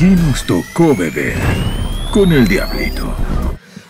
Aquí 0.00 0.16
nos 0.16 0.46
tocó 0.46 0.96
beber 0.96 1.36
con 2.10 2.32
el 2.32 2.48
diablito. 2.48 3.14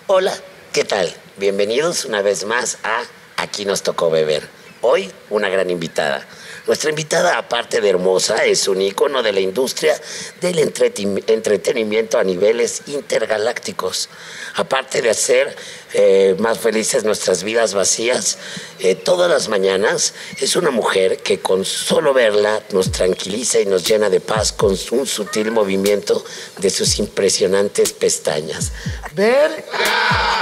Hola, 0.08 0.34
¿qué 0.72 0.82
tal? 0.82 1.14
Bienvenidos 1.36 2.04
una 2.04 2.20
vez 2.20 2.44
más 2.44 2.78
a 2.82 3.04
Aquí 3.36 3.64
nos 3.64 3.84
tocó 3.84 4.10
beber. 4.10 4.42
Hoy 4.80 5.08
una 5.28 5.48
gran 5.48 5.70
invitada. 5.70 6.26
Nuestra 6.66 6.90
invitada, 6.90 7.38
aparte 7.38 7.80
de 7.80 7.90
hermosa, 7.90 8.44
es 8.44 8.66
un 8.66 8.82
icono 8.82 9.22
de 9.22 9.32
la 9.32 9.38
industria 9.38 9.94
del 10.40 10.58
entretenimiento 10.58 12.18
a 12.18 12.24
niveles 12.24 12.82
intergalácticos. 12.88 14.08
Aparte 14.56 15.02
de 15.02 15.10
hacer 15.10 15.54
eh, 15.92 16.36
más 16.38 16.58
felices 16.58 17.04
nuestras 17.04 17.42
vidas 17.42 17.74
vacías, 17.74 18.38
eh, 18.78 18.94
todas 18.94 19.30
las 19.30 19.48
mañanas 19.48 20.14
es 20.40 20.56
una 20.56 20.70
mujer 20.70 21.18
que 21.18 21.40
con 21.40 21.64
solo 21.64 22.14
verla 22.14 22.62
nos 22.72 22.92
tranquiliza 22.92 23.60
y 23.60 23.66
nos 23.66 23.86
llena 23.86 24.08
de 24.08 24.20
paz 24.20 24.52
con 24.52 24.76
un 24.92 25.06
sutil 25.06 25.50
movimiento 25.50 26.24
de 26.58 26.70
sus 26.70 26.98
impresionantes 26.98 27.92
pestañas. 27.92 28.72
Ver 29.14 29.64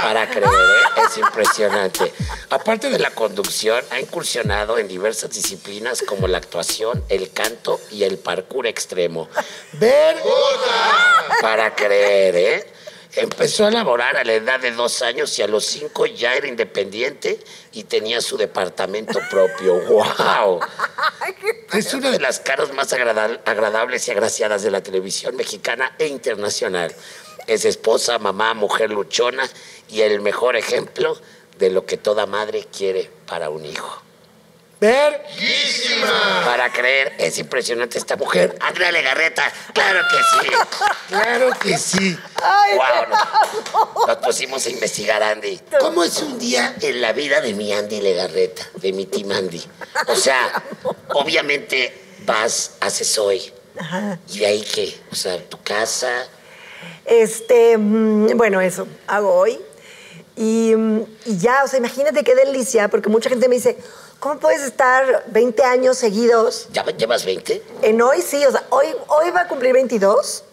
para 0.03 0.29
creer, 0.29 0.45
¿eh? 0.45 1.01
es 1.07 1.17
impresionante. 1.17 2.13
Aparte 2.49 2.89
de 2.89 2.99
la 2.99 3.11
conducción, 3.11 3.83
ha 3.91 3.99
incursionado 3.99 4.77
en 4.77 4.87
diversas 4.87 5.31
disciplinas 5.31 6.01
como 6.01 6.27
la 6.27 6.37
actuación, 6.37 7.03
el 7.09 7.31
canto 7.31 7.79
y 7.91 8.03
el 8.03 8.17
parkour 8.17 8.67
extremo. 8.67 9.29
Ver 9.73 10.17
para 11.41 11.75
creer, 11.75 12.35
¿eh? 12.35 12.78
Empezó 13.21 13.65
a 13.65 13.71
laborar 13.71 14.15
a 14.15 14.23
la 14.23 14.33
edad 14.33 14.59
de 14.59 14.71
dos 14.71 15.01
años 15.01 15.37
y 15.37 15.41
a 15.41 15.47
los 15.47 15.65
cinco 15.65 16.05
ya 16.05 16.35
era 16.35 16.47
independiente 16.47 17.39
y 17.73 17.83
tenía 17.83 18.21
su 18.21 18.37
departamento 18.37 19.19
propio. 19.29 19.75
¡Wow! 19.87 20.61
Es 21.73 21.93
una 21.93 22.11
de 22.11 22.19
las 22.19 22.39
caras 22.39 22.73
más 22.73 22.93
agradables 22.93 24.07
y 24.07 24.11
agraciadas 24.11 24.63
de 24.63 24.71
la 24.71 24.81
televisión 24.81 25.35
mexicana 25.35 25.95
e 25.99 26.07
internacional. 26.07 26.95
Es 27.45 27.65
esposa, 27.65 28.19
mamá, 28.19 28.53
mujer 28.53 28.89
luchona 28.89 29.43
y 29.89 30.01
el 30.01 30.21
mejor 30.21 30.55
ejemplo 30.55 31.19
de 31.57 31.69
lo 31.71 31.85
que 31.85 31.97
toda 31.97 32.25
madre 32.25 32.65
quiere 32.71 33.09
para 33.25 33.49
un 33.49 33.65
hijo. 33.65 34.08
¡Verguísima! 34.79 36.43
Para 36.45 36.71
creer, 36.71 37.13
es 37.17 37.37
impresionante 37.37 37.97
esta 37.97 38.15
mujer. 38.15 38.55
Andrea 38.61 38.91
Legarreta, 38.93 39.43
claro 39.73 39.99
que 40.09 40.17
sí. 40.17 40.55
Claro 41.09 41.49
que 41.59 41.77
sí. 41.77 42.17
wow, 42.75 44.07
nos, 44.07 44.17
pusimos 44.17 44.65
a 44.65 44.69
investigar, 44.69 45.21
Andy. 45.21 45.59
¿Cómo 45.79 46.03
es 46.03 46.21
un 46.21 46.39
día 46.39 46.75
en 46.81 47.01
la 47.01 47.11
vida 47.11 47.41
de 47.41 47.53
mi 47.53 47.73
Andy 47.73 47.99
Legarreta, 47.99 48.69
de 48.75 48.93
mi 48.93 49.05
team 49.05 49.31
Andy? 49.31 49.61
O 50.07 50.15
sea, 50.15 50.63
obviamente 51.09 52.01
vas, 52.25 52.77
haces 52.79 53.17
hoy. 53.17 53.51
¿Y 54.29 54.39
de 54.39 54.45
ahí 54.45 54.61
qué? 54.61 54.97
O 55.11 55.15
sea, 55.15 55.37
tu 55.49 55.61
casa. 55.61 56.25
Este, 57.05 57.77
mm, 57.77 58.37
bueno, 58.37 58.61
eso, 58.61 58.87
hago 59.07 59.33
hoy. 59.33 59.59
Y, 60.37 60.73
mm, 60.73 61.01
y 61.25 61.37
ya, 61.37 61.63
o 61.65 61.67
sea, 61.67 61.79
imagínate 61.79 62.23
qué 62.23 62.33
delicia, 62.33 62.87
porque 62.87 63.09
mucha 63.09 63.29
gente 63.29 63.49
me 63.49 63.55
dice, 63.55 63.77
¿Cómo 64.19 64.37
puedes 64.39 64.61
estar 64.63 65.23
20 65.27 65.63
años 65.63 65.97
seguidos? 65.97 66.67
¿Ya 66.73 66.85
llevas 66.85 67.23
20? 67.25 67.63
En 67.83 68.01
hoy 68.01 68.21
sí, 68.21 68.45
o 68.45 68.51
sea, 68.51 68.65
hoy, 68.69 68.87
hoy 69.07 69.29
va 69.31 69.41
a 69.41 69.47
cumplir 69.47 69.73
22. 69.73 70.43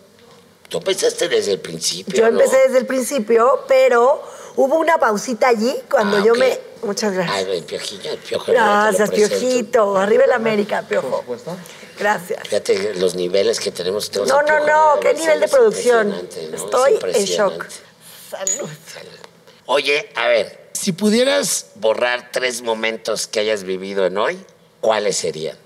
Tú 0.68 0.78
empezaste 0.78 1.28
desde 1.28 1.52
el 1.52 1.60
principio. 1.60 2.14
Yo 2.16 2.26
empecé 2.26 2.56
desde 2.58 2.78
el 2.78 2.86
principio, 2.86 3.64
pero 3.66 4.22
hubo 4.56 4.76
una 4.76 4.98
pausita 4.98 5.48
allí 5.48 5.74
cuando 5.90 6.18
Ah, 6.18 6.24
yo 6.24 6.34
me. 6.34 6.58
Muchas 6.82 7.12
gracias. 7.12 7.36
Ay, 7.36 7.56
el 7.56 7.64
piojillo, 7.64 8.12
el 8.12 8.18
piojo. 8.18 8.52
Gracias. 8.52 9.10
Piojito. 9.10 9.96
Arriba 9.96 10.24
el 10.24 10.32
América, 10.32 10.84
Piojo. 10.88 11.24
Gracias. 11.98 12.40
Fíjate 12.46 12.94
los 12.94 13.14
niveles 13.14 13.58
que 13.58 13.72
tenemos. 13.72 14.10
tenemos 14.10 14.30
No, 14.30 14.42
no, 14.42 14.64
Piojo 14.64 14.66
no, 14.66 15.00
qué 15.00 15.14
nivel 15.14 15.40
de 15.40 15.48
producción. 15.48 16.28
Estoy 16.52 16.98
Es 17.08 17.16
en 17.16 17.24
shock. 17.24 17.66
Salud. 18.30 18.68
Oye, 19.66 20.10
a 20.14 20.28
ver, 20.28 20.65
si 20.76 20.92
pudieras 20.92 21.66
borrar 21.76 22.30
tres 22.32 22.62
momentos 22.62 23.26
que 23.26 23.40
hayas 23.40 23.64
vivido 23.64 24.06
en 24.06 24.18
hoy, 24.18 24.44
¿cuáles 24.80 25.16
serían? 25.16 25.56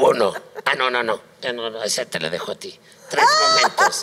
Uno. 0.00 0.34
Ah, 0.64 0.74
no, 0.76 0.90
no, 0.90 1.02
no. 1.02 1.20
Ya 1.40 1.52
no, 1.52 1.70
no, 1.70 1.82
esa 1.82 2.04
te 2.04 2.20
la 2.20 2.30
dejo 2.30 2.52
a 2.52 2.54
ti. 2.56 2.78
Tres 3.08 3.24
momentos. 3.40 4.02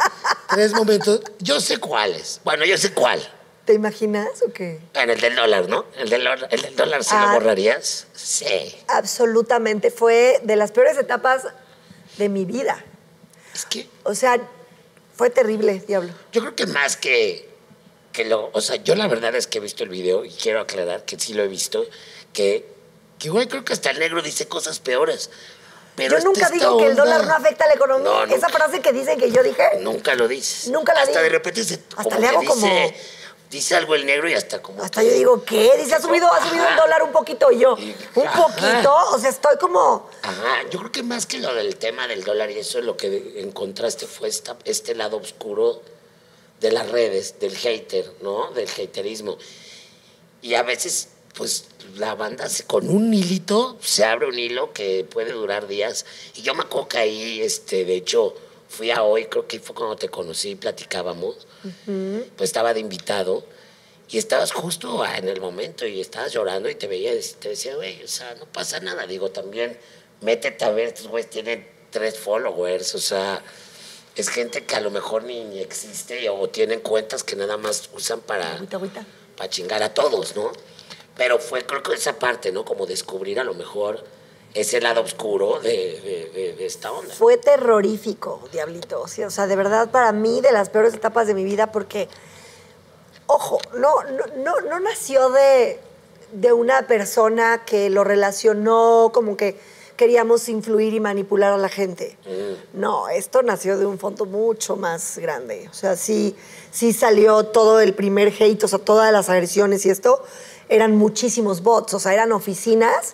Tres 0.49 0.73
momentos. 0.73 1.21
Yo 1.39 1.59
sé 1.59 1.77
cuáles. 1.77 2.41
Bueno, 2.43 2.65
yo 2.65 2.77
sé 2.77 2.93
cuál. 2.93 3.21
¿Te 3.65 3.73
imaginas 3.73 4.27
o 4.47 4.51
qué? 4.53 4.79
En 4.93 5.09
el 5.09 5.19
del 5.19 5.35
dólar, 5.35 5.67
¿no? 5.69 5.85
El 5.97 6.09
del, 6.09 6.23
dólar- 6.23 6.47
el 6.51 6.61
del 6.61 6.75
dólar, 6.75 7.03
¿sí 7.03 7.11
lo 7.15 7.21
Ah. 7.29 7.33
borrarías? 7.33 8.07
Sí. 8.13 8.75
Absolutamente. 8.87 9.89
Fue 9.91 10.39
de 10.43 10.55
las 10.55 10.71
peores 10.71 10.97
etapas 10.97 11.43
de 12.17 12.29
mi 12.29 12.45
vida. 12.45 12.83
Es 13.53 13.65
que 13.65 13.87
O 14.03 14.13
sea, 14.15 14.39
fue 15.15 15.29
terrible, 15.29 15.83
diablo. 15.87 16.13
Yo 16.31 16.41
creo 16.41 16.55
que 16.55 16.67
más 16.67 16.95
que, 16.97 17.49
que 18.15 18.25
lo. 18.25 18.49
O 18.53 18.61
sea, 18.61 18.77
yo 18.77 18.95
la 18.95 19.07
verdad 19.07 19.35
es 19.35 19.47
que 19.47 19.57
he 19.57 19.61
visto 19.61 19.83
el 19.83 19.89
video 19.89 20.23
y 20.25 20.29
quiero 20.31 20.61
aclarar 20.61 21.03
que 21.05 21.19
sí 21.19 21.33
lo 21.33 21.43
he 21.43 21.47
visto. 21.47 21.85
Que, 22.33 22.65
que 23.19 23.29
güey, 23.29 23.47
creo 23.47 23.63
que 23.65 23.73
hasta 23.73 23.91
el 23.91 23.99
negro 23.99 24.21
dice 24.21 24.47
cosas 24.47 24.79
peores. 24.79 25.29
Pero 25.95 26.17
yo 26.17 26.25
nunca 26.25 26.49
digo 26.49 26.77
que 26.77 26.87
el 26.87 26.95
dólar 26.95 27.25
no 27.25 27.33
afecta 27.33 27.63
a 27.65 27.67
la 27.67 27.73
economía. 27.75 28.03
No, 28.09 28.23
Esa 28.25 28.35
nunca. 28.47 28.49
frase 28.49 28.81
que 28.81 28.91
dicen 28.91 29.17
que 29.19 29.31
yo 29.31 29.41
dije, 29.43 29.63
Nunca 29.79 30.13
lo 30.15 30.27
dices. 30.27 30.67
Nunca 30.69 30.93
la 30.93 31.01
Hasta 31.01 31.21
de 31.21 31.29
repente 31.29 31.63
se. 31.63 31.75
Hasta 31.75 32.03
como 32.03 32.19
le 32.19 32.27
hago 32.27 32.41
dice, 32.41 32.53
como- 32.53 32.93
Dice 33.49 33.75
algo 33.75 33.95
el 33.95 34.05
negro 34.05 34.27
y 34.27 34.33
hasta 34.33 34.61
como. 34.61 34.83
hasta 34.83 34.99
que- 35.01 35.07
yo 35.07 35.13
digo, 35.13 35.45
¿qué? 35.45 35.71
Dice, 35.77 35.95
ha 35.95 36.01
subido, 36.01 36.27
ha 36.33 36.49
subido 36.49 36.67
el 36.67 36.75
dólar 36.75 37.03
un 37.03 37.11
poquito 37.13 37.51
y 37.51 37.59
yo, 37.59 37.77
Y- 37.77 37.95
un 38.15 38.27
ajá. 38.27 38.43
poquito, 38.47 38.93
o 39.11 39.19
sea, 39.19 39.29
estoy 39.29 39.55
como, 39.57 40.09
Ajá, 40.23 40.63
yo 40.71 40.79
creo 40.79 40.91
que 40.91 41.03
más 41.03 41.25
que 41.27 41.37
lo 41.39 41.53
del 41.53 41.77
tema 41.77 42.07
del 42.07 42.23
dólar 42.23 42.49
y 42.51 42.57
eso, 42.59 42.81
lo 42.81 42.97
que 42.97 43.35
encontraste 43.37 44.07
fue 44.07 44.27
esta- 44.27 44.57
este 44.65 44.95
lado 44.95 45.17
oscuro 45.17 45.81
de 46.61 46.71
las 46.71 46.89
redes, 46.89 47.39
del 47.39 47.55
hater, 47.55 48.11
¿no? 48.21 48.51
Del 48.51 48.67
haterismo. 48.69 49.37
Y 50.41 50.53
a 50.53 50.63
veces, 50.63 51.09
pues, 51.35 51.65
la 51.95 52.15
banda 52.15 52.47
se- 52.49 52.63
con 52.65 52.89
un 52.89 53.13
hilito, 53.13 53.77
se 53.81 54.03
abre 54.05 54.27
un 54.27 54.37
hilo 54.39 54.73
que 54.73 55.03
puede 55.03 55.31
durar 55.31 55.67
días. 55.67 56.05
Y 56.35 56.41
yo 56.41 56.53
me 56.55 56.61
acuerdo 56.63 56.87
que 56.89 56.97
ahí, 56.99 57.41
este, 57.41 57.85
de 57.85 57.95
hecho, 57.95 58.35
fui 58.69 58.91
a 58.91 59.03
hoy, 59.03 59.25
creo 59.25 59.47
que 59.47 59.59
fue 59.59 59.75
cuando 59.75 59.95
te 59.95 60.09
conocí, 60.09 60.55
platicábamos. 60.55 61.47
Pues 61.85 62.49
estaba 62.49 62.73
de 62.73 62.79
invitado. 62.79 63.43
Y 64.07 64.19
estabas 64.19 64.51
justo 64.51 65.03
en 65.03 65.27
el 65.27 65.41
momento 65.41 65.87
y 65.87 65.99
estabas 65.99 66.31
llorando 66.31 66.69
y 66.69 66.75
te 66.75 66.85
veía 66.87 67.13
y 67.15 67.21
te 67.39 67.49
decía, 67.49 67.75
güey, 67.75 68.03
o 68.03 68.07
sea, 68.07 68.35
no 68.35 68.45
pasa 68.45 68.79
nada. 68.79 69.07
Digo, 69.07 69.31
también 69.31 69.77
métete 70.21 70.63
a 70.63 70.69
ver, 70.69 70.89
estos 70.89 71.07
güeyes 71.07 71.29
tienen 71.29 71.67
tres 71.89 72.19
followers, 72.19 72.93
o 72.93 72.99
sea, 72.99 73.43
es 74.15 74.29
gente 74.29 74.65
que 74.65 74.75
a 74.75 74.79
lo 74.81 74.91
mejor 74.91 75.23
ni, 75.23 75.43
ni 75.45 75.59
existe 75.59 76.29
o 76.29 76.49
tienen 76.49 76.79
cuentas 76.81 77.23
que 77.23 77.35
nada 77.35 77.57
más 77.57 77.89
usan 77.93 78.21
para, 78.21 78.53
agüita, 78.55 78.77
agüita. 78.77 79.05
para 79.37 79.49
chingar 79.49 79.83
a 79.83 79.93
todos, 79.93 80.35
¿no? 80.35 80.51
Pero 81.17 81.39
fue 81.39 81.65
creo 81.65 81.81
que 81.83 81.93
esa 81.93 82.13
parte, 82.19 82.51
¿no? 82.51 82.63
Como 82.65 82.85
descubrir 82.85 83.39
a 83.39 83.43
lo 83.43 83.53
mejor 83.53 84.03
ese 84.53 84.79
lado 84.79 85.01
oscuro 85.01 85.59
de, 85.59 85.69
de- 86.57 86.65
esta 86.65 86.91
onda. 86.91 87.13
Fue 87.13 87.37
terrorífico, 87.37 88.47
diablito. 88.53 89.01
O 89.01 89.07
sea, 89.07 89.27
o 89.27 89.29
sea, 89.29 89.47
de 89.47 89.55
verdad, 89.57 89.89
para 89.91 90.11
mí, 90.13 90.39
de 90.41 90.51
las 90.53 90.69
peores 90.69 90.93
etapas 90.93 91.27
de 91.27 91.33
mi 91.33 91.43
vida, 91.43 91.71
porque, 91.73 92.07
ojo, 93.27 93.59
no, 93.75 94.01
no, 94.03 94.25
no, 94.37 94.61
no 94.61 94.79
nació 94.79 95.29
de, 95.29 95.79
de 96.31 96.53
una 96.53 96.87
persona 96.87 97.63
que 97.65 97.89
lo 97.89 98.03
relacionó 98.05 99.11
como 99.13 99.35
que 99.37 99.59
queríamos 99.95 100.49
influir 100.49 100.93
y 100.93 100.99
manipular 100.99 101.53
a 101.53 101.57
la 101.57 101.69
gente. 101.69 102.17
No, 102.73 103.07
esto 103.09 103.41
nació 103.43 103.77
de 103.77 103.85
un 103.85 103.97
fondo 103.99 104.25
mucho 104.25 104.75
más 104.75 105.17
grande. 105.17 105.67
O 105.71 105.73
sea, 105.73 105.95
sí, 105.95 106.35
sí 106.71 106.93
salió 106.93 107.45
todo 107.45 107.79
el 107.79 107.93
primer 107.93 108.33
hate, 108.39 108.63
o 108.63 108.67
sea, 108.67 108.79
todas 108.79 109.11
las 109.11 109.29
agresiones 109.29 109.85
y 109.85 109.89
esto, 109.89 110.23
eran 110.69 110.95
muchísimos 110.95 111.61
bots, 111.63 111.93
o 111.93 111.99
sea, 111.99 112.13
eran 112.13 112.31
oficinas 112.31 113.13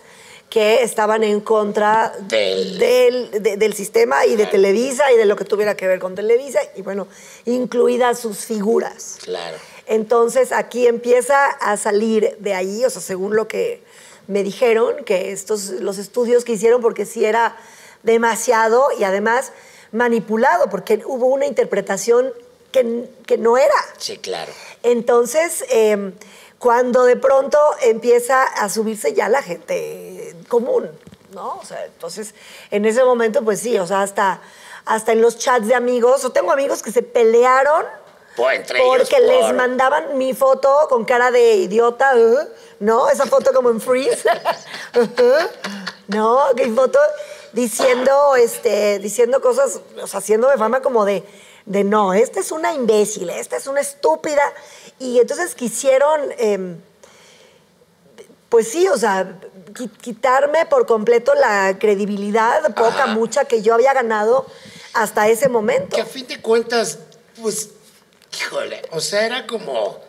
que 0.50 0.84
estaban 0.84 1.24
en 1.24 1.40
contra 1.40 2.14
Del- 2.28 2.78
del, 2.78 3.44
de- 3.44 3.56
del 3.58 3.74
sistema 3.74 4.26
y 4.26 4.36
de 4.36 4.46
Televisa 4.48 5.10
y 5.14 5.18
de 5.18 5.26
lo 5.26 5.36
que 5.38 5.46
tuviera 5.46 5.76
que 5.78 5.88
ver 5.88 6.00
con 6.00 6.14
Televisa 6.16 6.60
y 6.76 6.82
bueno, 6.82 7.08
incluidas 7.46 8.20
sus 8.20 8.40
figuras. 8.46 9.18
Claro. 9.24 9.58
Entonces 9.88 10.52
aquí 10.52 10.88
empieza 10.88 11.46
a 11.48 11.78
salir 11.78 12.36
de 12.40 12.54
ahí, 12.54 12.84
o 12.86 12.90
sea, 12.90 13.02
según 13.02 13.36
lo 13.36 13.48
que 13.48 13.82
me 14.28 14.44
dijeron, 14.44 15.04
que 15.06 15.32
estos, 15.32 15.70
los 15.70 15.98
estudios 15.98 16.46
que 16.46 16.54
hicieron, 16.54 16.82
porque 16.82 17.06
sí 17.06 17.26
era 17.26 17.58
demasiado 18.04 18.88
y 18.98 19.04
además 19.04 19.52
manipulado, 19.92 20.70
porque 20.70 21.02
hubo 21.06 21.28
una 21.28 21.46
interpretación 21.46 22.32
que, 22.72 23.10
que 23.26 23.38
no 23.38 23.58
era. 23.58 23.76
Sí, 23.98 24.18
claro. 24.18 24.52
Entonces, 24.84 25.66
eh, 25.70 26.14
cuando 26.62 27.06
de 27.06 27.16
pronto 27.16 27.58
empieza 27.82 28.44
a 28.44 28.70
subirse 28.70 29.14
ya 29.14 29.30
la 29.30 29.42
gente 29.42 30.36
común, 30.48 30.90
¿no? 31.34 31.58
O 31.58 31.66
sea, 31.66 31.86
entonces, 31.86 32.36
en 32.70 32.86
ese 32.86 33.04
momento, 33.04 33.44
pues 33.44 33.60
sí, 33.60 33.78
o 33.80 33.88
sea, 33.88 34.02
hasta, 34.02 34.42
hasta 34.86 35.12
en 35.12 35.22
los 35.22 35.38
chats 35.38 35.68
de 35.68 35.76
amigos, 35.76 36.24
o 36.24 36.32
tengo 36.32 36.52
amigos 36.52 36.84
que 36.84 36.92
se 36.92 37.02
pelearon 37.02 37.86
Por- 38.36 38.54
entre 38.54 38.80
ellos, 38.80 39.10
porque 39.10 39.20
les 39.26 39.46
por- 39.46 39.54
mandaban 39.56 40.18
mi 40.18 40.34
foto 40.34 40.88
con 40.90 41.04
cara 41.06 41.32
de 41.32 41.56
idiota, 41.56 42.14
¿eh? 42.18 42.48
¿no? 42.80 43.10
Esa 43.10 43.26
foto 43.26 43.52
como 43.54 43.70
en 43.70 43.82
freeze, 43.82 44.28
¿no? 46.08 46.40
Que 46.56 46.70
foto. 46.72 47.00
diciendo, 47.54 48.36
este, 48.38 49.00
diciendo 49.00 49.42
cosas, 49.42 49.82
o 50.02 50.08
sea, 50.08 50.20
haciéndome 50.20 50.58
fama 50.58 50.82
como 50.82 51.04
de, 51.04 51.24
de 51.66 51.84
no, 51.84 52.14
esta 52.14 52.40
es 52.40 52.52
una 52.54 52.74
imbécil, 52.74 53.30
esta 53.30 53.58
es 53.58 53.68
una 53.68 53.82
estúpida. 53.82 54.42
Y 55.00 55.20
entonces 55.20 55.54
quisieron, 55.54 56.32
em, 56.38 56.78
pues 58.48 58.70
sí, 58.72 58.88
o 58.88 58.98
sea, 58.98 59.38
qui- 59.74 59.92
quitarme 59.98 60.66
por 60.66 60.86
completo 60.86 61.34
la 61.36 61.78
credibilidad, 61.78 62.64
poca, 62.74 63.04
Ajá. 63.04 63.08
mucha, 63.08 63.44
que 63.46 63.62
yo 63.62 63.74
había 63.74 63.94
ganado 63.94 64.46
hasta 64.94 65.28
ese 65.28 65.50
momento. 65.50 65.96
Que 65.98 66.02
a 66.04 66.06
fin 66.06 66.28
de 66.28 66.42
cuentas, 66.42 67.00
pues, 67.42 67.70
híjole, 68.40 68.82
o 68.92 69.00
sea, 69.00 69.26
era 69.26 69.46
como, 69.48 70.00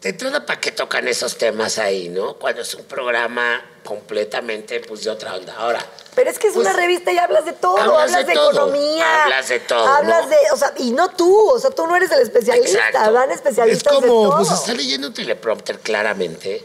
de 0.00 0.08
entrada, 0.10 0.44
¿para 0.46 0.60
qué 0.60 0.72
tocan 0.72 1.06
esos 1.08 1.36
temas 1.38 1.78
ahí, 1.78 2.08
no? 2.08 2.34
Cuando 2.34 2.62
es 2.62 2.74
un 2.74 2.84
programa 2.84 3.62
completamente, 3.84 4.80
pues, 4.80 5.04
de 5.04 5.10
otra 5.10 5.34
onda. 5.36 5.54
Ahora, 5.56 5.84
Pero 6.14 6.30
es 6.30 6.38
que 6.38 6.48
es 6.48 6.54
Pues, 6.54 6.66
una 6.66 6.74
revista 6.76 7.10
y 7.12 7.18
hablas 7.18 7.44
de 7.44 7.52
todo, 7.52 7.76
hablas 7.78 8.02
hablas 8.12 8.16
de 8.18 8.24
de, 8.26 8.34
todo, 8.34 8.50
economía. 8.50 9.22
hablas 9.24 9.48
de 9.48 9.60
todo, 9.60 9.86
Hablas 9.86 10.24
¿no? 10.24 10.28
de, 10.30 10.36
o 10.52 10.56
sea, 10.56 10.74
y 10.78 10.90
no 10.92 11.08
tú, 11.10 11.50
o 11.50 11.58
sea, 11.58 11.70
tú 11.70 11.86
no 11.86 11.96
eres 11.96 12.10
el 12.12 12.20
especialista, 12.20 12.86
Exacto. 12.88 13.12
van 13.12 13.30
Es 13.30 13.36
especialistas 13.36 14.00
de 14.00 14.06
como, 14.08 14.28
todo. 14.28 14.36
pues, 14.38 14.50
está 14.52 14.74
leyendo 14.74 15.08
un 15.08 15.14
teleprompter 15.14 15.78
claramente 15.80 16.64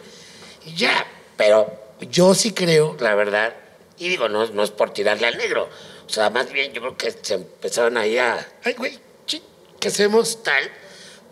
y 0.65 0.75
ya. 0.75 1.05
Pero 1.37 1.71
yo 2.01 2.33
sí 2.33 2.51
creo, 2.53 2.95
la 2.99 3.13
verdad, 3.15 3.53
y 3.97 4.09
digo, 4.09 4.27
no, 4.29 4.45
no 4.47 4.63
es 4.63 4.71
por 4.71 4.91
tirarle 4.91 5.27
al 5.27 5.37
negro. 5.37 5.69
O 6.05 6.09
sea, 6.09 6.29
más 6.29 6.51
bien 6.51 6.71
yo 6.73 6.81
creo 6.81 6.97
que 6.97 7.11
se 7.21 7.35
empezaron 7.35 7.97
ahí 7.97 8.17
a, 8.17 8.45
ay, 8.63 8.73
güey, 8.73 8.99
chi, 9.89 9.97
¿qué 9.97 10.03
hacemos 10.03 10.43
tal? 10.43 10.71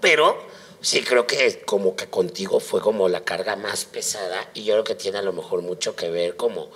Pero 0.01 0.37
sí 0.81 1.01
creo 1.03 1.25
que 1.27 1.61
como 1.65 1.95
que 1.95 2.07
contigo 2.07 2.59
fue 2.59 2.81
como 2.81 3.09
la 3.09 3.21
carga 3.21 3.55
más 3.55 3.85
pesada 3.85 4.49
y 4.53 4.63
yo 4.65 4.73
creo 4.75 4.83
que 4.83 4.95
tiene 4.95 5.17
a 5.19 5.21
lo 5.21 5.33
mejor 5.33 5.61
mucho 5.61 5.95
que 5.95 6.09
ver 6.09 6.35
como, 6.35 6.69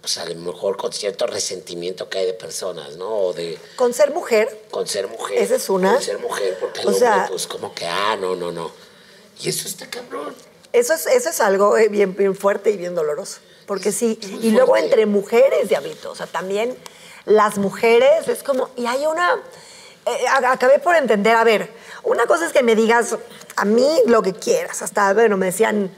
pues 0.00 0.18
a 0.18 0.26
lo 0.26 0.34
mejor 0.34 0.76
con 0.76 0.92
cierto 0.92 1.26
resentimiento 1.26 2.08
que 2.10 2.18
hay 2.18 2.26
de 2.26 2.34
personas, 2.34 2.96
¿no? 2.96 3.08
O 3.10 3.32
de 3.32 3.58
Con 3.76 3.94
ser 3.94 4.12
mujer, 4.12 4.66
con 4.70 4.86
ser 4.86 5.08
mujer. 5.08 5.38
Esa 5.38 5.56
es 5.56 5.68
una. 5.70 5.94
Con 5.94 6.02
ser 6.02 6.18
mujer, 6.18 6.58
porque 6.60 6.80
el 6.82 6.88
O 6.88 6.92
sea- 6.92 7.12
hombre, 7.14 7.28
pues 7.30 7.46
como 7.46 7.74
que, 7.74 7.86
ah, 7.86 8.16
no, 8.20 8.36
no, 8.36 8.52
no. 8.52 8.70
Y 9.40 9.48
eso 9.48 9.66
está 9.66 9.88
cabrón. 9.88 10.34
eso 10.72 10.92
es, 10.94 11.06
eso 11.06 11.30
es 11.30 11.40
algo 11.40 11.76
eh, 11.78 11.88
bien, 11.88 12.14
bien 12.14 12.36
fuerte 12.36 12.70
y 12.70 12.76
bien 12.76 12.94
doloroso. 12.94 13.38
Porque 13.66 13.92
sí, 13.92 14.18
es 14.20 14.44
y 14.44 14.50
luego 14.50 14.76
entre 14.76 15.06
mujeres, 15.06 15.70
diablito, 15.70 16.10
o 16.10 16.14
sea, 16.14 16.26
también 16.26 16.76
las 17.24 17.56
mujeres 17.56 18.28
es 18.28 18.42
como, 18.42 18.68
y 18.76 18.84
hay 18.84 19.06
una, 19.06 19.40
eh, 20.06 20.26
a- 20.28 20.52
acabé 20.52 20.78
por 20.78 20.94
entender, 20.96 21.34
a 21.36 21.44
ver, 21.44 21.70
una 22.02 22.26
cosa 22.26 22.46
es 22.46 22.52
que 22.52 22.62
me 22.62 22.74
digas 22.74 23.16
a 23.56 23.64
mí 23.64 23.88
lo 24.06 24.22
que 24.22 24.32
quieras, 24.34 24.82
hasta, 24.82 25.12
bueno, 25.14 25.36
me 25.36 25.46
decían 25.46 25.90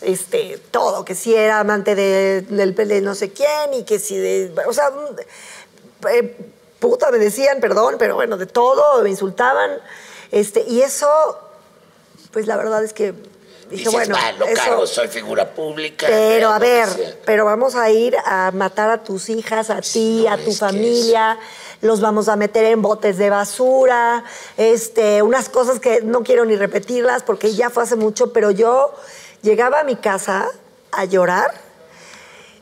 este, 0.00 0.58
todo, 0.70 1.04
que 1.04 1.14
si 1.16 1.34
era 1.34 1.58
amante 1.60 1.94
de, 1.96 2.42
del 2.42 2.74
de 2.74 3.00
no 3.00 3.14
sé 3.16 3.32
quién 3.32 3.74
y 3.74 3.82
que 3.84 3.98
si 3.98 4.16
de, 4.16 4.52
o 4.66 4.72
sea, 4.72 4.90
mm, 4.90 6.06
eh, 6.08 6.36
puta 6.78 7.10
me 7.10 7.18
decían, 7.18 7.58
perdón, 7.60 7.96
pero 7.98 8.14
bueno, 8.14 8.36
de 8.36 8.46
todo, 8.46 9.02
me 9.02 9.10
insultaban, 9.10 9.72
este, 10.30 10.62
y 10.68 10.82
eso, 10.82 11.08
pues 12.32 12.46
la 12.46 12.56
verdad 12.56 12.84
es 12.84 12.92
que 12.92 13.12
dije, 13.70 13.84
Dices, 13.88 13.92
bueno, 13.92 14.16
lo 14.38 14.46
eso- 14.46 14.54
cargo, 14.62 14.86
soy 14.86 15.08
figura 15.08 15.52
pública. 15.52 16.06
pero 16.08 16.50
a 16.50 16.54
lo 16.58 16.64
que 16.64 16.70
ver, 16.70 17.20
pero 17.26 17.44
vamos 17.44 17.74
a 17.74 17.90
ir 17.90 18.16
a 18.24 18.50
matar 18.52 18.90
a 18.90 19.02
tus 19.02 19.28
hijas, 19.28 19.68
a 19.70 19.80
ti, 19.80 20.24
no, 20.26 20.32
a 20.32 20.38
tu 20.38 20.52
familia, 20.52 21.38
los 21.80 22.00
vamos 22.00 22.28
a 22.28 22.36
meter 22.36 22.64
en 22.64 22.82
botes 22.82 23.18
de 23.18 23.30
basura, 23.30 24.24
este, 24.56 25.22
unas 25.22 25.48
cosas 25.48 25.78
que 25.80 26.02
no 26.02 26.22
quiero 26.22 26.44
ni 26.44 26.56
repetirlas 26.56 27.22
porque 27.22 27.54
ya 27.54 27.70
fue 27.70 27.84
hace 27.84 27.96
mucho, 27.96 28.32
pero 28.32 28.50
yo 28.50 28.92
llegaba 29.42 29.80
a 29.80 29.84
mi 29.84 29.96
casa 29.96 30.48
a 30.90 31.04
llorar. 31.04 31.66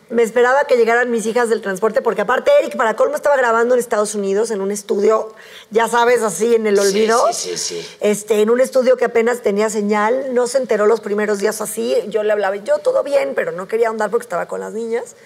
Me 0.09 0.23
esperaba 0.23 0.65
que 0.69 0.77
llegaran 0.77 1.11
mis 1.11 1.27
hijas 1.27 1.49
del 1.49 1.61
transporte, 1.63 2.01
porque 2.01 2.21
aparte 2.21 2.53
Eric 2.61 2.77
para 2.77 2.95
colmo 2.95 3.17
estaba 3.17 3.37
grabando 3.37 3.75
en 3.75 3.81
Estados 3.81 4.15
Unidos, 4.15 4.53
en 4.53 4.61
un 4.61 4.71
estudio, 4.71 5.35
ya 5.73 5.89
sabes, 5.89 6.23
así 6.23 6.55
en 6.55 6.69
el 6.69 6.79
Sí, 6.79 6.87
olvido. 6.87 7.27
sí, 7.33 7.57
sí, 7.57 7.81
sí. 7.81 7.97
Este, 8.01 8.41
en 8.41 8.51
un 8.51 8.61
estudio 8.61 8.97
que 8.97 9.07
apenas 9.07 9.41
tenía 9.43 9.69
señal, 9.69 10.33
no 10.33 10.47
se 10.47 10.59
enteró 10.59 10.87
los 10.87 11.01
primeros 11.01 11.41
días 11.41 11.61
así. 11.61 11.97
Yo 12.07 12.23
le 12.23 12.31
hablaba, 12.31 12.55
yo 12.55 12.79
todo 12.79 13.03
bien, 13.03 13.33
pero 13.35 13.51
no 13.51 13.67
quería 13.67 13.89
ahondar 13.89 14.11
porque 14.11 14.23
estaba 14.23 14.47
con 14.47 14.61
las 14.61 14.75
niñas. 14.75 15.17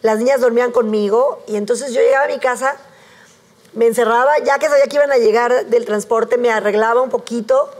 Las 0.00 0.18
niñas 0.18 0.40
dormían 0.40 0.72
conmigo 0.72 1.42
y 1.46 1.56
entonces 1.56 1.92
yo 1.92 2.00
llegaba 2.00 2.24
a 2.24 2.28
mi 2.28 2.38
casa, 2.38 2.76
me 3.74 3.86
encerraba, 3.86 4.32
ya 4.44 4.58
que 4.58 4.68
sabía 4.68 4.84
que 4.84 4.96
iban 4.96 5.12
a 5.12 5.16
llegar 5.16 5.66
del 5.66 5.84
transporte, 5.84 6.38
me 6.38 6.50
arreglaba 6.50 7.00
un 7.02 7.10
poquito, 7.10 7.70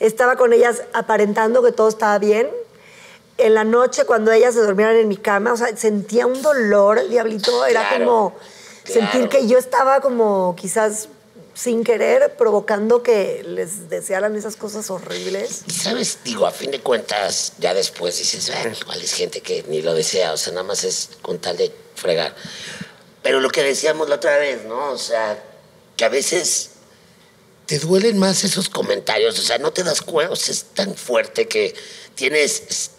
estaba 0.00 0.36
con 0.36 0.52
ellas 0.52 0.82
aparentando 0.92 1.62
que 1.62 1.72
todo 1.72 1.88
estaba 1.88 2.18
bien. 2.18 2.48
En 3.36 3.54
la 3.54 3.64
noche, 3.64 4.04
cuando 4.04 4.32
ellas 4.32 4.54
se 4.54 4.60
dormían 4.60 4.96
en 4.96 5.08
mi 5.08 5.16
cama, 5.16 5.52
o 5.52 5.56
sea, 5.56 5.76
sentía 5.76 6.26
un 6.26 6.42
dolor, 6.42 7.08
diablito, 7.08 7.64
era 7.66 7.88
Claro, 7.88 8.04
como 8.04 8.36
sentir 8.84 9.28
que 9.28 9.46
yo 9.46 9.58
estaba 9.58 10.00
como 10.00 10.56
quizás 10.56 11.08
sin 11.54 11.82
querer 11.82 12.36
provocando 12.36 13.02
que 13.02 13.42
les 13.44 13.88
desearan 13.88 14.36
esas 14.36 14.54
cosas 14.54 14.90
horribles. 14.90 15.64
Y 15.66 15.72
sabes, 15.72 16.18
digo, 16.22 16.46
a 16.46 16.52
fin 16.52 16.70
de 16.70 16.80
cuentas, 16.80 17.54
ya 17.58 17.74
después 17.74 18.16
dices, 18.16 18.52
cuál 18.84 19.00
es 19.00 19.12
gente 19.12 19.40
que 19.40 19.64
ni 19.68 19.82
lo 19.82 19.92
desea, 19.92 20.32
o 20.32 20.36
sea, 20.36 20.52
nada 20.52 20.62
más 20.62 20.84
es 20.84 21.10
con 21.20 21.38
tal 21.38 21.56
de 21.56 21.72
fregar. 21.96 22.34
Pero 23.28 23.40
lo 23.40 23.50
que 23.50 23.62
decíamos 23.62 24.08
la 24.08 24.14
otra 24.14 24.38
vez, 24.38 24.64
¿no? 24.64 24.90
O 24.90 24.96
sea, 24.96 25.38
que 25.98 26.04
a 26.06 26.08
veces 26.08 26.70
te 27.66 27.78
duelen 27.78 28.16
más 28.16 28.42
esos 28.42 28.70
comentarios, 28.70 29.38
o 29.38 29.42
sea, 29.42 29.58
no 29.58 29.70
te 29.70 29.84
das 29.84 30.00
cuenta, 30.00 30.32
es 30.32 30.64
tan 30.72 30.94
fuerte 30.94 31.46
que 31.46 31.74
tienes, 32.14 32.92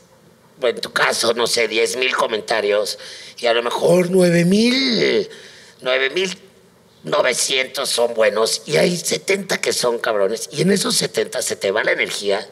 en 0.62 0.82
tu 0.82 0.94
caso, 0.94 1.34
no 1.34 1.48
sé, 1.48 1.68
10 1.68 1.96
mil 1.96 2.16
comentarios 2.16 3.00
y 3.40 3.48
a 3.48 3.56
lo 3.56 3.64
mejor 3.64 4.12
9 4.12 4.46
mil, 4.46 5.28
9 5.82 6.10
mil 6.12 6.38
900 7.06 7.90
son 7.90 8.14
buenos 8.14 8.62
y 8.68 8.78
hay 8.78 8.96
70 8.98 9.60
que 9.60 9.74
son 9.74 9.98
cabrones 9.98 10.48
y 10.52 10.62
en 10.62 10.70
esos 10.70 10.96
70 10.96 11.42
se 11.42 11.56
te 11.56 11.72
va 11.72 11.84
la 11.84 11.94
energía 11.94 12.48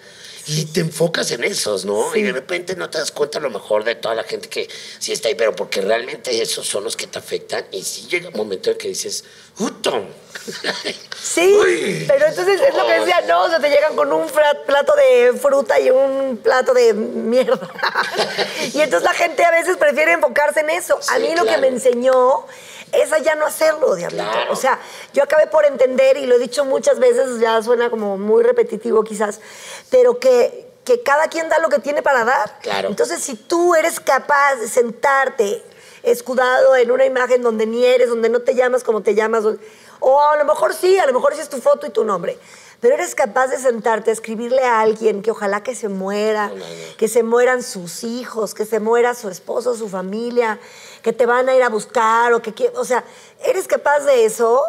y 0.47 0.65
te 0.65 0.79
enfocas 0.79 1.31
en 1.31 1.43
esos, 1.43 1.83
¿no? 1.83 2.15
Y 2.15 2.23
de 2.23 2.31
repente 2.31 2.75
no 2.75 2.89
te 2.89 2.97
das 2.97 3.11
cuenta 3.11 3.39
a 3.39 3.41
lo 3.41 3.49
mejor 3.49 3.83
de 3.83 3.95
toda 3.95 4.15
la 4.15 4.23
gente 4.23 4.47
que 4.47 4.69
sí 4.97 5.11
está 5.11 5.27
ahí, 5.27 5.35
pero 5.35 5.53
porque 5.55 5.81
realmente 5.81 6.41
esos 6.41 6.65
son 6.65 6.85
los 6.85 6.95
que 6.95 7.05
te 7.05 7.19
afectan 7.19 7.65
y 7.71 7.83
sí 7.83 8.07
llega 8.09 8.29
un 8.29 8.35
momento 8.37 8.71
en 8.71 8.77
que 8.77 8.87
dices, 8.87 9.23
¡Utón! 9.59 10.07
Sí, 11.19 11.53
Uy. 11.59 12.05
pero 12.07 12.27
entonces 12.27 12.61
es 12.61 12.75
lo 12.75 12.85
que 12.85 12.99
decía, 12.99 13.21
no, 13.27 13.43
o 13.43 13.49
sea, 13.49 13.59
te 13.59 13.69
llegan 13.69 13.95
con 13.95 14.11
un 14.13 14.27
plato 14.65 14.93
de 14.95 15.33
fruta 15.33 15.77
y 15.79 15.89
un 15.89 16.39
plato 16.41 16.73
de 16.73 16.93
mierda. 16.93 17.69
y 18.73 18.79
entonces 18.79 19.03
la 19.03 19.13
gente 19.13 19.43
a 19.43 19.51
veces 19.51 19.75
prefiere 19.75 20.13
enfocarse 20.13 20.61
en 20.61 20.69
eso. 20.69 20.97
a 21.09 21.19
mí 21.19 21.35
lo 21.35 21.45
que 21.45 21.57
me 21.57 21.67
enseñó 21.67 22.45
es 22.91 23.11
a 23.11 23.19
ya 23.19 23.35
no 23.35 23.45
hacerlo, 23.45 23.95
diablito. 23.95 24.23
Claro. 24.23 24.51
O 24.53 24.55
sea, 24.55 24.79
yo 25.13 25.23
acabé 25.23 25.47
por 25.47 25.65
entender, 25.65 26.17
y 26.17 26.25
lo 26.25 26.35
he 26.35 26.39
dicho 26.39 26.65
muchas 26.65 26.99
veces, 26.99 27.39
ya 27.39 27.61
suena 27.61 27.89
como 27.89 28.17
muy 28.17 28.43
repetitivo 28.43 29.03
quizás, 29.03 29.39
pero 29.89 30.19
que, 30.19 30.65
que 30.83 31.01
cada 31.03 31.27
quien 31.27 31.49
da 31.49 31.59
lo 31.59 31.69
que 31.69 31.79
tiene 31.79 32.01
para 32.01 32.23
dar. 32.23 32.59
Claro. 32.61 32.87
Entonces, 32.87 33.21
si 33.21 33.35
tú 33.35 33.75
eres 33.75 33.99
capaz 33.99 34.55
de 34.55 34.67
sentarte 34.67 35.61
escudado 36.03 36.75
en 36.75 36.91
una 36.91 37.05
imagen 37.05 37.41
donde 37.41 37.65
ni 37.65 37.85
eres, 37.85 38.09
donde 38.09 38.29
no 38.29 38.39
te 38.41 38.55
llamas 38.55 38.83
como 38.83 39.01
te 39.01 39.13
llamas, 39.15 39.43
o- 39.45 39.57
o 39.99 40.21
a 40.21 40.37
lo 40.37 40.45
mejor 40.45 40.73
sí, 40.73 40.97
a 40.99 41.05
lo 41.05 41.13
mejor 41.13 41.33
sí 41.35 41.41
es 41.41 41.49
tu 41.49 41.59
foto 41.59 41.87
y 41.87 41.89
tu 41.89 42.03
nombre, 42.05 42.37
pero 42.79 42.93
eres 42.93 43.15
capaz 43.15 43.47
de 43.47 43.57
sentarte 43.57 44.11
a 44.11 44.13
escribirle 44.13 44.63
a 44.63 44.79
alguien 44.81 45.23
que 45.23 45.31
ojalá 45.31 45.63
que 45.63 45.73
se 45.73 45.89
muera, 45.89 46.51
que 46.97 47.07
se 47.07 47.23
mueran 47.23 47.63
sus 47.63 48.03
hijos, 48.03 48.53
que 48.53 48.65
se 48.65 48.79
muera 48.79 49.15
su 49.15 49.29
esposo, 49.29 49.75
su 49.75 49.89
familia, 49.89 50.59
que 51.07 51.13
te 51.13 51.25
van 51.25 51.47
a 51.47 51.55
ir 51.55 51.63
a 51.63 51.69
buscar 51.69 52.33
o 52.33 52.41
que 52.41 52.69
o 52.75 52.83
sea, 52.83 53.01
eres 53.45 53.65
capaz 53.65 54.01
de 54.01 54.25
eso. 54.25 54.61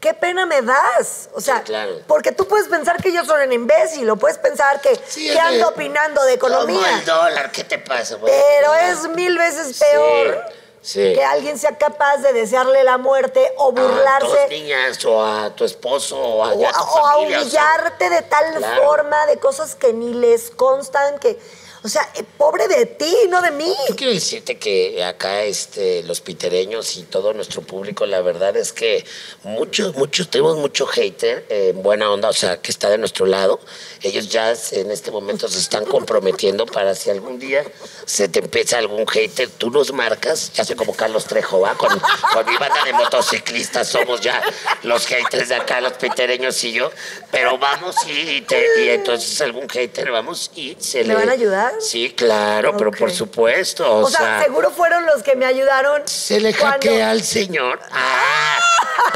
¿Qué 0.00 0.12
pena 0.12 0.44
me 0.44 0.60
das? 0.62 1.28
O 1.34 1.40
sea, 1.40 1.58
Sí, 1.58 1.62
claro. 1.66 2.00
porque 2.08 2.32
tú 2.32 2.48
puedes 2.48 2.66
pensar 2.66 3.00
que 3.00 3.12
yo 3.12 3.24
soy 3.24 3.46
un 3.46 3.52
imbécil, 3.52 4.10
o 4.10 4.16
puedes 4.16 4.38
pensar 4.38 4.80
que, 4.80 4.96
Sí, 5.06 5.26
que 5.28 5.34
de- 5.34 5.38
ando 5.40 5.68
opinando 5.68 6.24
de 6.24 6.36
Como 6.36 6.52
economía. 6.54 6.98
el 6.98 7.04
dólar, 7.04 7.52
¿qué 7.52 7.62
te 7.62 7.78
pasa? 7.78 8.16
güey? 8.16 8.32
Pero 8.32 8.74
es 8.74 9.08
mil 9.10 9.38
veces 9.38 9.78
peor 9.78 10.40
sí. 10.82 11.12
que 11.14 11.24
alguien 11.24 11.56
sea 11.60 11.78
capaz 11.78 12.16
de 12.18 12.32
desearle 12.32 12.82
la 12.82 12.98
muerte 12.98 13.52
o 13.56 13.70
A 13.70 13.72
dos 13.72 13.88
burlarse 13.88 14.48
niñas 14.48 15.04
o 15.04 15.24
a 15.24 15.50
tu 15.54 15.64
esposo 15.64 16.16
o 16.20 16.44
a, 16.44 16.54
o, 16.54 16.58
tu 16.58 16.66
a- 16.66 16.70
o 16.82 17.06
a 17.06 17.12
familia, 17.14 17.40
o 17.40 17.44
sea, 17.44 17.62
humillarte 17.62 18.10
de 18.10 18.22
tal 18.22 18.54
Claro. 18.56 18.82
forma 18.84 19.26
de 19.26 19.38
cosas 19.38 19.76
que 19.76 19.92
ni 19.92 20.12
les 20.14 20.50
constan 20.50 21.18
que, 21.20 21.38
o 21.82 21.88
sea, 21.88 22.02
eh, 22.16 22.24
pobre 22.36 22.66
de 22.68 22.86
ti, 22.86 23.14
no 23.28 23.40
de 23.42 23.50
mí. 23.50 23.72
Yo 23.88 23.96
quiero 23.96 24.12
decirte 24.12 24.58
que 24.58 25.02
acá 25.04 25.42
este, 25.42 26.02
los 26.04 26.20
pitereños 26.20 26.96
y 26.96 27.02
todo 27.04 27.32
nuestro 27.32 27.62
público, 27.62 28.06
la 28.06 28.20
verdad 28.20 28.56
es 28.56 28.72
que 28.72 29.04
muchos, 29.44 29.94
muchos, 29.96 30.28
tenemos 30.30 30.56
mucho 30.58 30.86
hater 30.86 31.46
eh, 31.48 31.72
en 31.74 31.82
buena 31.82 32.10
onda, 32.10 32.28
o 32.28 32.32
sea, 32.32 32.60
que 32.60 32.70
está 32.70 32.88
de 32.90 32.98
nuestro 32.98 33.26
lado. 33.26 33.60
Ellos 34.02 34.28
ya 34.28 34.52
en 34.72 34.90
este 34.90 35.10
momento 35.10 35.48
se 35.48 35.58
están 35.58 35.84
comprometiendo 35.84 36.66
para 36.66 36.94
si 36.94 37.10
algún 37.10 37.38
día 37.38 37.64
se 38.06 38.28
te 38.28 38.40
empieza 38.40 38.78
algún 38.78 39.06
hater, 39.06 39.48
tú 39.50 39.70
nos 39.70 39.92
marcas, 39.92 40.52
ya 40.54 40.64
sé 40.64 40.76
como 40.76 40.94
Carlos 40.94 41.24
Trejo, 41.24 41.60
¿va? 41.60 41.74
Con, 41.74 41.90
con 42.32 42.46
mi 42.46 42.56
banda 42.56 42.84
de 42.84 42.92
motociclistas 42.92 43.88
somos 43.88 44.20
ya 44.20 44.42
los 44.82 45.06
haters 45.06 45.48
de 45.48 45.54
acá, 45.56 45.80
los 45.80 45.92
pitereños 45.94 46.62
y 46.64 46.72
yo, 46.72 46.90
pero 47.30 47.58
vamos 47.58 47.96
y, 48.06 48.40
te- 48.42 48.66
y 48.84 48.88
entonces 48.90 49.40
algún 49.40 49.68
hater, 49.68 50.10
vamos 50.10 50.50
y 50.54 50.76
se 50.80 50.98
Me 51.02 51.08
le... 51.08 51.14
van 51.14 51.28
a 51.28 51.32
ayudar. 51.32 51.67
Verdad? 51.68 51.80
Sí, 51.80 52.10
claro, 52.14 52.76
pero 52.76 52.90
por 52.90 53.10
supuesto. 53.10 53.90
O, 53.90 54.04
O 54.04 54.10
sea, 54.10 54.42
seguro 54.42 54.70
fueron 54.70 55.06
los 55.06 55.22
que 55.22 55.36
me 55.36 55.46
ayudaron. 55.46 56.02
se 56.06 56.40
le 56.40 56.52
cuando- 56.54 56.74
hackea 56.76 57.10
al 57.10 57.22
señor. 57.22 57.78
Ah. 57.90 58.58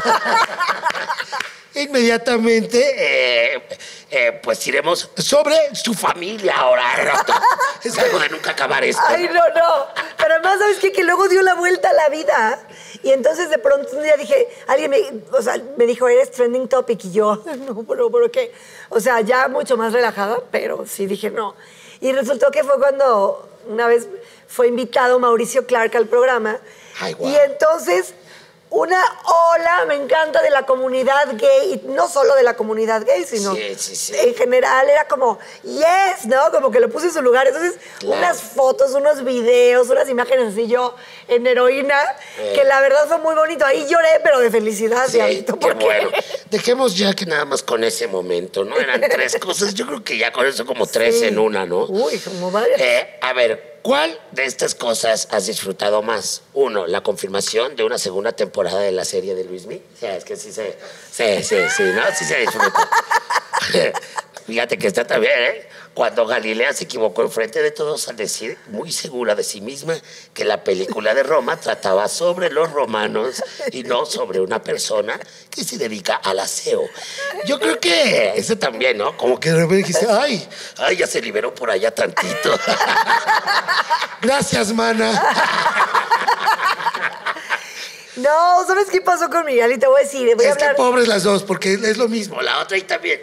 Inmediatamente, 1.75 2.77
eh, 3.55 3.63
eh, 4.11 4.39
pues 4.43 4.65
iremos 4.67 5.09
sobre 5.17 5.55
su 5.73 5.93
familia 5.95 6.55
ahora. 6.57 6.83
Es 7.83 7.97
algo 7.97 8.17
de 8.19 8.29
nunca 8.29 8.51
acabar 8.51 8.83
esto. 8.83 9.01
Ay, 9.07 9.23
no, 9.27 9.33
no. 9.33 9.87
Pero 10.17 10.35
además, 10.35 10.59
¿sabes 10.59 10.77
qué? 10.79 10.93
Que 10.93 11.03
luego 11.03 11.27
dio 11.27 11.41
la 11.41 11.55
vuelta 11.55 11.89
a 11.89 11.93
la 11.93 12.07
vida. 12.09 12.59
Y 13.01 13.11
entonces 13.11 13.49
de 13.49 13.57
pronto 13.57 13.89
un 13.97 14.03
día 14.03 14.15
dije, 14.15 14.47
alguien 14.67 14.89
me, 14.91 14.99
o 15.37 15.41
sea, 15.41 15.57
me 15.77 15.85
dijo, 15.85 16.07
eres 16.07 16.31
trending 16.31 16.69
topic. 16.69 17.03
Y 17.05 17.11
yo, 17.11 17.43
no, 17.67 17.83
pero, 17.83 18.09
pero 18.11 18.31
qué. 18.31 18.53
O 18.89 18.99
sea, 19.01 19.19
ya 19.21 19.47
mucho 19.49 19.75
más 19.75 19.91
relajada, 19.91 20.37
pero 20.51 20.85
sí 20.87 21.07
dije 21.07 21.29
no. 21.31 21.55
Y 22.03 22.11
resultó 22.11 22.51
que 22.51 22.65
fue 22.65 22.77
cuando 22.79 23.47
una 23.65 23.87
vez 23.87 24.09
fue 24.49 24.67
invitado 24.67 25.19
Mauricio 25.19 25.65
Clark 25.65 25.95
al 25.95 26.07
programa. 26.07 26.59
Ay. 26.99 27.15
Y 27.21 27.33
entonces, 27.33 28.13
una 28.75 28.99
ola, 29.53 29.85
me 29.87 29.93
encanta, 29.93 30.41
de 30.41 30.49
la 30.49 30.65
comunidad 30.65 31.27
gay. 31.37 31.73
Y 31.85 31.87
no 31.89 32.09
solo 32.09 32.33
de 32.35 32.41
la 32.41 32.55
comunidad 32.55 33.05
gay, 33.05 33.23
sino 33.23 33.53
Sí, 33.55 33.75
sí, 33.77 33.95
sí. 33.95 34.13
en 34.17 34.33
general. 34.33 34.89
Era 34.89 35.07
como, 35.07 35.37
yes, 35.63 36.25
¿no? 36.25 36.51
Como 36.51 36.71
que 36.71 36.79
lo 36.79 36.89
puse 36.89 37.05
en 37.07 37.13
su 37.13 37.21
lugar. 37.21 37.45
Entonces, 37.47 37.75
Claro. 37.99 38.17
unas 38.17 38.41
fotos, 38.41 38.91
unos 38.93 39.23
videos, 39.23 39.89
unas 39.89 40.09
imágenes 40.09 40.53
así 40.53 40.67
yo 40.67 40.95
en 41.27 41.45
heroína, 41.45 41.95
Eh. 42.39 42.53
que 42.55 42.63
la 42.63 42.81
verdad 42.81 43.07
fue 43.07 43.19
muy 43.19 43.35
bonito. 43.35 43.63
Ahí 43.63 43.85
lloré, 43.87 44.19
pero 44.23 44.39
de 44.39 44.49
felicidad, 44.49 45.05
Sí, 45.05 45.13
Diablito, 45.13 45.55
porque- 45.59 45.85
bueno. 45.85 46.09
Dejemos 46.49 46.97
ya 46.97 47.13
que 47.13 47.25
nada 47.27 47.45
más 47.45 47.61
con 47.61 47.83
ese 47.83 48.07
momento, 48.07 48.63
¿no? 48.65 48.75
Eran 48.77 49.01
tres 49.01 49.37
cosas. 49.39 49.73
Yo 49.75 49.85
creo 49.85 50.03
que 50.03 50.17
ya 50.17 50.31
con 50.31 50.47
eso 50.47 50.65
como 50.65 50.87
tres 50.87 51.21
en 51.21 51.37
una, 51.37 51.65
¿no? 51.67 51.85
Uy, 51.85 52.17
como 52.19 52.49
varias. 52.49 52.81
Eh, 52.81 53.17
a 53.21 53.33
ver, 53.33 53.72
¿cuál 53.83 54.19
de 54.31 54.45
estas 54.45 54.73
cosas 54.73 55.27
has 55.29 55.45
disfrutado 55.45 56.01
más? 56.01 56.41
Uno, 56.53 56.87
la 56.87 57.01
confirmación 57.01 57.75
de 57.75 57.83
una 57.83 57.99
segunda 57.99 58.31
temporada 58.31 58.79
de 58.79 58.91
la 58.91 59.05
serie 59.05 59.35
de 59.35 59.43
Luis 59.43 59.67
Miguel. 59.67 59.85
O 59.95 59.99
sea, 59.99 60.17
es 60.17 60.23
que 60.23 60.35
sí 60.35 60.51
se... 60.51 60.75
Sí, 61.11 61.43
sí, 61.43 61.57
sí, 61.75 61.83
¿no? 61.83 62.01
Sí 62.17 62.25
se 62.25 62.37
disfruta. 62.39 62.89
Fíjate 64.45 64.77
que 64.77 64.87
está 64.87 65.05
también, 65.05 65.33
¿eh? 65.37 65.69
Cuando 65.93 66.25
Galilea 66.25 66.73
se 66.73 66.85
equivocó 66.85 67.21
enfrente 67.21 67.61
de 67.61 67.71
todos 67.71 68.09
al 68.09 68.15
decir, 68.15 68.57
muy 68.67 68.91
segura 68.91 69.35
de 69.35 69.43
sí 69.43 69.61
misma, 69.61 69.95
que 70.33 70.43
la 70.43 70.63
película 70.63 71.13
de 71.13 71.23
Roma 71.23 71.57
trataba 71.57 72.07
sobre 72.07 72.49
los 72.49 72.71
romanos 72.71 73.41
y 73.71 73.83
no 73.83 74.05
sobre 74.05 74.41
una 74.41 74.61
persona 74.61 75.19
que 75.49 75.63
se 75.63 75.77
dedica 75.77 76.15
al 76.15 76.39
aseo. 76.39 76.81
Yo 77.45 77.59
creo 77.59 77.79
que 77.79 78.33
ese 78.35 78.55
también, 78.55 78.97
¿no? 78.97 79.15
Como 79.17 79.39
que 79.39 79.49
de 79.49 79.55
repente 79.55 79.77
dijiste, 79.77 80.07
ay, 80.09 80.45
ay, 80.77 80.97
ya 80.97 81.07
se 81.07 81.21
liberó 81.21 81.53
por 81.53 81.69
allá 81.69 81.91
tantito. 81.91 82.59
Gracias, 84.21 84.73
mana. 84.73 85.21
No, 88.15 88.65
¿sabes 88.67 88.87
qué 88.91 89.01
pasó 89.01 89.29
con 89.29 89.45
Miguel? 89.45 89.71
Y 89.73 89.77
te 89.77 89.87
voy 89.87 90.01
a 90.01 90.03
decir, 90.03 90.35
voy 90.35 90.45
a 90.45 90.49
Es 90.49 90.57
que 90.57 90.63
hablar... 90.63 90.75
pobres 90.75 91.07
las 91.07 91.23
dos, 91.23 91.43
porque 91.43 91.73
es 91.73 91.97
lo 91.97 92.07
mismo, 92.07 92.41
la 92.41 92.59
otra 92.59 92.77
y 92.77 92.81
también. 92.81 93.21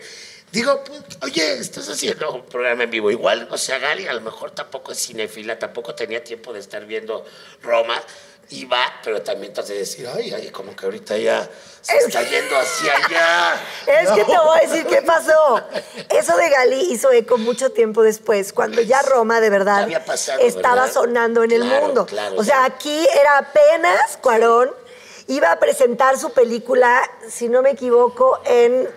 Digo, 0.53 0.83
pues, 0.85 1.01
oye, 1.23 1.59
estás 1.59 1.89
haciendo 1.89 2.33
un 2.33 2.45
programa 2.45 2.83
en 2.85 2.91
vivo 2.91 3.11
igual, 3.11 3.47
o 3.53 3.57
sea, 3.59 3.79
Gali 3.79 4.09
a 4.09 4.13
lo 4.15 4.21
mejor 4.21 4.51
tampoco 4.51 4.91
es 4.93 4.99
cinefila, 4.99 5.59
tampoco 5.59 5.95
tenía 5.95 6.25
tiempo 6.25 6.53
de 6.53 6.59
estar 6.59 6.85
viendo 6.87 7.25
Roma, 7.63 7.95
y 8.53 8.65
va, 8.65 8.83
pero 9.05 9.23
también 9.23 9.53
te 9.53 9.61
hace 9.61 9.75
decir, 9.75 10.09
ay, 10.13 10.33
ay, 10.35 10.51
como 10.51 10.75
que 10.75 10.85
ahorita 10.85 11.17
ya 11.17 11.49
se 11.81 11.97
Es- 11.97 12.07
está 12.07 12.23
yendo 12.25 12.57
hacia 12.59 12.97
allá. 12.97 13.61
Es 14.03 14.11
que 14.11 14.25
te 14.25 14.37
voy 14.39 14.59
a 14.59 14.67
decir 14.67 14.87
qué 14.89 15.03
pasó. 15.03 15.63
Eso 16.09 16.37
de 16.37 16.49
Gali 16.51 16.81
hizo 16.93 17.13
eco 17.13 17.39
mucho 17.39 17.71
tiempo 17.71 18.03
después, 18.03 18.53
cuando 18.53 18.81
ya 18.83 19.03
Roma 19.03 19.41
de 19.41 19.51
verdad 19.51 19.89
pasado, 20.05 20.41
estaba 20.41 20.83
¿verdad? 20.83 20.93
sonando 20.93 21.45
en 21.45 21.53
el 21.53 21.63
mundo. 21.63 22.07
claro, 22.07 22.35
o 22.39 22.43
sea, 22.43 22.65
aquí 22.65 23.07
era 23.21 23.39
apenas 23.39 24.17
Cuarón 24.21 24.73
iba 25.29 25.53
a 25.53 25.61
presentar 25.61 26.19
su 26.19 26.33
película, 26.33 27.09
si 27.29 27.49
no 27.49 27.63
me 27.63 27.71
equivoco, 27.71 28.41
en, 28.47 28.91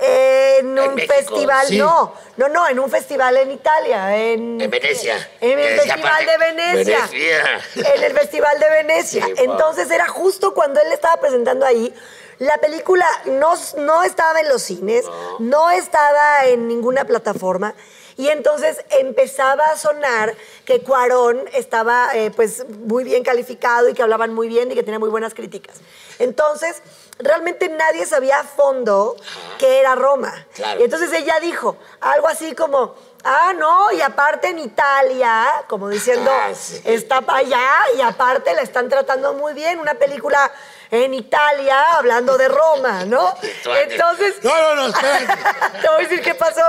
en 0.00 0.78
un 0.78 0.94
México, 0.94 1.14
festival. 1.14 1.66
sí. 1.66 1.78
No, 1.78 2.14
no, 2.36 2.48
no, 2.48 2.68
en 2.68 2.78
un 2.78 2.90
festival 2.90 3.36
en 3.36 3.50
Italia. 3.50 4.16
En, 4.16 4.60
En 4.60 4.70
Venecia. 4.70 5.30
En 5.40 5.58
el 5.58 5.80
Festival 5.80 6.26
de 6.26 6.38
Venecia. 6.38 7.06
Venecia. 7.10 7.60
En 7.94 8.02
el 8.04 8.12
Festival 8.12 8.58
de 8.60 8.70
Venecia. 8.70 9.24
Sí, 9.26 9.32
wow. 9.32 9.44
Entonces 9.52 9.90
era 9.90 10.08
justo 10.08 10.54
cuando 10.54 10.80
él 10.80 10.92
estaba 10.92 11.20
presentando 11.20 11.66
ahí. 11.66 11.94
La 12.38 12.56
película 12.56 13.06
no, 13.26 13.52
no 13.76 14.02
estaba 14.02 14.40
en 14.40 14.48
los 14.48 14.62
cines, 14.62 15.04
no. 15.38 15.70
estaba 15.70 16.46
en 16.46 16.68
ninguna 16.68 17.04
plataforma. 17.04 17.74
Y 18.20 18.28
entonces 18.28 18.84
empezaba 18.90 19.64
a 19.68 19.78
sonar 19.78 20.34
que 20.66 20.82
Cuarón 20.82 21.42
estaba 21.54 22.14
eh, 22.14 22.30
pues 22.30 22.68
muy 22.68 23.02
bien 23.02 23.24
calificado 23.24 23.88
y 23.88 23.94
que 23.94 24.02
hablaban 24.02 24.34
muy 24.34 24.46
bien 24.46 24.70
y 24.70 24.74
que 24.74 24.82
tenía 24.82 24.98
muy 24.98 25.08
buenas 25.08 25.32
críticas. 25.32 25.76
Entonces, 26.18 26.82
realmente 27.18 27.70
nadie 27.70 28.04
sabía 28.04 28.40
a 28.40 28.44
fondo 28.44 29.16
que 29.58 29.80
era 29.80 29.94
Roma. 29.94 30.46
Claro. 30.54 30.80
Y 30.80 30.84
entonces 30.84 31.10
ella 31.14 31.40
dijo 31.40 31.78
algo 32.02 32.28
así 32.28 32.54
como, 32.54 32.94
ah, 33.24 33.54
no, 33.56 33.90
y 33.90 34.02
aparte 34.02 34.48
en 34.48 34.58
Italia, 34.58 35.46
como 35.66 35.88
diciendo, 35.88 36.30
Ah, 36.30 36.50
sí. 36.54 36.78
está 36.84 37.22
para 37.22 37.38
allá 37.38 37.70
y 37.96 38.02
aparte 38.02 38.52
la 38.52 38.60
están 38.60 38.90
tratando 38.90 39.32
muy 39.32 39.54
bien, 39.54 39.80
una 39.80 39.94
película 39.94 40.52
en 40.90 41.14
Italia 41.14 41.92
hablando 41.92 42.36
de 42.36 42.48
Roma, 42.48 43.04
¿no? 43.04 43.34
Entonces, 43.88 44.42
No, 44.42 44.50
no, 44.50 44.74
no, 44.74 44.86
espérate. 44.88 45.26
te 45.82 45.88
voy 45.88 45.96
a 46.04 46.08
decir 46.08 46.22
qué 46.22 46.34
pasó. 46.34 46.62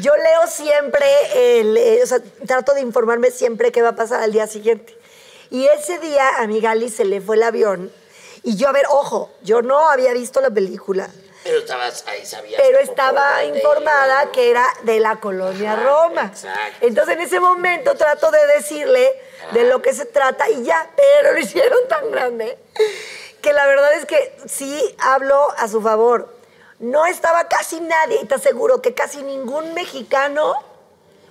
Yo 0.00 0.12
leo 0.16 0.46
siempre, 0.46 1.06
el, 1.60 1.76
eh, 1.76 2.00
o 2.02 2.06
sea, 2.06 2.18
trato 2.46 2.74
de 2.74 2.80
informarme 2.80 3.30
siempre 3.30 3.72
qué 3.72 3.82
va 3.82 3.90
a 3.90 3.96
pasar 3.96 4.22
al 4.22 4.32
día 4.32 4.46
siguiente. 4.46 4.96
Y 5.50 5.66
ese 5.66 5.98
día 5.98 6.38
a 6.38 6.46
mi 6.46 6.60
Gali 6.60 6.88
se 6.88 7.04
le 7.04 7.20
fue 7.20 7.36
el 7.36 7.42
avión. 7.42 7.92
Y 8.42 8.56
yo, 8.56 8.68
a 8.68 8.72
ver, 8.72 8.84
ojo, 8.90 9.30
yo 9.42 9.62
no 9.62 9.88
había 9.88 10.12
visto 10.12 10.40
la 10.40 10.50
película, 10.50 11.08
Pero 11.44 11.58
estabas 11.58 12.02
ahí, 12.08 12.24
sabías. 12.26 12.60
pero 12.60 12.78
estaba 12.80 13.44
informada 13.44 14.32
que 14.32 14.50
era 14.50 14.66
de 14.82 14.98
la 14.98 15.16
colonia 15.20 15.74
Ajá, 15.74 15.82
Roma. 15.82 16.22
exacto. 16.32 16.78
Entonces 16.86 17.14
en 17.16 17.20
ese 17.20 17.38
momento 17.38 17.94
trato 17.94 18.30
de 18.30 18.46
decirle 18.48 19.12
de 19.52 19.64
lo 19.64 19.82
que 19.82 19.92
se 19.92 20.06
trata 20.06 20.48
y 20.48 20.64
ya, 20.64 20.90
pero 20.96 21.32
lo 21.34 21.38
hicieron 21.38 21.78
tan 21.88 22.10
grande 22.10 22.58
que 23.42 23.52
la 23.52 23.66
verdad 23.66 23.92
es 23.92 24.06
que 24.06 24.34
sí 24.46 24.96
hablo 24.98 25.50
a 25.58 25.68
su 25.68 25.82
favor. 25.82 26.34
No 26.78 27.04
estaba 27.06 27.46
casi 27.46 27.78
nadie, 27.80 28.20
y 28.22 28.24
te 28.26 28.34
aseguro 28.36 28.80
que 28.82 28.94
casi 28.94 29.22
ningún 29.22 29.74
mexicano 29.74 30.54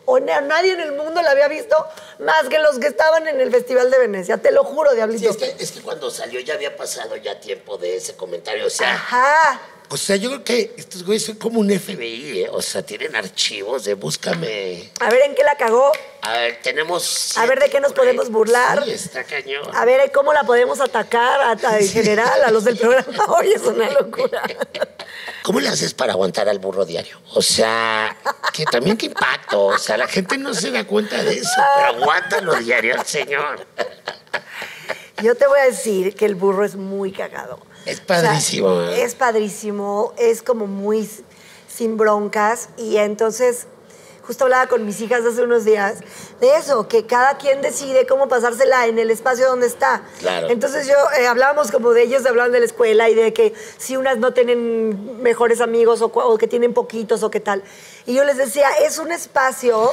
o 0.05 0.19
na- 0.19 0.41
nadie 0.41 0.73
en 0.73 0.79
el 0.81 0.91
mundo 0.93 1.21
la 1.21 1.31
había 1.31 1.47
visto 1.47 1.75
más 2.19 2.47
que 2.49 2.59
los 2.59 2.77
que 2.77 2.87
estaban 2.87 3.27
en 3.27 3.41
el 3.41 3.49
Festival 3.51 3.89
de 3.89 3.97
Venecia. 3.99 4.37
Te 4.37 4.51
lo 4.51 4.63
juro, 4.63 4.91
Sí, 4.91 4.95
Diablito. 4.97 5.29
es 5.29 5.37
que, 5.37 5.55
es 5.63 5.71
que 5.71 5.81
cuando 5.81 6.11
salió 6.11 6.39
ya 6.41 6.53
había 6.53 6.75
pasado 6.77 7.15
ya 7.15 7.39
tiempo 7.39 7.77
de 7.77 7.97
ese 7.97 8.15
comentario. 8.15 8.67
O 8.67 8.69
sea, 8.69 8.93
Ajá. 8.93 9.59
O 9.89 9.97
sea, 9.97 10.15
yo 10.15 10.29
creo 10.29 10.43
que 10.43 10.73
estos 10.77 11.03
güeyes 11.05 11.25
son 11.25 11.35
como 11.35 11.59
un 11.59 11.69
FBI, 11.69 12.41
¿eh? 12.43 12.49
O 12.51 12.61
sea, 12.61 12.81
tienen 12.83 13.15
archivos 13.15 13.83
de 13.83 13.93
búscame. 13.93 14.91
A 14.99 15.09
ver 15.09 15.21
en 15.23 15.35
qué 15.35 15.43
la 15.43 15.55
cagó. 15.55 15.91
A 16.21 16.31
ver, 16.33 16.59
tenemos. 16.63 17.37
A 17.37 17.45
ver, 17.45 17.59
¿de 17.59 17.69
qué 17.69 17.79
nos 17.79 17.93
podemos 17.93 18.29
burlar? 18.31 18.83
Sí, 18.85 18.91
está 18.91 19.23
cañón. 19.23 19.63
A 19.75 19.85
ver 19.85 20.11
cómo 20.11 20.33
la 20.33 20.43
podemos 20.43 20.79
atacar 20.81 21.41
a- 21.41 21.51
a- 21.69 21.79
en 21.79 21.89
general 21.89 22.43
a 22.43 22.51
los 22.51 22.63
del 22.63 22.77
programa. 22.77 23.25
Hoy 23.37 23.51
es 23.53 23.61
una 23.63 23.89
locura. 23.89 24.41
¿Cómo 25.43 25.59
le 25.59 25.67
haces 25.69 25.93
para 25.93 26.13
aguantar 26.13 26.47
al 26.49 26.59
burro 26.59 26.85
diario? 26.85 27.19
O 27.33 27.41
sea, 27.41 28.15
que 28.53 28.63
también 28.65 28.95
qué 28.97 29.07
impacto. 29.07 29.65
O 29.65 29.77
sea, 29.77 29.97
la 29.97 30.07
gente 30.07 30.37
no 30.37 30.53
se 30.53 30.71
da 30.71 30.85
cuenta 30.85 31.21
de 31.21 31.37
eso, 31.39 31.49
pero 31.75 31.87
aguántalo 32.01 32.55
diario 32.55 32.95
al 32.99 33.05
señor. 33.05 33.65
Yo 35.21 35.35
te 35.35 35.45
voy 35.47 35.59
a 35.59 35.65
decir 35.65 36.15
que 36.15 36.25
el 36.25 36.35
burro 36.35 36.65
es 36.65 36.75
muy 36.75 37.11
cagado. 37.11 37.59
Es 37.85 37.99
padrísimo, 37.99 38.67
O 38.67 38.87
sea, 38.87 39.03
es 39.03 39.15
padrísimo, 39.15 40.13
es 40.17 40.41
como 40.41 40.67
muy 40.67 41.09
sin 41.67 41.97
broncas 41.97 42.69
y 42.77 42.97
entonces 42.97 43.67
justo 44.25 44.45
hablaba 44.45 44.67
con 44.67 44.85
mis 44.85 45.01
hijas 45.01 45.25
hace 45.25 45.41
unos 45.41 45.65
días 45.65 45.99
de 46.39 46.55
eso, 46.55 46.87
que 46.87 47.05
cada 47.05 47.37
quien 47.37 47.61
decide 47.61 48.07
cómo 48.07 48.27
pasársela 48.27 48.87
en 48.87 48.97
el 48.97 49.11
espacio 49.11 49.47
donde 49.47 49.67
está. 49.67 50.03
Claro. 50.19 50.49
Entonces 50.49 50.87
yo 50.87 50.95
eh, 51.19 51.27
hablábamos 51.27 51.71
como 51.71 51.91
de 51.91 52.03
ellos, 52.03 52.25
hablaban 52.25 52.51
de 52.51 52.59
la 52.59 52.65
escuela 52.65 53.09
y 53.09 53.15
de 53.15 53.33
que 53.33 53.53
si 53.77 53.97
unas 53.97 54.17
no 54.17 54.33
tienen 54.33 55.21
mejores 55.21 55.59
amigos 55.59 56.01
o 56.01 56.37
que 56.37 56.47
tienen 56.47 56.73
poquitos 56.73 57.21
o 57.23 57.29
qué 57.29 57.39
tal. 57.39 57.63
Y 58.05 58.13
yo 58.13 58.23
les 58.23 58.37
decía, 58.37 58.69
es 58.81 58.97
un 58.97 59.11
espacio 59.11 59.91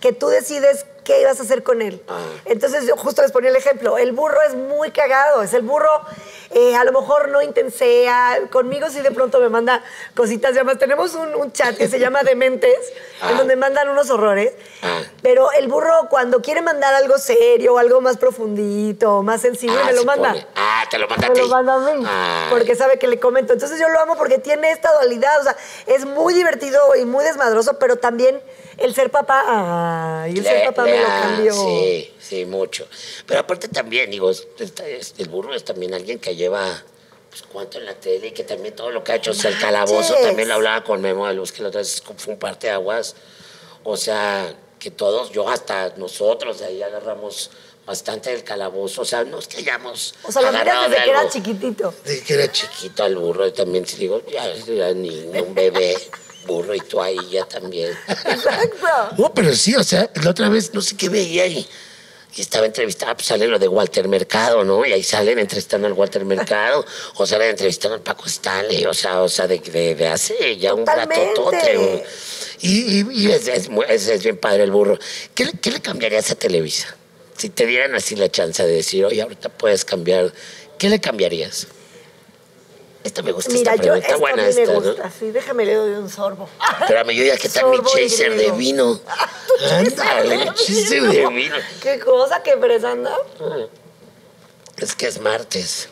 que 0.00 0.12
tú 0.12 0.28
decides 0.28 0.86
qué 1.06 1.20
ibas 1.22 1.38
a 1.38 1.44
hacer 1.44 1.62
con 1.62 1.80
él. 1.80 2.02
Entonces 2.44 2.84
yo 2.86 2.96
justo 2.96 3.22
les 3.22 3.30
ponía 3.30 3.48
el 3.50 3.56
ejemplo, 3.56 3.96
el 3.96 4.10
burro 4.12 4.42
es 4.42 4.54
muy 4.56 4.90
cagado, 4.90 5.42
es 5.42 5.54
el 5.54 5.62
burro, 5.62 6.02
eh, 6.50 6.74
a 6.74 6.82
lo 6.84 6.90
mejor 6.92 7.28
no 7.28 7.40
intensea, 7.42 8.40
conmigo 8.50 8.90
sí 8.90 9.00
de 9.00 9.12
pronto 9.12 9.38
me 9.38 9.48
manda 9.48 9.82
cositas, 10.16 10.50
y 10.52 10.56
además 10.56 10.78
tenemos 10.78 11.14
un, 11.14 11.34
un 11.36 11.52
chat 11.52 11.76
que 11.76 11.88
se 11.88 11.98
llama 12.00 12.22
Dementes, 12.24 12.76
en 13.22 13.28
Ah. 13.28 13.38
donde 13.38 13.54
mandan 13.56 13.88
unos 13.88 14.10
horrores, 14.10 14.52
Ah. 14.82 15.00
Pero 15.22 15.50
el 15.52 15.68
burro, 15.68 16.08
cuando 16.10 16.42
quiere 16.42 16.60
mandar 16.60 16.92
algo 16.94 17.18
serio, 17.18 17.78
algo 17.78 18.00
más 18.00 18.16
profundito, 18.16 19.22
más 19.22 19.40
sensible, 19.42 19.78
Ah, 19.82 19.86
me 19.86 19.92
lo 19.92 20.04
manda. 20.04 20.30
pone. 20.32 20.46
Ah, 20.56 20.84
te 20.90 20.98
lo 20.98 21.08
manda 21.08 21.26
a 21.26 21.30
Me 21.30 21.34
ti. 21.34 21.40
lo 21.40 21.48
manda 21.48 21.74
a 21.74 21.78
mí, 21.94 22.06
porque 22.50 22.74
sabe 22.74 22.98
que 22.98 23.06
le 23.06 23.18
comento. 23.20 23.52
Entonces 23.52 23.78
yo 23.80 23.88
lo 23.88 24.00
amo 24.00 24.16
porque 24.16 24.38
tiene 24.38 24.70
esta 24.72 24.92
dualidad, 24.92 25.40
o 25.40 25.42
sea, 25.44 25.56
es 25.86 26.04
muy 26.04 26.34
divertido 26.34 26.80
y 26.96 27.04
muy 27.04 27.24
desmadroso, 27.24 27.78
pero 27.78 27.96
también 27.96 28.40
el 28.78 28.94
ser 28.94 29.10
papá, 29.10 30.22
ay, 30.24 30.36
el 30.38 30.44
ser 30.44 30.66
papá 30.66 30.82
me 30.84 30.95
lo 31.00 31.06
ah, 31.06 31.20
cambió. 31.22 31.54
Sí, 31.54 32.12
sí, 32.18 32.44
mucho. 32.44 32.86
Pero 33.26 33.40
aparte 33.40 33.68
también, 33.68 34.10
digo, 34.10 34.30
el 34.30 35.28
burro 35.28 35.54
es 35.54 35.64
también 35.64 35.94
alguien 35.94 36.18
que 36.18 36.34
lleva 36.36 36.82
pues 37.30 37.42
cuánto 37.52 37.78
en 37.78 37.84
la 37.84 37.94
tele 37.94 38.28
y 38.28 38.30
que 38.30 38.44
también 38.44 38.74
todo 38.74 38.90
lo 38.90 39.04
que 39.04 39.12
ha 39.12 39.16
hecho, 39.16 39.32
o 39.32 39.34
sea, 39.34 39.50
el 39.50 39.58
calabozo 39.58 40.12
Manches. 40.12 40.22
también 40.22 40.48
lo 40.48 40.54
hablaba 40.54 40.84
con 40.84 41.00
Memo 41.00 41.26
de 41.26 41.34
Luz, 41.34 41.52
que 41.52 41.62
la 41.62 41.68
otra 41.68 41.80
vez 41.80 42.02
fue 42.16 42.34
un 42.34 42.38
parte 42.38 42.68
de 42.68 42.72
aguas. 42.72 43.14
O 43.84 43.96
sea, 43.96 44.54
que 44.78 44.90
todos, 44.90 45.30
yo 45.30 45.48
hasta 45.48 45.94
nosotros 45.96 46.60
de 46.60 46.66
ahí 46.66 46.82
agarramos 46.82 47.50
bastante 47.86 48.30
del 48.30 48.42
calabozo. 48.42 49.02
O 49.02 49.04
sea, 49.04 49.24
no 49.24 49.38
es 49.38 49.48
que 49.48 49.58
hayamos 49.58 50.14
O 50.22 50.32
sea, 50.32 50.42
lo 50.42 50.48
agarrado 50.48 50.88
miras 50.88 50.90
desde 50.90 51.00
de 51.00 51.04
que 51.04 51.10
era 51.10 51.28
chiquitito. 51.28 51.94
Desde 52.04 52.24
que 52.24 52.34
era 52.34 52.52
chiquito 52.52 53.04
al 53.04 53.16
burro, 53.16 53.46
y 53.46 53.52
también 53.52 53.86
si 53.86 53.96
digo, 53.96 54.22
ya 54.26 54.46
era 54.46 54.92
niño, 54.92 55.42
un 55.42 55.54
bebé, 55.54 55.96
burro, 56.46 56.74
y 56.74 56.80
tú 56.80 57.00
ahí 57.02 57.18
ya 57.30 57.44
también. 57.44 57.92
Exacto. 58.08 58.86
No, 59.18 59.32
pero 59.34 59.54
sí, 59.54 59.74
o 59.74 59.84
sea, 59.84 60.10
la 60.22 60.30
otra 60.30 60.48
vez 60.48 60.72
no 60.74 60.80
sé 60.80 60.96
qué 60.96 61.08
veía 61.08 61.46
y, 61.46 61.66
y 62.36 62.40
estaba 62.40 62.66
entrevistada, 62.66 63.14
pues 63.14 63.26
sale 63.26 63.46
lo 63.46 63.58
de 63.58 63.66
Walter 63.68 64.08
Mercado, 64.08 64.64
¿no? 64.64 64.84
Y 64.86 64.92
ahí 64.92 65.02
salen 65.02 65.38
entrevistando 65.38 65.86
al 65.86 65.92
Walter 65.94 66.24
Mercado, 66.24 66.84
o 67.16 67.26
salen 67.26 67.50
entrevistando 67.50 67.94
al 67.96 68.02
Paco 68.02 68.26
Stanley, 68.26 68.84
o 68.86 68.94
sea, 68.94 69.22
o 69.22 69.28
sea, 69.28 69.46
de, 69.46 69.58
de, 69.58 69.94
de 69.94 70.06
hace 70.08 70.56
ya 70.58 70.74
un 70.74 70.84
ratotote. 71.34 72.04
Y, 72.60 73.00
y, 73.00 73.06
y 73.12 73.30
es, 73.32 73.48
es, 73.48 73.68
muy- 73.68 73.84
es- 73.88 74.08
es 74.08 74.22
bien 74.22 74.38
padre 74.38 74.64
el 74.64 74.70
burro. 74.70 74.98
¿Qué, 75.34 75.44
le- 75.46 75.52
¿Qué 75.52 75.70
le 75.70 75.80
cambiarías 75.80 76.30
a 76.30 76.34
Televisa? 76.36 76.94
Si 77.36 77.50
te 77.50 77.66
dieran 77.66 77.94
así 77.94 78.16
la 78.16 78.30
chance 78.30 78.64
de 78.64 78.72
decir, 78.72 79.04
oye, 79.04 79.20
ahorita 79.20 79.50
puedes 79.50 79.84
cambiar, 79.84 80.32
¿qué 80.78 80.88
le 80.88 80.98
cambiarías? 81.00 81.66
Esta 83.06 83.22
me 83.22 83.30
gusta, 83.30 83.52
Mira, 83.52 83.74
esta 83.74 83.84
yo 83.86 83.92
pregunta. 83.92 84.16
buena 84.16 84.42
a 84.42 84.46
mí 84.48 84.52
me 84.54 84.62
esta, 84.62 84.72
¿no? 84.74 84.80
gusta. 84.80 85.10
Sí, 85.16 85.30
déjame 85.30 85.64
le 85.64 85.74
doy 85.74 85.90
un 85.92 86.10
sorbo. 86.10 86.48
Espérame, 86.80 87.10
yo 87.10 87.22
ya 87.24 87.36
que 87.36 87.48
tal 87.48 87.70
mi 87.70 87.78
chaser 87.84 88.36
de 88.36 88.50
vino. 88.50 89.00
Ándale, 89.70 90.46
chaser 90.56 91.02
de 91.04 91.28
vino. 91.28 91.54
Qué 91.80 92.00
cosa, 92.00 92.42
qué 92.42 92.56
fresa 92.56 92.90
anda. 92.90 93.16
Es 94.78 94.96
que 94.96 95.06
es 95.06 95.20
martes. 95.20 95.88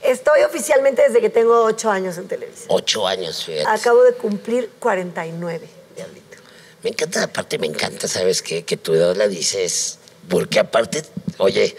Estoy 0.00 0.40
oficialmente 0.44 1.02
desde 1.02 1.20
que 1.20 1.28
tengo 1.28 1.64
ocho 1.64 1.90
años 1.90 2.16
en 2.16 2.26
televisión. 2.26 2.68
Ocho 2.70 3.06
años, 3.06 3.44
fíjate. 3.44 3.68
Acabo 3.68 4.02
de 4.02 4.14
cumplir 4.14 4.70
49, 4.78 5.68
diablito. 5.96 6.38
Me 6.82 6.88
encanta, 6.90 7.24
aparte 7.24 7.58
me 7.58 7.66
encanta, 7.66 8.08
¿sabes 8.08 8.40
qué? 8.40 8.64
Que 8.64 8.78
tu 8.78 8.94
edad 8.94 9.14
la 9.16 9.28
dices. 9.28 9.98
Porque 10.30 10.58
aparte, 10.58 11.02
oye, 11.36 11.76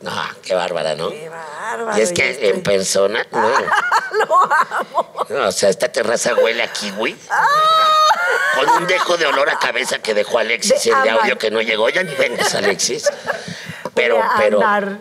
no, 0.00 0.12
qué 0.42 0.54
bárbara, 0.54 0.94
¿no? 0.94 1.10
Qué 1.10 1.28
bárbaro. 1.28 1.98
Y 1.98 2.02
es 2.02 2.12
que 2.12 2.30
estoy- 2.30 2.48
en 2.50 2.62
persona, 2.62 3.26
no. 3.32 3.48
Lo 3.48 4.34
amo. 4.42 5.26
No, 5.28 5.48
o 5.48 5.52
sea, 5.52 5.68
esta 5.70 5.88
terraza 5.90 6.34
huele 6.34 6.62
a 6.62 6.72
kiwi. 6.72 7.16
Con 8.54 8.68
un 8.82 8.86
dejo 8.86 9.16
de 9.16 9.26
olor 9.26 9.48
a 9.50 9.58
cabeza 9.58 9.98
que 10.00 10.14
dejó 10.14 10.38
Alexis, 10.38 10.82
De 10.84 10.90
el 10.90 11.08
audio 11.10 11.38
que 11.38 11.50
no 11.50 11.60
llegó. 11.60 11.88
Ya 11.90 12.02
ni 12.02 12.14
vengas, 12.14 12.54
Alexis. 12.54 13.08
Pero, 13.98 14.22
a 14.22 14.34
pero. 14.38 14.56
ámbar, 14.58 14.98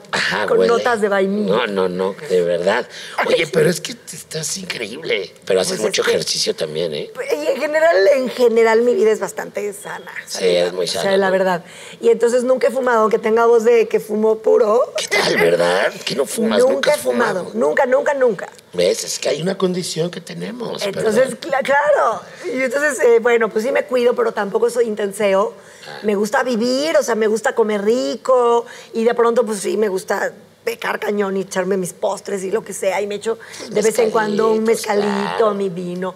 con 0.48 0.66
notas 0.68 1.02
de 1.02 1.10
vainilla. 1.10 1.52
No, 1.56 1.68
no, 1.68 1.88
no, 1.90 2.16
de 2.30 2.42
verdad. 2.42 2.88
Oye, 3.28 3.48
pero 3.48 3.70
es 3.70 3.80
que 3.82 3.92
estás 4.14 4.58
increíble. 4.58 5.34
Pero 5.46 5.60
haces 5.62 5.74
Pues 5.74 5.80
es 5.80 5.86
mucho 5.86 6.04
que- 6.04 6.12
ejercicio 6.12 6.56
también, 6.56 6.94
¿eh? 6.94 7.12
Y 7.32 7.48
en 7.48 7.58
general, 7.62 7.96
en 8.16 8.30
general 8.30 8.82
mi 8.82 8.94
vida 8.96 9.12
es 9.12 9.20
bastante 9.20 9.72
sana. 9.74 10.12
Sí, 10.26 10.46
es 10.46 10.74
muy 10.74 10.86
O 10.86 10.88
sea, 10.88 11.04
sana, 11.04 11.18
la 11.18 11.30
verdad. 11.30 11.64
Y 12.02 12.10
entonces 12.10 12.44
nunca 12.44 12.68
he 12.68 12.72
fumado, 12.72 13.02
aunque 13.02 13.20
tenga 13.20 13.46
voz 13.46 13.64
de 13.64 13.88
que 13.88 14.00
fumo 14.00 14.40
puro. 14.40 14.82
¿Qué 14.98 15.08
tal, 15.08 15.36
verdad? 15.38 15.94
Que 16.06 16.16
no 16.16 16.26
fumas, 16.26 16.60
nunca, 16.60 16.74
nunca 16.74 16.94
he 16.94 16.98
fumado. 16.98 17.52
Nunca, 17.54 17.86
nunca, 17.86 18.14
nunca. 18.14 18.50
¿Ves? 18.78 19.04
Es 19.04 19.18
que 19.18 19.30
hay 19.30 19.42
una 19.42 19.58
condición 19.58 20.12
que 20.12 20.22
tenemos. 20.22 20.84
Entonces, 20.86 21.36
claro. 21.40 22.22
Y 22.46 22.62
entonces, 22.62 23.00
eh, 23.00 23.18
bueno, 23.20 23.50
pues 23.50 23.66
sí 23.66 23.72
me 23.72 23.86
cuido, 23.86 24.16
pero 24.16 24.34
tampoco 24.34 24.70
soy 24.70 24.86
intenseo. 24.86 25.56
Ah. 25.88 26.00
Me 26.04 26.14
gusta 26.14 26.44
vivir, 26.44 26.96
o 26.96 27.02
sea, 27.02 27.16
me 27.16 27.26
gusta 27.26 27.56
comer 27.56 27.84
rico. 27.84 28.68
Y 28.94 29.04
de 29.04 29.16
pronto, 29.16 29.44
pues 29.44 29.62
sí, 29.62 29.78
me 29.78 29.88
gusta 29.90 30.32
pecar 30.64 31.00
cañón 31.00 31.38
y 31.38 31.42
echarme 31.42 31.76
mis 31.76 31.94
postres 31.94 32.44
y 32.44 32.52
lo 32.52 32.64
que 32.64 32.74
sea. 32.74 33.02
Y 33.02 33.08
me 33.08 33.16
echo 33.16 33.40
de 33.68 33.82
vez 33.82 33.98
en 33.98 34.12
cuando 34.12 34.52
un 34.52 34.64
mezcalito, 34.64 35.08
claro. 35.08 35.56
mi 35.56 35.70
vino. 35.70 36.14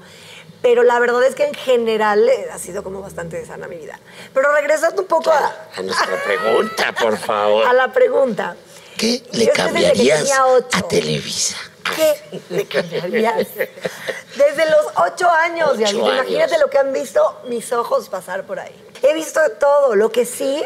Pero 0.61 0.83
la 0.83 0.99
verdad 0.99 1.23
es 1.23 1.33
que 1.33 1.45
en 1.45 1.55
general 1.55 2.29
eh, 2.29 2.47
ha 2.53 2.59
sido 2.59 2.83
como 2.83 3.01
bastante 3.01 3.43
sana 3.43 3.67
mi 3.67 3.77
vida. 3.77 3.99
Pero 4.35 4.53
regresando 4.53 5.01
un 5.01 5.07
poco 5.07 5.31
a, 5.31 5.69
A 5.75 5.81
nuestra 5.81 6.23
pregunta, 6.23 6.93
por 6.93 7.17
favor. 7.17 7.65
a 7.67 7.73
la 7.73 7.91
pregunta. 7.91 8.55
¿Qué 8.97 9.23
le 9.31 9.45
que 9.45 9.51
cambiarías 9.51 10.31
a 10.73 10.87
Televisa? 10.87 11.57
¿Qué? 11.95 12.41
Desde 12.49 14.69
los 14.69 14.85
ocho 14.97 15.29
años, 15.29 15.69
Ocho 15.69 15.77
Diablito. 15.77 16.13
Imagínate 16.13 16.53
años. 16.53 16.61
lo 16.61 16.69
que 16.69 16.77
han 16.77 16.93
visto 16.93 17.41
mis 17.47 17.71
ojos 17.71 18.09
pasar 18.09 18.45
por 18.45 18.59
ahí. 18.59 18.75
He 19.01 19.13
visto 19.13 19.39
todo. 19.59 19.95
Lo 19.95 20.11
que 20.11 20.25
sí 20.25 20.63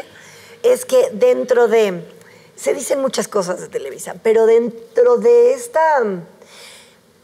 es 0.62 0.84
que 0.84 1.08
dentro 1.12 1.68
de. 1.68 2.04
Se 2.54 2.72
dicen 2.72 3.00
muchas 3.00 3.28
cosas 3.28 3.60
de 3.60 3.68
Televisa, 3.68 4.14
pero 4.22 4.46
dentro 4.46 5.16
de 5.16 5.52
esta. 5.52 6.02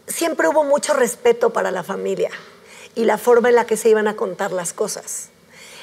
Siempre 0.05 0.47
hubo 0.47 0.63
mucho 0.63 0.93
respeto 0.93 1.51
para 1.51 1.71
la 1.71 1.81
familia 1.81 2.29
y 2.93 3.05
la 3.05 3.17
forma 3.17 3.49
en 3.49 3.55
la 3.55 3.65
que 3.65 3.77
se 3.77 3.89
iban 3.89 4.07
a 4.07 4.15
contar 4.15 4.51
las 4.51 4.73
cosas. 4.73 5.29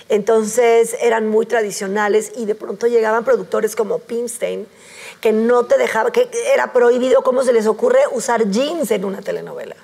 Entonces 0.08 0.96
eran 1.00 1.28
muy 1.28 1.46
tradicionales 1.46 2.32
y 2.36 2.44
de 2.44 2.54
pronto 2.54 2.86
llegaban 2.86 3.24
productores 3.24 3.76
como 3.76 4.00
Pimstein 4.00 4.66
que 5.20 5.32
no 5.32 5.64
te 5.64 5.76
dejaba, 5.78 6.10
que 6.12 6.30
era 6.52 6.72
prohibido, 6.72 7.22
¿cómo 7.22 7.42
se 7.42 7.52
les 7.52 7.66
ocurre 7.66 8.00
usar 8.12 8.48
jeans 8.50 8.90
en 8.90 9.04
una 9.04 9.20
telenovela? 9.20 9.76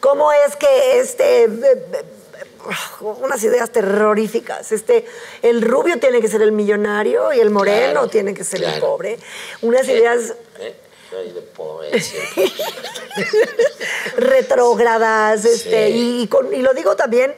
¿Cómo 0.00 0.32
es 0.32 0.56
que 0.56 1.00
este... 1.00 1.44
eh, 1.44 1.48
eh, 1.92 2.04
unas 3.00 3.42
ideas 3.42 3.70
terroríficas. 3.70 4.70
Este, 4.72 5.06
el 5.40 5.62
rubio 5.62 5.98
tiene 5.98 6.20
que 6.20 6.28
ser 6.28 6.42
el 6.42 6.52
millonario 6.52 7.32
y 7.32 7.40
el 7.40 7.48
moreno 7.48 7.92
Claro, 7.92 8.08
tiene 8.08 8.34
que 8.34 8.44
ser 8.44 8.62
el 8.62 8.80
pobre. 8.80 9.18
Unas 9.62 9.88
ideas 9.88 10.34
¿Eh? 10.58 10.74
Soy 11.10 11.30
de 11.32 11.40
pobre 11.42 12.00
siempre. 12.00 12.52
retrógradas, 14.16 15.44
este, 15.44 15.88
Sí. 15.88 16.20
y, 16.22 16.26
con- 16.28 16.52
y 16.54 16.62
lo 16.62 16.72
digo 16.74 16.94
también 16.96 17.34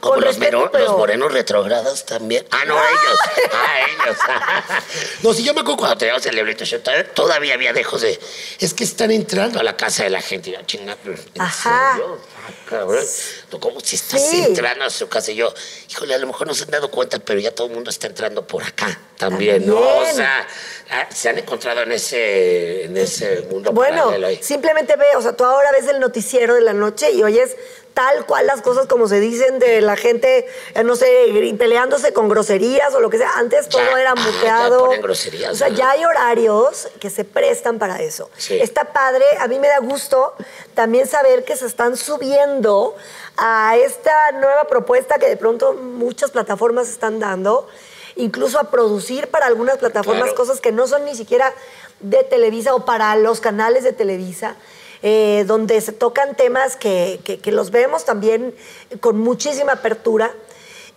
Como 0.00 0.14
con 0.14 0.24
los, 0.24 0.30
respeto, 0.34 0.58
mero- 0.58 0.70
pero- 0.72 0.84
los 0.86 0.96
morenos 0.96 1.32
retrógrados 1.32 2.04
también. 2.04 2.44
Ah, 2.50 2.64
no, 2.66 2.74
ellos. 2.76 3.18
Ah, 3.52 3.78
ellos. 3.80 4.16
no, 5.22 5.32
si 5.34 5.44
yo 5.44 5.54
me 5.54 5.60
acuerdo 5.60 5.76
cuando 5.78 5.96
teníamos 5.98 6.24
el 6.26 6.34
Lebrito 6.34 6.64
Show, 6.64 6.80
todavía, 7.14 7.54
había 7.54 7.72
dejos 7.72 8.00
de. 8.00 8.18
Es 8.58 8.74
que 8.74 8.84
están 8.84 9.10
entrando 9.10 9.60
a 9.60 9.62
la 9.62 9.76
casa 9.76 10.02
de 10.04 10.10
la 10.10 10.20
gente. 10.20 10.50
Y 10.50 10.54
yo, 10.54 10.62
chinga, 10.62 10.96
¿en 11.04 11.40
Ajá. 11.40 11.92
serio? 11.92 12.18
Ah, 12.44 12.50
cabrón. 12.68 13.04
Tú, 13.50 13.60
como 13.60 13.78
si 13.80 13.96
estás 13.96 14.28
Sí. 14.28 14.42
entrando 14.42 14.84
a 14.84 14.90
su 14.90 15.08
casa. 15.08 15.30
Y 15.30 15.36
yo, 15.36 15.52
híjole, 15.90 16.14
a 16.14 16.18
lo 16.18 16.26
mejor 16.26 16.46
no 16.48 16.54
se 16.54 16.64
han 16.64 16.70
dado 16.70 16.90
cuenta, 16.90 17.18
pero 17.20 17.38
ya 17.38 17.54
todo 17.54 17.68
el 17.68 17.74
mundo 17.74 17.90
está 17.90 18.06
entrando 18.08 18.44
por 18.46 18.64
acá 18.64 18.98
también, 19.18 19.64
¿no? 19.66 19.76
O 19.78 19.94
También. 19.94 20.16
sea, 20.16 20.48
se 21.10 21.28
han 21.28 21.38
encontrado 21.38 21.82
en 21.82 21.92
ese, 21.92 22.84
en 22.84 22.96
ese 22.96 23.42
mundo 23.50 23.72
Bueno, 23.72 24.04
paralelo 24.04 24.26
ahí. 24.26 24.38
simplemente 24.42 24.96
ve, 24.96 25.06
o 25.16 25.22
sea, 25.22 25.32
tú 25.34 25.44
ahora 25.44 25.70
ves 25.72 25.88
el 25.88 26.00
noticiero 26.00 26.54
de 26.54 26.60
la 26.60 26.72
noche 26.72 27.10
y 27.12 27.22
oyes 27.22 27.56
tal 27.94 28.24
cual 28.26 28.46
las 28.46 28.62
cosas 28.62 28.86
como 28.86 29.08
se 29.08 29.20
dicen 29.20 29.58
de 29.58 29.80
la 29.80 29.96
gente, 29.96 30.46
eh, 30.74 30.84
no 30.84 30.96
sé, 30.96 31.06
peleándose 31.58 32.12
con 32.12 32.28
groserías 32.28 32.94
o 32.94 33.00
lo 33.00 33.10
que 33.10 33.18
sea. 33.18 33.32
Antes 33.36 33.68
todo 33.68 33.96
era 33.96 34.12
ah, 34.12 34.14
muteado. 34.14 34.88
groserías, 35.02 35.52
o 35.52 35.54
sea, 35.54 35.68
¿no? 35.68 35.76
ya 35.76 35.90
hay 35.90 36.04
horarios 36.04 36.88
que 37.00 37.10
se 37.10 37.24
prestan 37.24 37.78
para 37.78 38.00
eso. 38.00 38.30
Sí. 38.36 38.58
Está 38.60 38.92
padre, 38.92 39.24
a 39.38 39.48
mí 39.48 39.58
me 39.58 39.68
da 39.68 39.78
gusto 39.78 40.34
también 40.74 41.06
saber 41.06 41.44
que 41.44 41.56
se 41.56 41.66
están 41.66 41.96
subiendo 41.96 42.96
a 43.36 43.76
esta 43.76 44.32
nueva 44.32 44.64
propuesta 44.64 45.18
que 45.18 45.28
de 45.28 45.36
pronto 45.36 45.74
muchas 45.74 46.30
plataformas 46.30 46.88
están 46.88 47.18
dando, 47.18 47.68
incluso 48.16 48.58
a 48.58 48.70
producir 48.70 49.28
para 49.28 49.46
algunas 49.46 49.78
plataformas 49.78 50.24
Claro. 50.24 50.36
cosas 50.36 50.60
que 50.60 50.72
no 50.72 50.86
son 50.86 51.04
ni 51.04 51.14
siquiera 51.14 51.52
de 52.00 52.24
Televisa 52.24 52.74
o 52.74 52.84
para 52.84 53.14
los 53.16 53.40
canales 53.40 53.84
de 53.84 53.92
Televisa, 53.92 54.56
eh, 55.02 55.44
donde 55.46 55.80
se 55.80 55.92
tocan 55.92 56.36
temas 56.36 56.76
que, 56.76 57.20
que- 57.24 57.38
que 57.38 57.52
los 57.52 57.70
vemos 57.70 58.04
también 58.04 58.54
con 59.00 59.18
muchísima 59.18 59.72
apertura. 59.72 60.32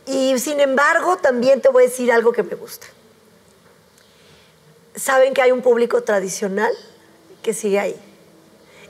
Y 0.05 0.37
sin 0.39 0.59
embargo, 0.59 1.17
también 1.17 1.61
te 1.61 1.69
voy 1.69 1.83
a 1.85 1.87
decir 1.87 2.11
algo 2.11 2.31
que 2.31 2.43
me 2.43 2.55
gusta. 2.55 2.87
Saben 4.95 5.33
que 5.33 5.41
hay 5.41 5.51
un 5.51 5.61
público 5.61 6.03
tradicional 6.03 6.71
que 7.43 7.53
sigue 7.53 7.79
ahí 7.79 7.95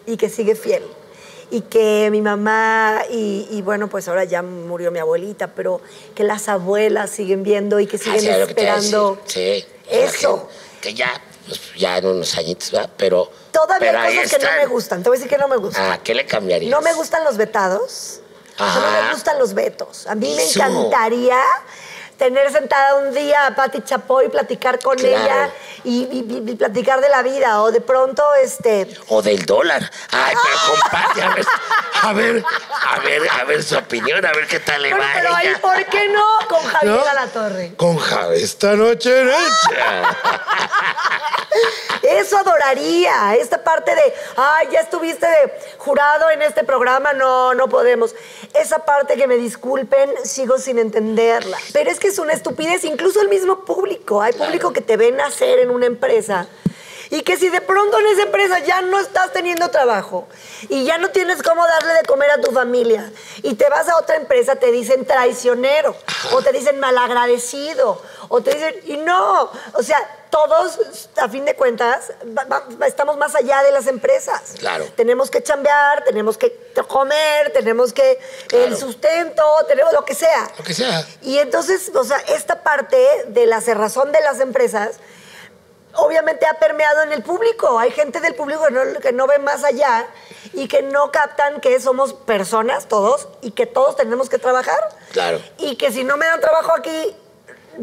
y 0.06 0.18
que 0.18 0.30
sigue 0.30 0.56
fiel. 0.56 0.84
Y 1.52 1.62
que 1.62 2.10
mi 2.12 2.22
mamá, 2.22 3.04
y, 3.10 3.48
y 3.52 3.62
bueno, 3.62 3.88
pues 3.88 4.08
ahora 4.08 4.24
ya 4.24 4.42
murió 4.42 4.92
mi 4.92 5.00
abuelita, 5.00 5.48
pero 5.48 5.80
que 6.16 6.24
las 6.24 6.50
abuelas 6.50 7.10
siguen 7.12 7.44
viendo 7.44 7.80
y 7.80 7.88
que 7.88 7.98
Ah, 7.98 8.00
siguen 8.00 8.20
que 8.36 8.42
esperando. 8.44 9.20
decir. 9.26 9.64
Sí. 9.64 9.66
Eso. 9.90 10.50
Que 10.82 10.94
ya, 10.94 11.12
pues, 11.48 11.62
ya 11.78 11.98
en 11.98 12.08
unos 12.08 12.36
añitos, 12.38 12.72
¿verdad? 12.72 12.90
Pero. 12.98 13.32
Todavía 13.52 13.78
pero 13.92 14.00
hay 14.00 14.16
cosas 14.18 14.32
que 14.38 14.44
no 14.46 14.52
me 14.58 14.66
gustan. 14.66 15.04
Te 15.04 15.10
voy 15.10 15.18
a 15.18 15.20
decir 15.20 15.30
que 15.30 15.38
no 15.38 15.48
me 15.48 15.58
gustan. 15.58 15.92
Ah, 15.92 16.00
¿qué 16.04 16.14
le 16.16 16.26
cambiarías? 16.26 16.72
No 16.72 16.82
me 16.82 16.94
gustan 16.94 17.24
los 17.24 17.38
vetados. 17.38 18.20
No 18.58 18.66
me 18.92 19.12
gustan 19.14 19.38
los 19.38 19.54
vetos. 19.54 20.08
A 20.08 20.16
mí 20.16 20.34
me 20.36 20.44
encantaría 20.44 21.40
tener 22.18 22.52
sentada 22.52 22.96
un 22.96 23.14
día 23.14 23.48
a 23.48 23.56
Patti 23.56 23.82
Chapoy, 23.82 24.30
platicar 24.30 24.80
con 24.80 24.98
Claro. 24.98 25.16
ella 25.24 25.50
y, 25.84 26.04
y- 26.04 26.44
y 26.52 26.56
platicar 26.56 27.02
de 27.02 27.10
la 27.10 27.22
vida. 27.22 27.62
O 27.62 27.72
de 27.72 27.82
pronto, 27.82 28.24
este. 28.42 28.88
O 29.10 29.22
del 29.22 29.46
dólar. 29.46 29.90
Ay, 30.12 30.34
pero 30.44 30.58
compadre, 30.82 31.22
a 31.24 31.34
ver, 31.34 31.46
a 32.02 32.14
ver, 32.14 32.44
a 32.96 33.00
ver, 33.00 33.30
a 33.42 33.44
ver 33.44 33.64
su 33.64 33.78
opinión, 33.78 34.26
a 34.26 34.32
ver 34.32 34.48
qué 34.48 34.60
tal 34.60 34.82
le 34.82 34.94
va 34.94 35.06
pero 35.14 35.34
ahí. 35.36 35.54
¿por 35.62 35.86
qué 35.86 36.08
no 36.10 36.24
con 36.48 36.62
Javier 36.66 36.96
¿No? 36.96 37.06
a 37.06 37.14
la 37.14 37.28
torre? 37.28 37.74
Con 37.76 37.98
Javi, 37.98 38.42
esta 38.44 38.74
noche 38.76 39.24
hecha. 39.24 40.16
Eso 42.02 42.38
adoraría, 42.38 43.36
esta 43.36 43.64
parte 43.64 43.96
de, 43.96 44.14
ay, 44.38 44.68
ya 44.72 44.82
estuviste 44.82 45.26
de 45.26 45.54
jurado 45.80 46.30
en 46.30 46.42
este 46.44 46.64
programa, 46.64 47.14
no, 47.14 47.54
no 47.56 47.68
podemos. 47.68 48.14
Esa 48.54 48.80
parte 48.80 49.16
que 49.16 49.26
me 49.28 49.36
disculpen, 49.38 50.12
sigo 50.24 50.58
sin 50.60 50.78
entenderla. 50.78 51.58
Pero 51.74 51.90
es 51.90 52.00
que 52.00 52.05
es 52.08 52.20
una 52.20 52.34
estupidez, 52.34 52.84
incluso 52.84 53.22
el 53.22 53.30
mismo 53.30 53.66
público. 53.66 54.22
Hay 54.22 54.34
público 54.34 54.74
que 54.74 54.82
te 54.82 54.98
ve 54.98 55.12
nacer 55.12 55.60
en 55.60 55.70
una 55.70 55.86
empresa 55.86 56.48
y 57.10 57.22
que 57.22 57.38
si 57.38 57.50
de 57.50 57.62
pronto 57.62 58.00
en 58.00 58.08
esa 58.08 58.24
empresa 58.24 58.60
ya 58.60 58.82
no 58.82 59.00
estás 59.00 59.32
teniendo 59.34 59.70
trabajo 59.70 60.28
y 60.70 60.84
ya 60.84 60.98
no 60.98 61.10
tienes 61.10 61.42
cómo 61.42 61.66
darle 61.66 61.94
de 61.94 62.04
comer 62.04 62.32
a 62.32 62.42
tu 62.42 62.52
familia 62.52 63.12
y 63.44 63.56
te 63.56 63.70
vas 63.70 63.88
a 63.90 63.98
otra 63.98 64.16
empresa, 64.16 64.56
te 64.56 64.72
dicen 64.72 65.06
traicionero 65.06 65.96
o 66.34 66.42
te 66.42 66.52
dicen 66.52 66.80
malagradecido 66.80 68.02
o 68.30 68.42
te 68.42 68.54
dicen, 68.54 68.76
y 68.86 68.98
no, 68.98 69.52
o 69.74 69.84
sea, 69.84 70.00
todos, 70.30 71.08
a 71.18 71.30
fin 71.30 71.46
de 71.46 71.56
cuentas, 71.56 72.12
estamos 72.86 73.16
más 73.18 73.36
allá 73.36 73.64
de 73.64 73.72
las 73.72 73.88
empresas. 73.88 74.56
Claro. 74.60 74.86
Tenemos 74.96 75.32
que 75.32 75.42
chambear, 75.42 76.04
tenemos 76.04 76.38
que 76.38 76.54
comer, 76.88 77.54
tenemos 77.54 77.94
que 77.94 78.20
el 78.52 78.76
sustento, 78.76 79.44
tenemos 79.68 79.94
lo 79.94 80.04
que 80.04 80.14
sea. 80.14 80.52
Lo 80.58 80.64
que 80.64 80.74
sea. 80.74 81.08
Y 81.22 81.38
entonces, 81.38 81.90
o 81.96 82.04
sea, 82.04 82.18
esta 82.28 82.64
parte 82.64 82.98
de 83.28 83.46
la 83.46 83.62
cerrazón 83.62 84.12
de 84.12 84.20
las 84.22 84.42
empresas, 84.42 84.98
obviamente 85.98 86.46
ha 86.46 86.60
permeado 86.60 87.04
en 87.04 87.12
el 87.12 87.24
público. 87.24 87.80
Hay 87.80 87.92
gente 87.92 88.20
del 88.20 88.36
público 88.36 88.66
que 88.66 88.72
no, 88.72 89.00
que 89.00 89.12
no 89.12 89.28
ve 89.28 89.40
más 89.40 89.64
allá 89.64 90.08
y 90.54 90.68
que 90.68 90.82
no 90.82 91.12
captan 91.12 91.62
que 91.62 91.80
somos 91.80 92.14
personas 92.14 92.88
todos 92.88 93.28
y 93.42 93.52
que 93.52 93.66
todos 93.66 93.96
tenemos 93.96 94.30
que 94.30 94.38
trabajar. 94.38 94.80
Claro. 95.12 95.42
Y 95.58 95.76
que 95.76 95.92
si 95.92 96.04
no 96.04 96.18
me 96.18 96.26
dan 96.26 96.40
trabajo 96.40 96.74
aquí, 96.78 97.16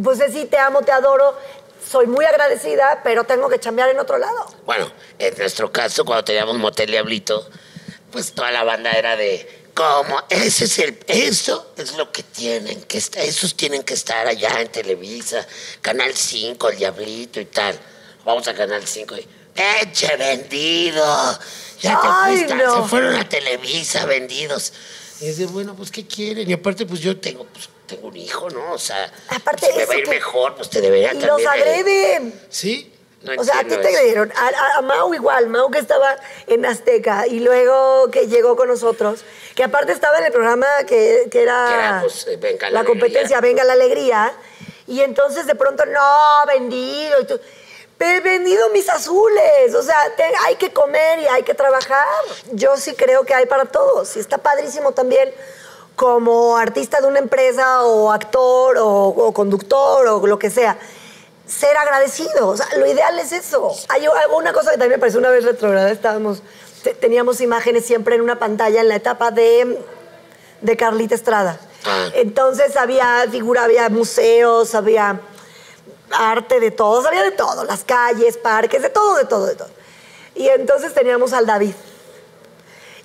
pues 0.03 0.20
es 0.20 0.33
sí, 0.33 0.46
te 0.46 0.59
amo, 0.59 0.83
te 0.83 0.92
adoro, 0.92 1.37
soy 1.87 2.07
muy 2.07 2.25
agradecida, 2.25 3.01
pero 3.05 3.25
tengo 3.25 3.48
que 3.48 3.59
chambear 3.59 3.90
en 3.90 3.98
otro 3.98 4.18
lado. 4.18 4.46
Bueno, 4.64 4.90
en 5.18 5.37
nuestro 5.37 5.70
caso, 5.70 6.05
cuando 6.05 6.25
teníamos 6.25 6.57
Motel 6.57 6.90
Diablito, 6.90 7.48
pues 8.11 8.33
toda 8.33 8.51
la 8.51 8.64
banda 8.64 8.90
era 8.92 9.16
de. 9.16 9.61
¿Cómo? 9.75 10.22
Ese 10.29 10.66
es 10.66 10.79
el. 10.79 10.98
Eso 11.07 11.72
es 11.77 11.96
lo 11.96 12.12
que 12.12 12.22
tienen 12.22 12.83
que 12.83 12.98
estar. 12.98 13.22
Esos 13.22 13.57
tienen 13.57 13.83
que 13.83 13.94
estar 13.94 14.27
allá 14.27 14.61
en 14.61 14.68
Televisa, 14.68 15.46
Canal 15.81 16.14
5, 16.14 16.70
el 16.70 16.77
Diablito 16.77 17.40
y 17.40 17.46
tal. 17.46 17.79
Vamos 18.25 18.47
a 18.49 18.55
Canal 18.55 18.87
5 18.87 19.17
y. 19.17 19.29
¡Eche 19.83 20.17
vendido! 20.17 21.05
Ya 21.81 22.01
te 22.01 22.09
fuiste. 22.31 22.55
no. 22.55 22.83
Se 22.83 22.89
fueron 22.89 23.17
a 23.17 23.29
Televisa 23.29 24.07
vendidos. 24.07 24.73
Y 25.21 25.29
es 25.29 25.39
de, 25.39 25.47
bueno, 25.47 25.75
pues, 25.77 25.91
¿qué 25.91 26.07
quieren? 26.07 26.49
Y 26.49 26.53
aparte, 26.53 26.87
pues 26.87 27.01
yo 27.01 27.19
tengo, 27.21 27.45
pues, 27.45 27.69
tengo 27.87 28.09
un 28.09 28.17
hijo, 28.17 28.49
¿no? 28.51 28.73
O 28.73 28.79
sea, 28.79 29.13
Aparte, 29.29 29.67
si 29.67 29.77
me 29.79 29.85
va 29.87 29.95
a 29.95 29.97
ir 29.99 30.05
que- 30.05 30.11
mejor, 30.11 30.55
pues 30.57 30.71
te 30.71 30.81
debería 30.81 31.09
Y 31.15 31.19
también. 31.19 31.29
los 31.31 31.41
eh, 31.43 31.47
agreden. 31.49 32.41
¿Sí? 32.49 32.89
no 33.23 33.41
o 33.41 33.45
sea, 33.45 33.59
a 33.61 33.63
ti 33.63 33.69
te 33.69 33.75
agredieron. 33.89 34.33
A, 34.35 34.49
a- 34.49 34.79
a 34.79 34.83
Mau 34.83 35.15
igual, 35.15 35.49
Mau 35.49 35.71
que 35.71 35.79
estaba 35.79 36.17
en 36.49 36.67
Azteca 36.67 37.27
y 37.29 37.39
luego 37.41 38.11
que 38.11 38.27
llegó 38.27 38.57
con 38.57 38.67
nosotros, 38.69 39.21
que 39.55 39.63
aparte 39.63 39.93
estaba 39.93 40.19
en 40.19 40.25
el 40.25 40.33
programa 40.33 40.67
que, 40.89 41.29
que 41.31 41.43
era, 41.43 41.67
Que 41.69 41.75
era, 41.75 41.99
pues, 42.03 42.27
eh, 42.27 42.37
Venga 42.41 42.69
la 42.71 42.81
la 42.81 42.85
competencia. 42.87 43.41
Venga 43.41 43.63
la 43.65 43.75
Alegría. 43.75 44.33
Y 44.89 45.01
entonces 45.03 45.47
de 45.47 45.55
pronto, 45.55 45.85
no, 45.87 46.47
vendido. 46.49 47.21
Y 47.21 47.27
tú, 47.27 47.41
"Pe- 48.03 48.21
vendido 48.21 48.69
mis 48.71 48.88
azules. 48.88 49.75
O 49.77 49.83
sea, 49.83 49.97
te- 50.17 50.33
hay 50.45 50.57
que 50.57 50.73
comer 50.73 51.21
y 51.21 51.27
hay 51.27 51.43
que 51.45 51.55
trabajar. 51.55 52.07
Yo 52.51 52.77
sí 52.77 52.95
creo 52.95 53.25
que 53.25 53.33
hay 53.35 53.47
para 53.47 53.65
todos. 53.67 54.17
Y 54.17 54.21
está 54.21 54.38
padrísimo 54.38 54.91
también 54.93 55.33
como 55.95 56.57
artista 56.57 57.01
de 57.01 57.07
una 57.07 57.19
empresa 57.21 57.85
o 57.85 58.11
actor 58.11 58.77
o, 58.79 58.88
o 59.09 59.33
conductor 59.33 60.07
o 60.09 60.27
lo 60.27 60.38
que 60.38 60.51
sea, 60.51 60.79
ser 61.47 61.77
agradecido. 61.77 62.49
O 62.49 62.57
sea, 62.57 62.67
lo 62.77 62.87
ideal 62.87 63.17
es 63.21 63.31
eso. 63.31 63.71
Hay 63.88 64.07
una 64.35 64.53
cosa 64.53 64.71
que 64.73 64.79
también 64.79 64.93
me 64.93 64.99
pareció 64.99 65.21
una 65.21 65.31
vez 65.31 65.45
retrograda. 65.45 65.91
Estábamos, 65.91 66.43
te- 66.83 66.95
teníamos 66.95 67.41
imágenes 67.41 67.85
siempre 67.87 68.17
en 68.17 68.21
una 68.23 68.38
pantalla 68.41 68.81
en 68.81 68.88
la 68.88 68.97
etapa 68.97 69.31
de, 69.31 69.79
de 70.61 70.77
Carlita 70.77 71.15
Estrada. 71.15 71.61
Ah. 71.85 72.09
Entonces 72.15 72.77
había 72.77 73.27
figura, 73.31 73.65
había 73.65 73.88
museos, 73.91 74.75
había 74.75 75.21
arte 76.14 76.61
de 76.61 76.70
todos, 76.70 77.05
había 77.07 77.22
de 77.22 77.31
todo, 77.33 77.64
las 77.64 77.85
calles, 77.85 78.37
parques, 78.37 78.83
de 78.83 78.90
todo, 78.90 79.16
de 79.16 79.25
todo, 79.25 79.46
de 79.46 79.55
todo. 79.57 79.70
Y 80.35 80.48
entonces 80.48 80.94
teníamos 80.94 81.33
al 81.33 81.46
David. 81.46 81.75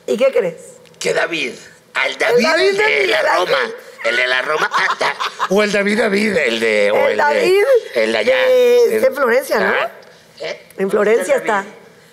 ¿Y 0.06 0.18
qué 0.18 0.32
crees? 0.32 0.56
Que 1.00 1.14
David. 1.14 1.54
Al 1.94 2.18
David, 2.18 2.44
David 2.46 2.68
el 2.70 2.78
de 2.78 2.84
de 2.84 3.08
la. 3.08 3.22
Roma. 3.36 3.58
El 4.06 4.16
de 4.16 4.28
la 4.28 4.42
Roma. 4.44 4.70
ah, 4.74 4.96
da- 5.00 5.16
O 5.50 5.64
el 5.64 5.72
David 5.72 6.00
David. 6.00 6.38
El 6.38 6.60
de. 6.60 6.92
o 6.92 7.08
El 7.08 7.18
David 7.18 7.64
De, 7.94 8.04
el 8.04 8.12
de 8.12 8.18
allá. 8.18 8.36
de- 8.38 8.84
El- 8.86 8.94
está 8.94 9.08
en 9.08 9.16
Florencia, 9.16 9.60
¿no? 9.60 9.74
Ah, 9.74 9.92
¿eh? 10.40 10.62
En 10.78 10.90
Florencia 10.90 11.40
¿Dónde 11.40 11.50
está. 11.50 11.66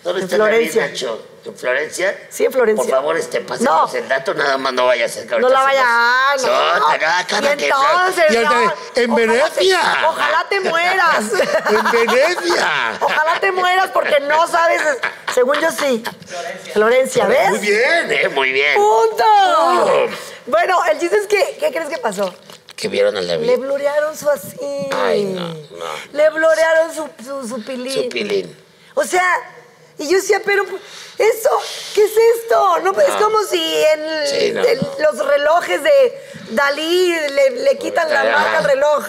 ¿Dónde 0.05 0.21
En 0.21 0.25
está 0.27 0.37
Florencia. 0.37 0.93
¿En 1.47 1.57
Florencia? 1.57 2.27
Sí, 2.31 2.45
en 2.45 2.53
Florencia. 2.53 2.85
Por 2.85 2.91
favor, 2.95 3.17
este, 3.17 3.41
pasemos 3.41 3.93
No. 3.93 3.99
el 3.99 4.09
dato, 4.09 4.33
nada 4.35 4.57
más 4.59 4.73
no 4.73 4.87
vaya 4.87 5.05
a 5.07 5.09
ser 5.09 5.27
que 5.27 5.39
No 5.39 5.49
la 5.49 5.61
vaya 5.63 6.33
hacemos- 6.35 6.53
no. 6.79 6.87
Sota, 6.87 6.99
cada- 6.99 7.53
Y 7.55 7.57
que- 7.57 7.65
entonces, 7.67 8.25
Y 8.31 8.37
no, 8.37 8.61
de- 8.95 9.03
en 9.03 9.15
Venecia. 9.15 9.81
Ojalá 10.09 10.47
te 10.49 10.61
mueras. 10.61 11.25
En 11.71 11.91
Venecia. 11.91 12.99
Ojalá 13.01 13.41
te 13.41 13.53
mueras 13.53 13.91
porque 13.93 14.21
no 14.21 14.47
sabes. 14.47 14.81
Según 15.35 15.59
yo 15.61 15.71
sí. 15.71 16.03
Florencia, 16.73 17.27
¿ves? 17.27 17.51
Muy 17.51 17.59
bien, 17.59 18.13
eh, 18.13 18.29
muy 18.29 18.53
bien. 18.53 18.77
¡Punto! 18.77 19.25
Bueno, 20.47 20.79
el 20.91 20.99
chiste 20.99 21.17
es 21.17 21.27
que, 21.27 21.57
¿qué 21.61 21.71
crees 21.73 21.89
que 21.89 21.99
pasó? 21.99 22.35
Que 22.77 22.89
vieron 22.89 23.17
al 23.17 23.27
David. 23.27 23.47
Le 23.47 23.57
blurearon 23.57 24.17
su 24.17 24.29
así. 24.31 24.57
Ay, 24.93 25.25
no, 25.25 25.49
no. 25.49 25.85
Le 26.13 26.31
blurearon 26.31 26.95
su, 26.95 27.09
su, 27.25 27.49
su 27.49 27.63
pilín. 27.65 27.93
Su 28.05 28.09
pilín. 28.09 28.65
O 28.95 29.05
sea, 29.05 29.23
y 29.99 30.09
yo 30.09 30.17
decía, 30.19 30.41
pero 30.45 30.65
eso, 30.65 31.51
¿qué 31.95 32.05
es 32.05 32.13
esto? 32.43 32.79
No, 32.81 32.91
es 33.01 33.09
No. 33.09 33.19
como 33.21 33.43
si 33.45 33.63
en, 33.63 34.27
Sí, 34.27 34.51
no, 34.53 34.65
en 34.65 34.79
no. 34.79 34.89
los 34.99 35.27
relojes 35.27 35.83
de 35.83 36.23
Dalí 36.51 37.15
le, 37.31 37.51
le 37.63 37.79
quitan 37.79 38.09
la 38.13 38.25
marca 38.25 38.59
al 38.59 38.65
reloj. 38.65 39.07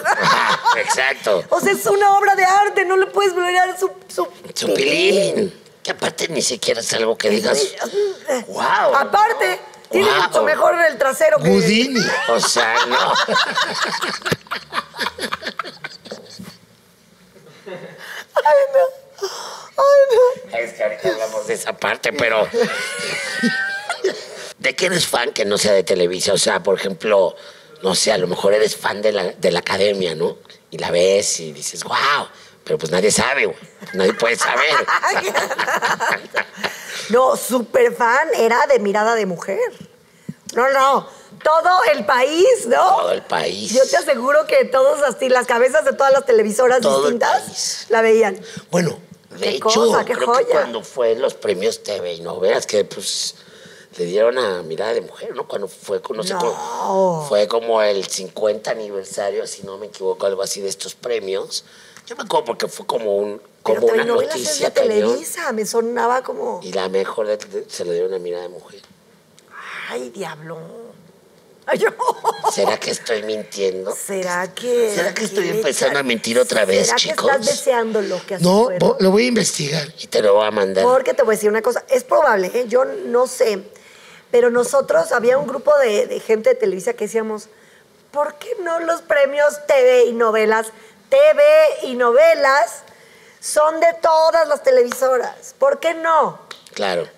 Exacto. 0.76 1.44
o 1.50 1.60
sea, 1.60 1.72
es 1.72 1.84
una 1.86 2.16
obra 2.16 2.34
de 2.36 2.44
arte, 2.44 2.84
no 2.84 2.96
le 2.96 3.06
puedes 3.06 3.34
blurear 3.34 3.78
su, 3.78 3.90
su, 4.08 4.28
Su 4.54 4.72
pilín. 4.74 5.62
Que 5.82 5.90
aparte 5.92 6.28
ni 6.28 6.42
siquiera 6.42 6.80
es 6.80 6.92
algo 6.94 7.16
que 7.16 7.30
digas. 7.30 7.58
Wow. 8.48 8.94
Aparte, 8.96 9.60
tiene 9.90 10.10
mucho 10.10 10.42
mejor 10.42 10.74
el 10.84 10.98
trasero 10.98 11.38
que... 11.38 11.48
Houdini. 11.48 12.00
O 12.28 12.40
sea, 12.40 12.74
no. 12.86 12.96
Ay, 17.66 18.54
no. 18.74 19.05
Ay, 19.22 20.16
no. 20.50 20.58
Es 20.58 20.72
que 20.72 20.82
ahorita 20.82 21.08
hablamos 21.08 21.46
de 21.46 21.54
esa 21.54 21.72
parte, 21.76 22.12
pero. 22.12 22.48
¿De 24.58 24.74
qué 24.74 24.86
eres 24.86 25.06
fan 25.06 25.32
que 25.32 25.44
no 25.44 25.58
sea 25.58 25.72
de 25.72 25.82
Televisa? 25.82 26.32
O 26.32 26.38
sea, 26.38 26.62
por 26.62 26.76
ejemplo, 26.78 27.36
no 27.82 27.94
sé, 27.94 28.12
a 28.12 28.18
lo 28.18 28.26
mejor 28.26 28.54
eres 28.54 28.76
fan 28.76 29.02
de 29.02 29.12
la, 29.12 29.24
de 29.24 29.50
la 29.50 29.60
academia, 29.60 30.14
¿no? 30.14 30.38
Y 30.70 30.78
la 30.78 30.90
ves 30.90 31.40
y 31.40 31.52
dices, 31.52 31.84
wow. 31.84 32.28
Pero 32.64 32.78
pues 32.78 32.90
nadie 32.90 33.12
sabe, 33.12 33.46
güey. 33.46 33.58
Nadie 33.94 34.14
puede 34.14 34.36
saber. 34.36 34.74
No, 37.10 37.36
súper 37.36 37.94
fan 37.94 38.28
era 38.36 38.66
de 38.66 38.80
mirada 38.80 39.14
de 39.14 39.26
mujer. 39.26 39.60
No, 40.54 40.68
no. 40.70 41.08
Todo 41.44 41.84
el 41.92 42.04
país, 42.04 42.66
¿no? 42.66 42.96
Todo 42.96 43.12
el 43.12 43.22
país. 43.22 43.72
Yo 43.72 43.86
te 43.88 43.96
aseguro 43.96 44.46
que 44.46 44.64
todos 44.64 45.02
así, 45.02 45.28
las 45.28 45.46
cabezas 45.46 45.84
de 45.84 45.92
todas 45.92 46.12
las 46.12 46.24
televisoras 46.24 46.80
Todo 46.80 47.02
distintas 47.02 47.86
la 47.90 48.00
veían. 48.00 48.40
Bueno, 48.70 48.98
de 49.38 49.46
Qué 49.50 49.56
hecho, 49.56 49.64
cosa, 49.68 50.04
qué 50.04 50.14
creo 50.14 50.32
que 50.34 50.44
cuando 50.46 50.82
fue 50.82 51.14
los 51.16 51.34
premios 51.34 51.82
TV 51.82 52.14
y 52.14 52.20
novelas, 52.20 52.66
que 52.66 52.84
pues 52.84 53.34
le 53.98 54.04
dieron 54.04 54.36
a 54.38 54.62
Mirada 54.62 54.92
de 54.94 55.00
Mujer, 55.00 55.34
¿no? 55.34 55.46
Cuando 55.48 55.68
fue, 55.68 56.00
no 56.14 56.22
sé 56.22 56.34
No. 56.34 57.24
fue 57.28 57.48
como 57.48 57.80
el 57.82 58.04
50 58.06 58.70
aniversario, 58.70 59.46
si 59.46 59.62
no 59.62 59.78
me 59.78 59.86
equivoco, 59.86 60.26
algo 60.26 60.42
así 60.42 60.60
de 60.60 60.68
estos 60.68 60.94
premios. 60.94 61.64
Yo 62.06 62.14
me 62.16 62.22
acuerdo 62.24 62.44
porque 62.44 62.68
fue 62.68 62.86
como 62.86 63.16
un 63.16 63.40
como 63.62 63.80
Pero 63.80 63.86
una 63.94 64.02
telenovelas 64.02 64.36
es 64.36 64.42
noticia 64.44 64.70
de. 64.70 64.80
Televisa, 64.80 65.52
me 65.52 65.66
sonaba 65.66 66.22
como... 66.22 66.60
Y 66.62 66.72
la 66.72 66.88
mejor 66.88 67.26
de- 67.26 67.36
de- 67.36 67.68
se 67.68 67.84
le 67.84 67.94
dieron 67.94 68.14
a 68.14 68.18
Mirada 68.20 68.44
de 68.44 68.48
Mujer. 68.50 68.80
Ay, 69.88 70.10
diablo. 70.10 70.58
Yo... 71.74 71.88
¿Será 72.52 72.78
que 72.78 72.90
estoy 72.92 73.22
mintiendo? 73.24 73.94
¿Será 73.94 74.54
que... 74.54 74.92
¿Será 74.94 75.12
que 75.12 75.24
estoy 75.24 75.48
empezando 75.48 75.98
a 75.98 76.02
mentir 76.04 76.38
otra 76.38 76.64
vez, 76.64 76.86
¿Será 76.86 76.96
chicos? 76.96 77.26
que 77.26 77.32
estás 77.32 77.46
deseando 77.46 78.00
lo 78.02 78.24
que 78.24 78.36
así 78.36 78.44
No, 78.44 78.70
vo- 78.70 78.96
lo 79.00 79.10
voy 79.10 79.24
a 79.24 79.28
investigar. 79.28 79.88
Y 79.98 80.06
te 80.06 80.22
lo 80.22 80.34
voy 80.34 80.46
a 80.46 80.50
mandar. 80.52 80.84
Porque 80.84 81.12
te 81.12 81.22
voy 81.22 81.34
a 81.34 81.36
decir 81.36 81.50
una 81.50 81.62
cosa, 81.62 81.84
es 81.88 82.04
probable, 82.04 82.50
¿eh? 82.54 82.64
yo 82.68 82.84
no 82.84 83.26
sé, 83.26 83.62
Pero 84.30 84.50
nosotros, 84.50 85.10
había 85.12 85.38
un 85.38 85.46
grupo 85.46 85.76
de, 85.78 86.06
de 86.06 86.20
gente 86.20 86.50
de 86.50 86.54
Televisa 86.54 86.92
que 86.94 87.04
decíamos, 87.06 87.48
¿por 88.12 88.34
qué 88.36 88.48
no 88.62 88.78
los 88.80 89.02
premios 89.02 89.66
TV 89.66 90.04
y 90.06 90.12
novelas? 90.12 90.68
TV 91.08 91.42
y 91.82 91.94
novelas 91.94 92.82
son 93.40 93.80
de 93.80 93.88
todas 94.02 94.48
las 94.48 94.62
televisoras. 94.62 95.54
¿Por 95.58 95.78
qué 95.80 95.94
no? 95.94 96.38
Claro. 96.74 97.08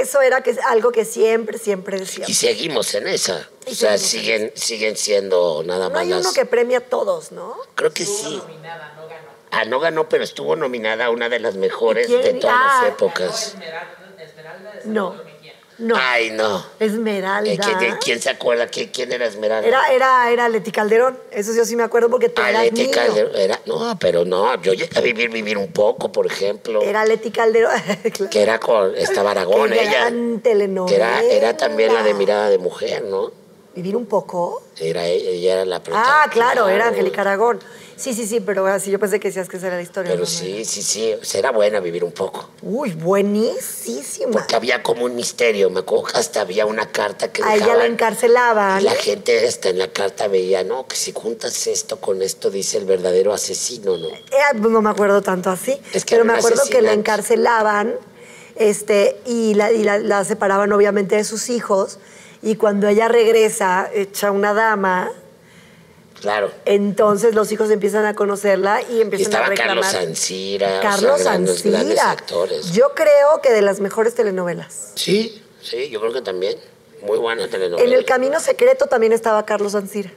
Eso 0.00 0.20
era 0.20 0.42
que, 0.42 0.56
algo 0.66 0.90
que 0.92 1.04
siempre, 1.04 1.56
siempre 1.58 1.98
decíamos. 1.98 2.28
Y 2.28 2.34
seguimos 2.34 2.94
en 2.94 3.06
esa. 3.06 3.48
Y 3.66 3.72
O 3.72 3.74
sea, 3.74 3.96
siguen, 3.98 4.52
siguen 4.54 4.96
siendo 4.96 5.62
nada 5.64 5.84
No 5.88 5.90
más 5.90 6.02
hay 6.02 6.08
las- 6.08 6.20
uno 6.20 6.32
que 6.32 6.44
premia 6.46 6.78
a 6.78 6.80
todos, 6.80 7.30
¿no? 7.32 7.56
Creo 7.74 7.92
que 7.92 8.04
sí. 8.04 8.42
Ah, 9.50 9.64
no 9.66 9.78
ganó, 9.78 10.08
pero 10.08 10.24
estuvo 10.24 10.56
nominada 10.56 11.06
a 11.06 11.10
una 11.10 11.28
de 11.28 11.38
las 11.38 11.54
mejores 11.54 12.08
de 12.08 12.34
todas 12.34 12.56
Ah. 12.58 12.80
las 12.82 12.92
épocas. 12.92 13.54
No. 14.84 15.14
No. 15.78 15.96
Ay, 15.98 16.30
no. 16.30 16.64
Esmeralda. 16.78 17.50
Eh, 17.50 17.58
¿quién, 17.78 17.96
quién 18.02 18.20
se 18.20 18.30
acuerda? 18.30 18.68
¿Quién, 18.68 18.90
quién 18.90 19.10
era 19.12 19.26
Esmeralda? 19.26 19.66
Era, 19.66 19.92
era, 19.92 20.30
era 20.30 20.48
Leti 20.48 20.70
Calderón. 20.70 21.18
Eso 21.32 21.52
yo 21.52 21.64
sí 21.64 21.74
me 21.74 21.82
acuerdo 21.82 22.08
porque 22.10 22.28
tú 22.28 22.40
Ah, 22.42 22.50
eras 22.50 22.62
Leti 22.64 22.82
niño. 22.82 22.92
Calderón, 22.94 23.32
era- 23.34 23.60
no, 23.66 23.98
pero 23.98 24.24
no, 24.24 24.60
yo 24.62 24.72
llegué 24.72 24.96
a 24.96 25.00
vivir, 25.00 25.30
vivir 25.30 25.58
un 25.58 25.72
poco, 25.72 26.12
por 26.12 26.26
ejemplo. 26.26 26.80
Era 26.82 27.04
Leti 27.04 27.30
Calderón. 27.30 27.72
Claro. 28.14 28.30
que 28.30 28.42
era 28.42 28.60
con, 28.60 28.94
estaba 28.96 29.32
Aragón, 29.32 29.72
ella. 29.72 29.90
gran 29.90 30.40
telenovela. 30.40 30.88
Que 30.88 30.94
era, 30.96 31.22
era 31.48 31.56
también 31.56 31.92
la 31.92 32.02
de 32.04 32.14
mirada 32.14 32.48
de 32.50 32.58
mujer, 32.58 33.02
¿no? 33.04 33.32
Vivir 33.74 33.96
un 33.96 34.06
poco. 34.06 34.62
Era 34.78 35.04
ella, 35.06 35.30
ella 35.30 35.52
era 35.54 35.64
la 35.64 35.76
Ah, 35.76 35.82
protagonista. 35.82 36.30
claro, 36.30 36.68
era 36.68 36.86
Angélica 36.88 37.22
Aragón. 37.22 37.58
Sí, 37.96 38.12
sí, 38.14 38.26
sí, 38.26 38.40
pero 38.40 38.66
así 38.66 38.90
yo 38.90 38.98
pensé 38.98 39.20
que 39.20 39.28
decías 39.28 39.48
que 39.48 39.56
esa 39.56 39.68
era 39.68 39.76
la 39.76 39.82
historia. 39.82 40.10
Pero 40.10 40.22
no, 40.22 40.26
sí, 40.26 40.64
sí, 40.64 40.82
sí, 40.82 41.14
era 41.38 41.50
buena 41.52 41.80
vivir 41.80 42.02
un 42.04 42.12
poco. 42.12 42.50
Uy, 42.62 42.92
buenísima. 42.92 44.32
Porque 44.32 44.56
había 44.56 44.82
como 44.82 45.04
un 45.04 45.14
misterio, 45.14 45.70
me 45.70 45.80
acuerdo 45.80 46.04
que 46.06 46.18
hasta 46.18 46.40
había 46.40 46.66
una 46.66 46.90
carta 46.90 47.32
que 47.32 47.42
A 47.42 47.54
ella 47.56 47.76
la 47.76 47.86
encarcelaban. 47.86 48.80
Y 48.80 48.84
la 48.84 48.92
gente 48.92 49.46
hasta 49.46 49.68
en 49.68 49.78
la 49.78 49.88
carta 49.88 50.28
veía, 50.28 50.64
no, 50.64 50.86
que 50.86 50.96
si 50.96 51.12
juntas 51.12 51.66
esto 51.66 52.00
con 52.00 52.22
esto, 52.22 52.50
dice 52.50 52.78
el 52.78 52.84
verdadero 52.84 53.32
asesino, 53.32 53.96
¿no? 53.96 54.08
Eh, 54.08 54.22
no 54.58 54.82
me 54.82 54.90
acuerdo 54.90 55.22
tanto 55.22 55.50
así, 55.50 55.76
Es 55.92 56.04
que 56.04 56.14
pero 56.16 56.24
me 56.24 56.34
acuerdo 56.34 56.62
que 56.70 56.82
la 56.82 56.92
encarcelaban 56.92 57.94
este, 58.56 59.16
y, 59.26 59.54
la, 59.54 59.72
y 59.72 59.82
la- 59.82 59.98
la 59.98 60.24
separaban 60.24 60.72
obviamente 60.72 61.16
de 61.16 61.24
sus 61.24 61.50
hijos. 61.50 61.98
Y 62.42 62.56
cuando 62.56 62.88
ella 62.88 63.08
regresa, 63.08 63.88
hecha 63.92 64.30
una 64.30 64.52
dama, 64.52 65.10
Claro. 66.24 66.50
entonces 66.64 67.34
los 67.34 67.52
hijos 67.52 67.70
empiezan 67.70 68.06
a 68.06 68.14
conocerla 68.14 68.80
y 68.90 68.96
Y 68.96 69.00
empiezan 69.02 69.26
a 69.26 69.28
estaba 69.28 69.46
reclamar. 69.48 69.82
Carlos 69.84 69.94
Ancira, 70.08 70.80
Carlos 70.80 71.12
o 71.12 71.16
sea, 71.18 71.32
grandes, 71.32 71.62
grandes 71.62 71.98
actores. 72.00 72.72
Yo 72.72 72.94
creo 72.94 73.40
que 73.42 73.52
de 73.52 73.60
las 73.62 73.80
mejores 73.80 74.14
telenovelas. 74.14 74.92
Sí, 74.94 75.42
sí, 75.62 75.90
yo 75.90 76.00
creo 76.00 76.12
que 76.12 76.22
también. 76.22 76.56
Muy 77.02 77.18
buena 77.18 77.46
telenovela. 77.48 77.86
En 77.86 77.92
El 77.92 78.04
Camino 78.06 78.40
Secreto 78.40 78.86
también 78.86 79.12
estaba 79.12 79.44
Carlos 79.44 79.74
Ancira. 79.74 80.10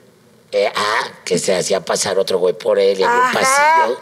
Eh, 0.54 0.72
ah, 0.74 1.12
que 1.26 1.38
se 1.38 1.54
hacía 1.54 1.84
pasar 1.84 2.17
otro 2.17 2.38
güey 2.39 2.54
por 2.54 2.80
él 2.80 2.98
y 3.00 3.04
había 3.04 3.28
un 3.28 3.34
pasillo. 3.34 4.00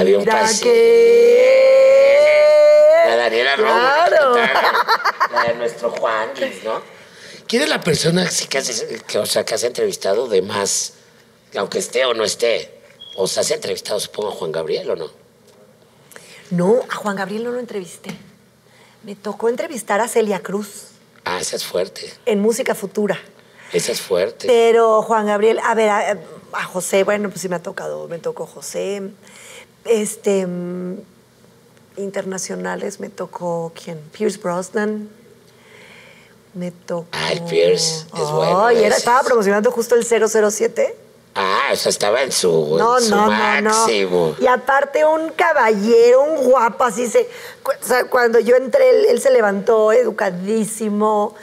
Había 0.00 0.18
un 0.18 0.24
pasillo. 0.24 0.62
que... 0.64 1.82
La 3.08 3.16
Daniela. 3.16 3.54
Claro. 3.56 4.36
La 5.32 5.44
de 5.48 5.54
nuestro 5.54 5.90
Juan, 5.90 6.30
¿no? 6.64 6.80
¿Quién 7.46 7.62
es 7.64 7.68
la 7.68 7.80
persona 7.82 8.26
que, 8.48 8.62
que, 9.06 9.18
o 9.18 9.26
sea, 9.26 9.44
que 9.44 9.54
has 9.54 9.64
entrevistado 9.64 10.28
de 10.28 10.40
más, 10.40 10.94
aunque 11.58 11.78
esté 11.78 12.04
o 12.06 12.14
no 12.14 12.24
esté? 12.24 12.72
O 13.16 13.26
sea, 13.26 13.42
has 13.42 13.50
entrevistado, 13.50 14.00
supongo, 14.00 14.28
a 14.30 14.32
Juan 14.32 14.52
Gabriel 14.52 14.90
o 14.90 14.96
no? 14.96 15.10
No, 16.50 16.80
a 16.90 16.94
Juan 16.96 17.16
Gabriel 17.16 17.44
no 17.44 17.50
lo 17.50 17.58
entrevisté. 17.60 18.10
Me 19.04 19.14
tocó 19.16 19.48
entrevistar 19.48 20.00
a 20.00 20.08
Celia 20.08 20.40
Cruz 20.42 20.88
Ah, 21.24 21.40
esa 21.40 21.56
es 21.56 21.64
fuerte. 21.64 22.12
en 22.26 22.40
Música 22.40 22.74
Futura. 22.74 23.18
Esa 23.72 23.92
es 23.92 24.00
fuerte. 24.00 24.46
Pero 24.46 25.02
Juan 25.02 25.26
Gabriel, 25.26 25.58
a 25.64 25.74
ver, 25.74 25.88
a, 25.88 26.18
a 26.52 26.64
José, 26.64 27.04
bueno, 27.04 27.28
pues 27.30 27.40
sí 27.40 27.48
me 27.48 27.56
ha 27.56 27.62
tocado, 27.62 28.06
me 28.08 28.18
tocó 28.18 28.44
José. 28.46 29.02
Este, 29.84 30.46
mm, 30.46 30.98
internacionales 31.96 33.00
me 33.00 33.08
tocó, 33.08 33.72
¿quién? 33.74 33.98
Pierce 34.12 34.38
Brosnan. 34.38 35.08
Me 36.54 36.70
tocó... 36.70 37.08
Ay, 37.12 37.40
Pierce, 37.48 38.04
es 38.14 38.30
bueno 38.30 38.66
Ay, 38.66 38.78
era, 38.78 38.88
ese. 38.88 38.98
estaba 38.98 39.22
promocionando 39.22 39.70
justo 39.70 39.94
el 39.94 40.04
007. 40.04 40.96
Ah, 41.34 41.70
o 41.72 41.76
sea, 41.76 41.88
estaba 41.90 42.22
en 42.22 42.30
su, 42.30 42.76
No, 42.78 42.98
en 42.98 43.04
su 43.04 43.10
no, 43.16 43.22
no, 43.26 43.30
máximo. 43.30 44.34
no. 44.38 44.44
Y 44.44 44.46
aparte 44.46 45.04
un 45.04 45.30
caballero, 45.30 46.22
un 46.22 46.44
guapo, 46.44 46.84
así 46.84 47.06
se... 47.08 47.28
O 47.64 47.70
sea, 47.86 48.04
cuando 48.04 48.38
yo 48.38 48.54
entré, 48.56 48.90
él, 48.90 49.06
él 49.08 49.20
se 49.20 49.30
levantó, 49.30 49.92
educadísimo. 49.92 51.34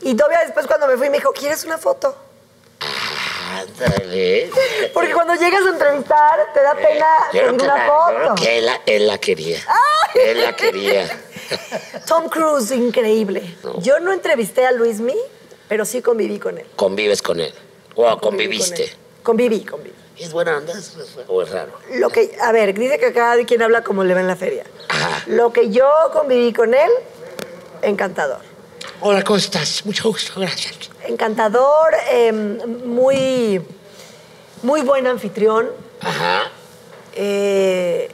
Y 0.00 0.14
todavía 0.16 0.40
después 0.44 0.66
cuando 0.66 0.88
me 0.88 0.96
fui 0.96 1.08
me 1.08 1.18
dijo, 1.18 1.30
¿quieres 1.32 1.62
una 1.64 1.78
foto? 1.78 2.16
Ándale. 3.60 4.50
Porque 4.94 5.12
cuando 5.12 5.34
llegas 5.34 5.64
a 5.66 5.68
entrevistar 5.68 6.52
te 6.52 6.62
da 6.62 6.74
pena 6.74 7.06
creo 7.30 7.46
pedir 7.46 7.58
que, 7.58 7.64
una 7.64 7.76
la, 7.76 7.86
foto. 7.86 8.34
que 8.42 8.58
él, 8.58 8.66
la- 8.66 8.80
él 8.86 9.06
la 9.06 9.18
quería. 9.18 9.58
Él 10.14 10.40
la 10.42 10.56
quería. 10.56 11.20
Tom 12.08 12.28
Cruise, 12.28 12.70
increíble. 12.72 13.56
Yo 13.78 14.00
no 14.00 14.12
entrevisté 14.12 14.66
a 14.66 14.72
Luismi, 14.72 15.16
pero 15.68 15.84
sí 15.84 16.02
conviví 16.02 16.38
con 16.38 16.58
él. 16.58 16.66
Convives 16.76 17.22
con 17.22 17.40
él. 17.40 17.52
Conviví 17.94 18.20
conviviste. 18.20 18.96
Conviví, 19.22 19.64
conviví. 19.64 19.94
¿Y 20.16 20.24
¿Es 20.24 20.32
buena 20.32 20.56
onda 20.58 20.74
o 21.28 21.42
es 21.42 21.50
raro? 21.50 21.72
Lo 21.94 22.10
que, 22.10 22.36
a 22.40 22.52
ver, 22.52 22.78
dice 22.78 22.98
que 22.98 23.12
cada 23.12 23.42
quien 23.44 23.62
habla 23.62 23.82
como 23.82 24.04
le 24.04 24.14
va 24.14 24.20
en 24.20 24.26
la 24.26 24.36
feria. 24.36 24.64
Ajá. 24.88 25.22
Lo 25.26 25.52
que 25.52 25.70
yo 25.70 25.88
conviví 26.12 26.52
con 26.52 26.74
él, 26.74 26.90
encantador. 27.82 28.40
Hola, 29.00 29.22
¿cómo 29.24 29.38
estás? 29.38 29.84
Mucho 29.86 30.08
gusto, 30.10 30.38
gracias. 30.40 30.74
Encantador, 31.06 31.94
eh, 32.10 32.32
muy, 32.32 33.60
muy 34.62 34.82
buen 34.82 35.06
anfitrión, 35.06 35.70
Ajá. 36.00 36.44
eh, 37.14 38.10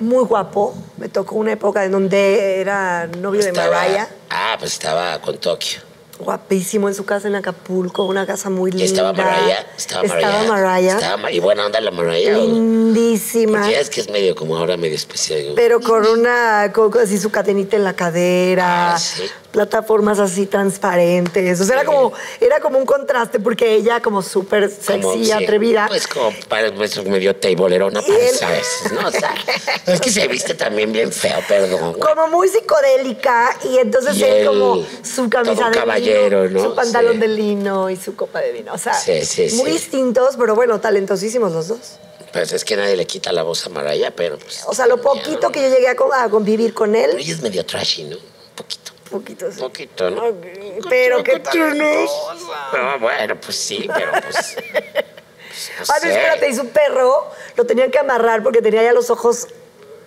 muy 0.00 0.24
guapo. 0.24 0.74
Me 0.96 1.08
tocó 1.08 1.36
una 1.36 1.52
época 1.52 1.84
en 1.84 1.92
donde 1.92 2.60
era 2.60 3.06
novio 3.06 3.42
de 3.42 3.52
Mariah. 3.52 4.08
Ah, 4.28 4.56
pues 4.58 4.72
estaba 4.74 5.20
con 5.20 5.38
Tokio. 5.38 5.80
Guapísimo 6.20 6.88
en 6.88 6.94
su 6.94 7.04
casa 7.04 7.28
en 7.28 7.34
Acapulco, 7.34 8.04
una 8.04 8.26
casa 8.26 8.50
muy 8.50 8.70
linda. 8.70 8.84
estaba 8.84 9.12
Mariah. 9.12 9.66
Estaba. 9.76 10.04
Estaba 10.06 10.44
Mariah. 10.44 10.94
Estaba 10.96 11.16
Ma- 11.16 11.32
y 11.32 11.40
buena 11.40 11.66
onda 11.66 11.80
la 11.80 11.90
Mariah. 11.90 12.38
o- 12.38 12.42
Lindísima. 12.46 13.58
Porque 13.60 13.72
ya 13.72 13.80
es 13.80 13.90
que 13.90 14.00
es 14.00 14.10
medio 14.10 14.34
como 14.34 14.56
ahora 14.56 14.76
medio 14.76 14.94
especial. 14.94 15.52
Pero 15.56 15.80
con 15.80 16.06
una, 16.06 16.70
con, 16.74 16.90
con 16.90 17.02
así 17.02 17.18
su 17.18 17.30
cadenita 17.30 17.76
en 17.76 17.84
la 17.84 17.94
cadera, 17.94 18.94
Ah, 18.94 18.98
sí. 18.98 19.22
Plataformas 19.50 20.18
así 20.18 20.46
transparentes. 20.46 21.60
O 21.60 21.64
sea, 21.64 21.76
era 21.76 21.84
como, 21.84 22.12
era 22.40 22.60
como 22.60 22.78
un 22.78 22.86
contraste 22.86 23.40
porque 23.40 23.74
ella 23.74 24.00
como 24.00 24.22
súper 24.22 24.70
sexy, 24.70 25.00
Como, 25.00 25.14
sí, 25.24 25.32
atrevida. 25.32 25.86
Pues 25.88 26.06
como 26.06 26.32
para 26.48 26.72
pues, 26.74 27.04
medio 27.04 27.34
teibolerona 27.36 28.00
Y 28.00 28.10
parece 28.10 28.44
él- 28.44 28.50
veces, 28.50 28.92
¿no? 28.92 29.08
O 29.08 29.10
sea, 29.10 29.34
es 29.86 30.00
que 30.00 30.10
se 30.10 30.26
viste 30.28 30.54
también 30.54 30.92
bien 30.92 31.12
feo, 31.12 31.38
perdón. 31.48 31.94
como 31.94 32.28
muy 32.28 32.48
psicodélica 32.48 33.56
y 33.64 33.78
entonces 33.78 34.16
Y 34.16 34.24
él, 34.24 34.34
él, 34.38 34.46
como 34.46 34.84
su 35.02 35.28
camisa 35.28 35.68
de 35.70 35.76
caballero, 35.78 36.46
lino, 36.46 36.60
¿no? 36.62 36.68
su 36.70 36.74
pantalón 36.74 37.14
Sí. 37.14 37.18
de 37.18 37.28
lino 37.28 37.90
y 37.90 37.96
su 37.96 38.14
copa 38.16 38.40
de 38.40 38.52
vino. 38.52 38.72
O 38.72 38.78
sea, 38.78 38.94
muy 39.54 39.70
distintos, 39.72 40.36
pero 40.38 40.54
bueno, 40.54 40.80
talentosísimos 40.80 41.52
los 41.52 41.68
dos. 41.68 41.78
Pues 42.32 42.52
es 42.52 42.64
que 42.64 42.76
nadie 42.76 42.94
le 42.96 43.06
quita 43.06 43.32
la 43.32 43.42
voz 43.42 43.66
a 43.66 43.70
Mariah, 43.70 44.12
pero 44.14 44.38
pues... 44.38 44.62
O 44.66 44.72
sea, 44.74 44.86
lo 44.86 45.00
poquito 45.00 45.50
que 45.50 45.60
yo 45.62 45.68
llegué 45.68 45.88
a, 45.88 45.96
co- 45.96 46.14
a 46.14 46.28
convivir 46.30 46.72
con 46.72 46.92
Pero 46.92 47.10
él, 47.12 47.18
ella 47.18 47.32
es 47.34 47.42
medio 47.42 47.66
trashy, 47.66 48.04
¿no? 48.04 48.16
Poquito. 49.10 49.50
sí. 49.50 49.60
poquito, 49.60 50.10
¿no? 50.10 50.22
Pero 50.88 51.22
qué 51.24 51.40
talentosa. 51.40 52.34
No, 52.72 52.98
bueno, 53.00 53.36
pues 53.40 53.56
sí, 53.56 53.88
pero 53.92 54.12
pues... 54.12 54.56
pues, 55.76 55.90
Ah, 55.90 55.94
no, 55.94 56.00
sé. 56.00 56.10
espérate, 56.10 56.48
y 56.48 56.54
su 56.54 56.68
perro 56.68 57.30
lo 57.56 57.64
tenían 57.66 57.90
que 57.90 57.98
amarrar 57.98 58.42
porque 58.42 58.62
tenía 58.62 58.82
ya 58.82 58.92
los 58.92 59.10
ojos 59.10 59.48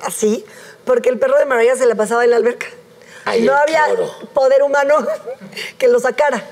así, 0.02 0.46
porque 0.86 1.10
el 1.10 1.20
perro 1.20 1.38
de 1.38 1.46
María 1.46 1.76
se 1.76 1.86
le 1.86 1.96
pasaba 1.96 2.24
en 2.24 2.32
la 2.32 2.38
alberca. 2.38 2.68
Ay, 3.26 3.42
no 3.42 3.54
había 3.56 3.84
poder 4.34 4.64
humano 4.64 4.96
que 5.78 5.88
lo 5.88 6.00
sacara. 6.00 6.44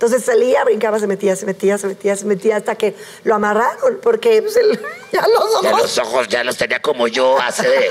Entonces 0.00 0.24
salía, 0.24 0.64
brincaba, 0.64 0.98
se 0.98 1.06
metía, 1.06 1.36
se 1.36 1.44
metía, 1.44 1.76
se 1.76 1.86
metía, 1.86 2.16
se 2.16 2.24
metía 2.24 2.56
hasta 2.56 2.74
que 2.74 2.96
lo 3.22 3.34
amarraron, 3.34 3.98
porque 4.02 4.40
pues, 4.40 4.56
el- 4.56 4.80
ya 5.12 5.20
los 5.28 5.56
ojos. 5.56 5.62
Ya 5.62 5.72
los 5.76 5.98
ojos 5.98 6.28
ya 6.28 6.42
los 6.42 6.56
tenía 6.56 6.80
como 6.80 7.06
yo 7.06 7.38
hace, 7.38 7.90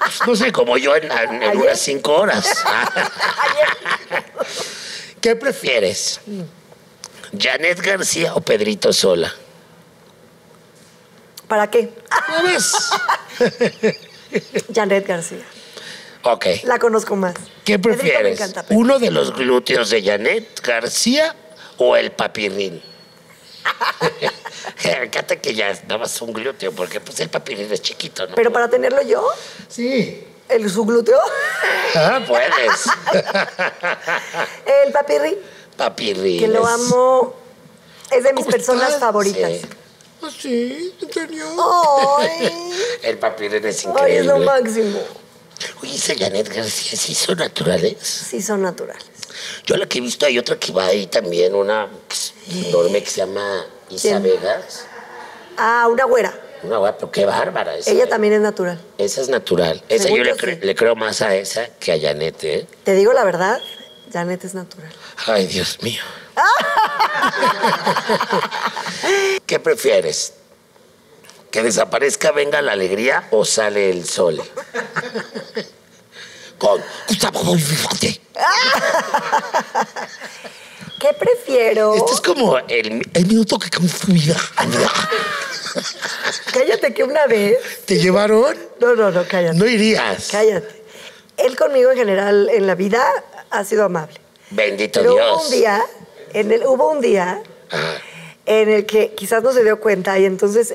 pues, 0.00 0.26
no 0.26 0.34
sé, 0.34 0.50
como 0.50 0.76
yo 0.78 0.96
en, 0.96 1.08
unas 1.56 1.78
cinco 1.78 2.12
horas. 2.16 2.44
¿Qué 5.20 5.36
prefieres? 5.36 6.18
¿Janet 7.38 7.80
García 7.80 8.34
o 8.34 8.40
Pedrito 8.40 8.92
Sola? 8.92 9.32
¿Para 11.46 11.70
qué? 11.70 11.92
¿Ya 12.30 12.42
ves? 12.42 12.72
Janet 14.74 15.06
García. 15.06 15.44
Ok. 16.24 16.46
La 16.64 16.80
conozco 16.80 17.14
más. 17.14 17.34
¿Qué 17.64 17.78
Pedrito 17.78 18.02
me 18.02 18.10
prefieres? 18.10 18.40
encanta, 18.40 18.64
¿Uno 18.70 18.98
de 18.98 19.12
los 19.12 19.36
glúteos 19.36 19.90
de 19.90 20.02
Janet 20.02 20.60
García 20.66 21.36
o 21.78 21.96
el 21.96 22.12
papirrín? 22.12 22.82
Me 24.84 24.92
encanta 25.04 25.36
que 25.36 25.54
ya 25.54 25.72
dabas 25.86 26.20
un 26.22 26.32
glúteo, 26.32 26.72
porque 26.72 27.00
pues 27.00 27.18
el 27.20 27.28
papirrín 27.30 27.72
es 27.72 27.80
chiquito, 27.82 28.26
¿no? 28.26 28.34
Pero 28.34 28.52
para 28.52 28.68
tenerlo 28.68 29.02
yo, 29.02 29.26
Sí. 29.68 30.26
El 30.46 30.68
su 30.70 30.84
glúteo. 30.84 31.18
Ah, 31.94 32.20
puedes. 32.28 32.84
El 34.84 34.92
papirri, 34.92 35.38
Papirri. 35.76 36.38
que 36.38 36.48
lo 36.48 36.66
amo. 36.66 37.34
Es 38.10 38.24
de 38.24 38.32
mis 38.34 38.44
¿Cómo 38.44 38.50
personas 38.54 38.84
estás? 38.88 39.00
favoritas. 39.00 39.50
Sí. 39.50 39.62
¿Ah, 40.22 40.28
sí? 40.38 40.94
¿En 41.00 41.12
serio? 41.12 41.46
Ay, 42.18 42.72
El 43.02 43.18
papirri 43.18 43.56
es 43.66 43.86
ay, 43.86 44.16
es 44.16 44.26
lo 44.26 44.36
increíble. 44.36 44.44
máximo. 44.46 45.00
Oye, 45.82 45.94
esa 45.94 46.14
Janet 46.16 46.48
García, 46.54 46.98
¿sí 46.98 47.14
son 47.14 47.38
naturales? 47.38 47.96
Sí, 48.00 48.42
son 48.42 48.60
naturales. 48.62 49.04
Yo 49.66 49.76
la 49.76 49.86
que 49.86 49.98
he 49.98 50.00
visto 50.00 50.26
hay 50.26 50.38
otra 50.38 50.58
que 50.58 50.72
va 50.72 50.86
ahí 50.86 51.06
también, 51.06 51.54
una 51.54 51.88
enorme 52.50 53.02
que 53.02 53.10
se 53.10 53.18
llama 53.18 53.66
Isa 53.90 54.08
¿Quién? 54.08 54.22
Vegas. 54.22 54.86
Ah, 55.56 55.88
una 55.90 56.04
güera. 56.04 56.32
Una 56.62 56.78
guapa, 56.78 56.98
pero 56.98 57.12
qué 57.12 57.26
bárbara 57.26 57.76
esa. 57.76 57.90
Ella 57.90 58.08
también 58.08 58.32
es 58.34 58.40
natural. 58.40 58.80
Esa 58.96 59.20
es 59.20 59.28
natural. 59.28 59.82
Esa 59.88 60.04
Según 60.04 60.18
yo 60.18 60.24
le, 60.24 60.30
yo 60.30 60.36
cre- 60.36 60.60
sí. 60.60 60.66
le 60.66 60.74
creo 60.74 60.96
más 60.96 61.20
a 61.22 61.34
esa 61.36 61.66
que 61.78 61.92
a 61.92 62.00
Janet, 62.00 62.42
¿eh? 62.44 62.66
Te 62.84 62.94
digo 62.94 63.12
la 63.12 63.24
verdad, 63.24 63.60
Janet 64.12 64.44
es 64.44 64.54
natural. 64.54 64.90
Ay, 65.26 65.46
Dios 65.46 65.78
mío. 65.82 66.00
¿Qué 69.46 69.60
prefieres? 69.60 70.34
¿Que 71.50 71.62
desaparezca 71.62 72.32
venga 72.32 72.62
la 72.62 72.72
alegría 72.72 73.28
o 73.30 73.44
sale 73.44 73.90
el 73.90 74.06
sol? 74.06 74.40
Con 76.58 76.80
Gustavo 77.08 77.40
Adolfo. 77.42 77.88
¿Qué 81.00 81.12
prefiero? 81.18 81.94
Este 81.94 82.12
es 82.12 82.20
como 82.20 82.56
el, 82.58 83.08
el 83.12 83.26
minuto 83.26 83.58
que 83.58 83.68
cambió 83.68 83.92
tu 83.94 84.12
vida. 84.12 84.36
Cállate 86.52 86.94
que 86.94 87.04
una 87.04 87.26
vez. 87.26 87.58
¿Te 87.84 87.98
llevaron? 87.98 88.56
No, 88.80 88.94
no, 88.94 89.10
no, 89.10 89.24
cállate. 89.26 89.56
No 89.58 89.66
irías. 89.66 90.28
Cállate. 90.30 90.82
Él 91.36 91.56
conmigo 91.56 91.90
en 91.90 91.98
general 91.98 92.48
en 92.52 92.66
la 92.66 92.74
vida 92.76 93.04
ha 93.50 93.64
sido 93.64 93.84
amable. 93.84 94.20
Bendito 94.50 95.00
Pero 95.00 95.14
Dios. 95.14 95.26
hubo 95.32 95.42
un 95.44 95.50
día, 95.50 95.84
en 96.32 96.52
el, 96.52 96.64
hubo 96.66 96.90
un 96.92 97.00
día 97.00 97.42
Ah, 97.72 97.94
en 98.46 98.68
el 98.70 98.86
que 98.86 99.14
quizás 99.14 99.42
no 99.42 99.52
se 99.52 99.64
dio 99.64 99.80
cuenta 99.80 100.16
y 100.18 100.26
entonces 100.26 100.74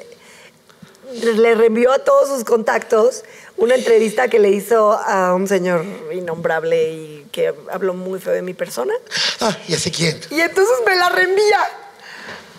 le 1.14 1.56
reenvió 1.56 1.92
a 1.94 2.00
todos 2.00 2.28
sus 2.28 2.44
contactos 2.44 3.24
una 3.60 3.76
entrevista 3.76 4.28
que 4.28 4.40
le 4.40 4.50
hizo 4.50 4.94
a 4.94 5.34
un 5.34 5.48
señor 5.48 5.86
innombrable 6.12 6.92
y 6.92 7.28
que 7.32 7.54
habló 7.72 7.94
muy 7.94 8.20
feo 8.20 8.34
de 8.34 8.42
mi 8.42 8.54
persona. 8.54 8.94
Ah, 9.42 9.56
ya 9.68 9.78
sé 9.78 9.92
quién. 9.92 10.20
Y 10.32 10.40
entonces 10.40 10.76
me 10.86 10.96
la 10.96 11.10
reenvía. 11.10 11.60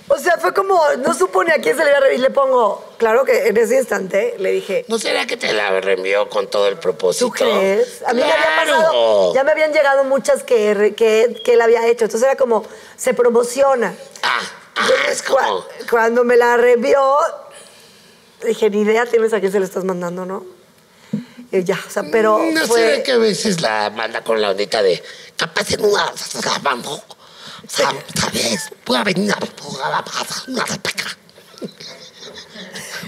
O 0.08 0.18
sea, 0.18 0.38
fue 0.38 0.52
como, 0.52 0.82
no 0.98 1.14
supo 1.14 1.44
ni 1.44 1.52
a 1.52 1.60
quién 1.60 1.76
se 1.76 1.84
le 1.84 1.90
iba 1.90 1.98
a 1.98 2.00
reenviar. 2.00 2.20
Y 2.20 2.22
le 2.22 2.30
pongo, 2.30 2.84
claro 2.98 3.24
que 3.24 3.46
en 3.46 3.56
ese 3.56 3.76
instante 3.76 4.34
le 4.38 4.50
dije, 4.50 4.84
¿No 4.88 4.98
será 4.98 5.26
que 5.26 5.36
te 5.36 5.52
la 5.52 5.80
reenvió 5.80 6.28
con 6.28 6.48
todo 6.48 6.66
el 6.68 6.76
propósito? 6.78 7.26
¿Tú 7.26 7.32
crees? 7.32 8.02
A 8.04 8.12
mí 8.12 8.20
me 8.20 8.30
había 8.30 8.56
pasado, 8.56 9.34
ya 9.34 9.44
me 9.44 9.52
habían 9.52 9.72
llegado 9.72 10.04
muchas 10.04 10.42
que, 10.42 10.94
que, 10.96 11.40
que 11.44 11.52
él 11.54 11.60
había 11.60 11.86
hecho. 11.86 12.04
Entonces 12.04 12.28
era 12.28 12.36
como, 12.36 12.64
se 12.96 13.14
promociona. 13.14 13.94
Ah, 14.22 14.40
ah, 14.76 14.88
es 15.10 15.22
como... 15.22 15.64
cuando 15.88 16.24
me 16.24 16.36
la 16.36 16.56
revió, 16.56 17.00
dije, 18.44 18.68
ni 18.68 18.82
idea 18.82 19.06
tienes 19.06 19.32
a 19.32 19.40
quién 19.40 19.52
se 19.52 19.60
le 19.60 19.64
estás 19.64 19.84
mandando, 19.84 20.26
¿no? 20.26 20.59
Y 21.52 21.64
ya, 21.64 21.78
o 21.86 21.90
sea, 21.90 22.04
pero 22.10 22.40
¿No 22.52 22.66
fue... 22.66 22.80
será 22.80 23.02
que 23.02 23.12
a 23.12 23.18
veces 23.18 23.60
la 23.60 23.90
manda 23.90 24.22
con 24.22 24.40
la 24.40 24.50
ondita 24.50 24.82
de 24.82 25.02
capaz 25.36 25.72
en 25.72 25.84
una... 25.84 26.12
Vamos, 26.62 27.02
¿sabes? 27.66 28.70
Puede 28.84 29.04
venir 29.04 29.24
una... 29.24 29.36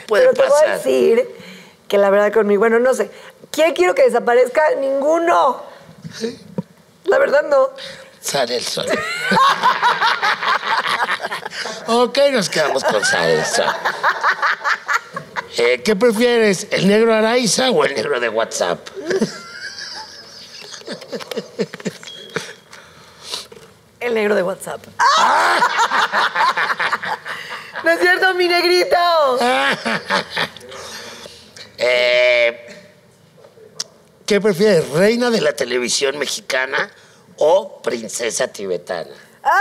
Puede 0.08 0.24
pero 0.24 0.34
te 0.34 0.48
voy 0.48 0.66
a 0.66 0.76
decir 0.76 1.28
que 1.88 1.98
la 1.98 2.10
verdad 2.10 2.32
conmigo, 2.32 2.60
bueno, 2.60 2.78
no 2.78 2.94
sé, 2.94 3.10
¿quién 3.50 3.74
quiero 3.74 3.94
que 3.94 4.02
desaparezca? 4.02 4.62
Ninguno. 4.80 5.62
La 7.04 7.18
verdad 7.18 7.42
no. 7.48 7.70
Sale 8.20 8.56
el 8.56 8.64
sol. 8.64 8.86
ok, 11.86 12.18
nos 12.32 12.48
quedamos 12.48 12.84
con 12.84 13.04
sale 13.04 13.34
el 13.34 13.44
sol. 13.44 13.66
Eh, 15.58 15.82
¿Qué 15.84 15.94
prefieres, 15.96 16.66
el 16.70 16.88
negro 16.88 17.12
Araiza 17.14 17.70
o 17.70 17.84
el 17.84 17.94
negro 17.94 18.18
de 18.20 18.30
WhatsApp? 18.30 18.88
El 24.00 24.14
negro 24.14 24.34
de 24.34 24.42
WhatsApp. 24.42 24.82
no 27.84 27.90
es 27.90 28.00
cierto, 28.00 28.32
mi 28.34 28.48
negrito. 28.48 28.96
Eh, 31.84 32.64
¿Qué 34.24 34.40
prefieres, 34.40 34.88
reina 34.90 35.30
de 35.30 35.40
la 35.40 35.52
televisión 35.52 36.16
mexicana 36.16 36.88
o 37.38 37.82
princesa 37.82 38.46
tibetana? 38.46 39.10
¡Ay! 39.42 39.52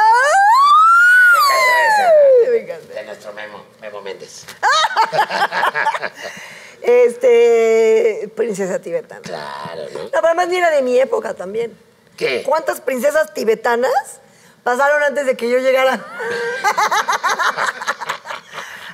Me 2.47 2.57
encanta. 2.57 2.93
De 2.93 3.03
nuestro 3.05 3.33
Memo, 3.33 3.65
Memo 3.81 4.01
Méndez. 4.01 4.45
Este, 6.81 8.27
princesa 8.35 8.79
tibetana. 8.79 9.21
Claro, 9.21 9.83
¿no? 9.93 9.99
No, 10.03 10.09
pero 10.09 10.25
además 10.27 10.47
ni 10.47 10.57
era 10.57 10.71
de 10.71 10.81
mi 10.81 10.99
época 10.99 11.35
también. 11.35 11.77
¿Qué? 12.17 12.41
¿Cuántas 12.43 12.81
princesas 12.81 13.33
tibetanas 13.35 13.91
pasaron 14.63 15.03
antes 15.03 15.27
de 15.27 15.37
que 15.37 15.47
yo 15.49 15.59
llegara? 15.59 16.03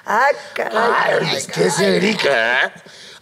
ah, 0.06 0.28
caray. 0.54 1.22
Ay, 1.22 1.38
es 1.38 1.48
que 1.48 1.70
se 1.70 1.96
Erika, 1.98 2.66
¿eh? 2.66 2.72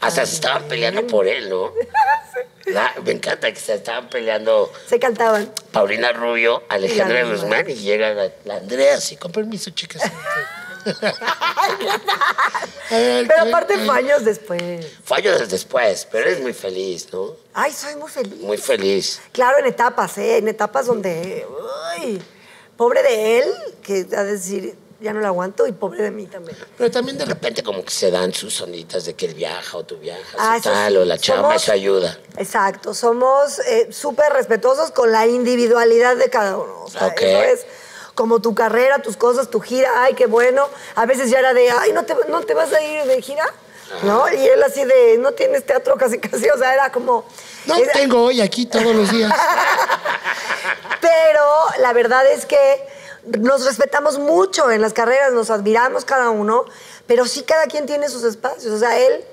Hasta 0.02 0.26
se 0.26 0.36
estaban 0.36 0.64
peleando 0.68 1.06
por 1.08 1.28
él, 1.28 1.50
¿no? 1.50 1.72
La- 2.66 2.94
me 3.04 3.12
encanta 3.12 3.52
que 3.54 3.60
se 3.60 3.76
estaban 3.76 4.10
peleando 4.10 4.72
Se 4.88 5.00
cantaban. 5.00 5.52
Paulina 5.72 6.12
Rubio, 6.12 6.64
Alejandra. 6.70 7.24
Guzmán 7.26 7.70
y 7.70 7.76
llega 7.76 8.14
la, 8.16 8.30
la 8.46 8.56
Andrea, 8.56 9.00
sí, 9.00 9.16
con 9.16 9.32
permiso, 9.32 9.70
chicas. 9.70 10.02
Pero 12.90 13.42
aparte 13.48 13.78
fue 13.86 13.98
años 13.98 14.24
después. 14.24 14.62
Años 15.10 15.50
después, 15.50 16.08
pero 16.12 16.30
eres 16.30 16.42
muy 16.42 16.54
feliz, 16.54 17.08
¿no? 17.12 17.36
Ay, 17.54 17.72
soy 17.72 17.96
muy 17.96 18.10
feliz. 18.10 18.42
Muy 18.42 18.58
feliz. 18.58 19.22
Claro, 19.32 19.58
en 19.60 19.66
etapas, 19.66 20.18
¿eh? 20.18 20.38
En 20.38 20.48
etapas 20.48 20.86
donde. 20.88 21.46
Uy, 22.00 22.22
pobre 22.78 23.02
de 23.04 23.40
él, 23.40 23.54
que 23.82 24.06
a 24.16 24.24
decir, 24.24 24.76
ya 25.00 25.14
no 25.14 25.20
lo 25.22 25.28
aguanto, 25.28 25.66
y 25.68 25.72
pobre 25.72 26.04
de 26.04 26.12
mí 26.12 26.28
también. 26.28 26.58
Pero 26.78 26.92
también 26.92 27.18
de 27.18 27.26
repente 27.26 27.64
como 27.64 27.84
que 27.84 27.92
se 27.92 28.12
dan 28.12 28.34
sus 28.34 28.54
sonitas 28.54 29.06
de 29.06 29.14
que 29.16 29.26
él 29.26 29.34
viaja 29.34 29.78
o 29.78 29.84
tú 29.86 29.98
viajas 29.98 30.36
Ah, 30.38 30.54
o 30.56 30.58
eso 30.60 30.70
tal, 30.70 30.94
sí. 30.94 30.98
o 30.98 31.06
la 31.06 31.18
chamba, 31.18 31.50
Somos- 31.50 31.64
eso 31.64 31.72
ayuda. 31.72 32.20
Exacto, 32.38 32.94
somos 32.94 33.60
eh, 33.60 33.88
súper 33.92 34.32
respetuosos 34.34 34.92
con 34.92 35.12
la 35.12 35.26
individualidad 35.28 36.16
de 36.18 36.30
cada 36.30 36.58
uno. 36.58 36.84
O 36.84 36.90
sea, 36.90 37.08
Ok. 37.08 37.22
eso 37.22 37.42
es 37.44 37.66
como 38.16 38.42
tu 38.42 38.56
carrera, 38.56 39.00
tus 39.00 39.16
cosas, 39.18 39.50
tu 39.50 39.60
gira, 39.60 39.90
ay, 39.98 40.14
qué 40.16 40.26
bueno. 40.26 40.68
A 40.96 41.06
veces 41.06 41.30
ya 41.30 41.40
era 41.40 41.54
de, 41.54 41.70
ay, 41.70 41.92
¿no 41.94 42.04
te, 42.06 42.16
no 42.30 42.42
te 42.42 42.54
vas 42.54 42.74
a 42.74 42.82
ir 42.82 43.04
de 43.04 43.22
gira? 43.22 43.46
¿No? 44.02 44.28
Y 44.34 44.44
él 44.48 44.64
así 44.64 44.84
de, 44.84 45.18
no 45.20 45.34
tienes 45.34 45.64
teatro 45.66 45.96
casi 45.96 46.18
casi, 46.18 46.50
o 46.50 46.58
sea, 46.58 46.74
era 46.74 46.92
como... 46.92 47.24
No 47.68 47.76
era- 47.76 47.94
tengo 47.94 48.24
hoy 48.24 48.42
aquí 48.42 48.66
todos 48.66 48.96
los 48.96 49.12
días. 49.12 49.32
Pero 51.02 51.42
la 51.82 51.94
verdad 51.94 52.26
es 52.32 52.46
que 52.46 52.88
nos 53.40 53.66
respetamos 53.66 54.18
mucho 54.18 54.72
en 54.72 54.82
las 54.82 54.94
carreras, 54.94 55.34
nos 55.34 55.50
admiramos 55.50 56.06
cada 56.06 56.30
uno, 56.30 56.66
pero 57.08 57.26
sí 57.26 57.44
cada 57.44 57.66
quien 57.68 57.86
tiene 57.86 58.10
sus 58.10 58.24
espacios. 58.24 58.74
O 58.74 58.80
sea, 58.80 58.98
él, 58.98 59.24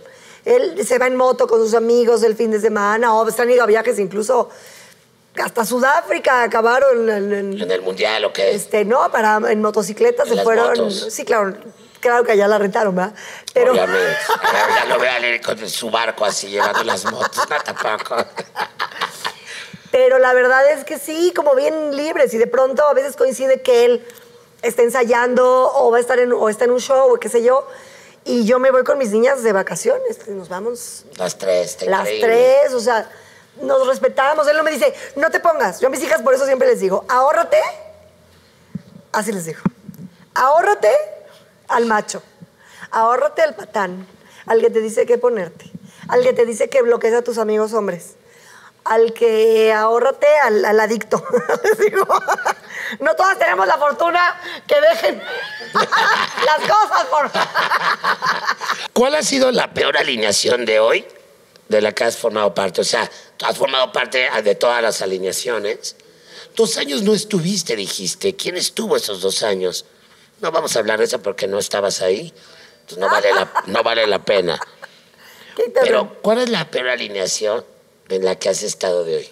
él 0.45 0.87
se 0.87 0.99
va 0.99 1.07
en 1.07 1.17
moto 1.17 1.47
con 1.47 1.61
sus 1.61 1.75
amigos 1.75 2.23
el 2.23 2.37
fin 2.37 2.51
de 2.51 2.61
semana, 2.61 3.15
o 3.15 3.31
se 3.31 3.41
han 3.43 3.51
ido 3.51 3.63
a 3.63 3.67
viajes 3.67 3.99
incluso 3.99 4.51
hasta 5.43 5.65
Sudáfrica, 5.65 6.43
acabaron 6.43 7.09
en, 7.09 7.33
en- 7.33 7.61
En 7.63 7.71
el 7.71 7.83
mundial 7.83 8.25
o 8.27 8.33
qué. 8.33 8.55
este, 8.55 8.85
no, 8.85 9.11
para 9.11 9.37
en 9.51 9.61
motocicleta 9.63 10.25
En 10.25 10.29
se 10.37 10.43
fueron. 10.43 10.69
motos. 10.69 11.07
Sí, 11.11 11.25
claro, 11.25 11.55
claro 12.01 12.25
que 12.25 12.33
allá 12.33 12.49
la 12.49 12.59
rentaron, 12.59 12.95
¿verdad? 12.95 13.15
Pero 13.55 13.73
Obviamente. 13.73 14.17
Ya, 14.77 14.85
lo 14.87 15.03
él 15.03 15.41
con 15.41 15.69
su 15.69 15.91
barco 15.91 16.25
así 16.25 16.49
llevando 16.49 16.85
las 16.85 17.05
motos. 17.11 17.39
No, 17.49 17.57
tampoco. 17.63 18.17
Pero 19.91 20.19
la 20.19 20.33
verdad 20.33 20.71
es 20.71 20.85
que 20.85 20.99
sí, 20.99 21.33
como 21.37 21.55
bien 21.55 21.97
libres 21.97 22.33
y 22.33 22.39
de 22.39 22.47
pronto 22.47 22.83
a 22.87 22.95
veces 22.95 23.15
coincide 23.17 23.61
que 23.63 23.85
él 23.85 24.07
está 24.63 24.83
ensayando 24.83 25.71
o 25.75 25.91
va 25.91 25.99
a 25.99 26.01
estar 26.01 26.19
en, 26.19 26.33
o 26.33 26.49
está 26.49 26.65
en 26.65 26.71
un 26.71 26.81
show 26.81 27.13
o 27.13 27.19
qué 27.21 27.29
sé 27.29 27.43
yo 27.43 27.67
y 28.25 28.45
yo 28.47 28.59
me 28.59 28.71
voy 28.71 28.85
con 28.85 28.97
mis 28.99 29.11
niñas 29.11 29.43
de 29.43 29.53
vacaciones, 29.53 30.27
nos 30.29 30.49
vamos 30.49 31.05
Las 31.17 31.37
tres, 31.37 31.71
está 31.73 31.87
las 31.87 32.01
increíble. 32.03 32.27
tres, 32.63 32.73
o 32.75 32.81
sea, 32.81 33.11
nos 33.61 33.87
respetamos. 33.87 34.47
Él 34.49 34.57
no 34.57 34.63
me 34.63 34.71
dice, 34.71 34.95
no 35.17 35.31
te 35.31 35.41
pongas. 35.41 35.81
Yo 35.81 35.89
a 35.89 35.91
mis 35.91 36.03
hijas 36.03 36.23
por 36.23 36.35
eso 36.35 36.47
siempre 36.47 36.69
les 36.69 36.81
digo, 36.81 37.05
ahórrate, 37.09 37.61
así 39.13 39.33
les 39.33 39.45
digo, 39.45 39.61
ahórrate 40.35 40.91
al 41.69 41.87
macho, 41.87 42.23
ahórrate 42.91 43.43
al 43.43 43.55
patán, 43.55 44.07
al 44.47 44.61
que 44.61 44.71
te 44.71 44.81
dice 44.81 45.07
qué 45.07 45.19
ponerte, 45.19 45.71
al 46.09 46.23
que 46.23 46.33
te 46.33 46.47
dice 46.47 46.69
que 46.69 46.83
bloquees 46.83 47.15
a 47.15 47.23
tus 47.23 47.39
amigos 47.39 47.73
hombres, 47.73 48.15
al 48.85 49.13
que 49.13 49.73
ahórrate 49.73 50.27
al, 50.45 50.65
al 50.65 50.81
adicto. 50.81 51.23
Les 51.65 51.79
digo, 51.79 52.07
no 53.01 53.15
todas 53.15 53.39
tenemos 53.39 53.67
la 53.67 53.77
fortuna 53.77 54.41
que 54.67 54.81
dejen 54.81 55.23
las 55.73 56.59
cosas 56.59 57.05
por... 57.07 57.31
¿Cuál 58.93 59.15
ha 59.15 59.23
sido 59.23 59.53
la 59.53 59.73
peor 59.73 59.97
alineación 59.97 60.65
de 60.65 60.81
hoy 60.81 61.07
de 61.73 61.81
la 61.81 61.93
que 61.93 62.05
has 62.05 62.17
formado 62.17 62.55
parte. 62.55 62.83
O 62.83 62.85
sea, 62.85 63.11
tú 63.43 63.49
has 63.49 63.59
formado 63.59 63.91
parte 63.93 64.27
de 64.43 64.55
todas 64.55 64.83
las 64.83 65.03
alineaciones. 65.03 65.97
Dos 66.55 66.77
años 66.77 67.03
no 67.03 67.13
estuviste, 67.15 67.75
dijiste. 67.77 68.37
¿Quién 68.37 68.57
estuvo 68.57 68.97
esos 68.97 69.21
dos 69.21 69.43
años? 69.43 69.85
No 70.41 70.53
vamos 70.53 70.77
a 70.77 70.79
hablar 70.79 70.99
de 70.99 71.07
eso 71.07 71.21
porque 71.23 71.47
no 71.47 71.59
estabas 71.59 72.03
ahí. 72.03 72.33
Entonces 72.83 72.99
no 72.99 73.09
vale 73.11 73.33
la, 73.33 73.53
no 73.67 73.83
vale 73.83 74.07
la 74.07 74.25
pena. 74.25 74.61
¿Qué 75.57 75.65
te- 75.65 75.81
Pero, 75.81 76.19
¿cuál 76.23 76.39
es 76.39 76.51
la 76.51 76.71
peor 76.71 76.89
alineación 76.89 77.65
en 78.09 78.25
la 78.25 78.39
que 78.39 78.49
has 78.49 78.63
estado 78.63 79.05
de 79.05 79.17
hoy? 79.17 79.29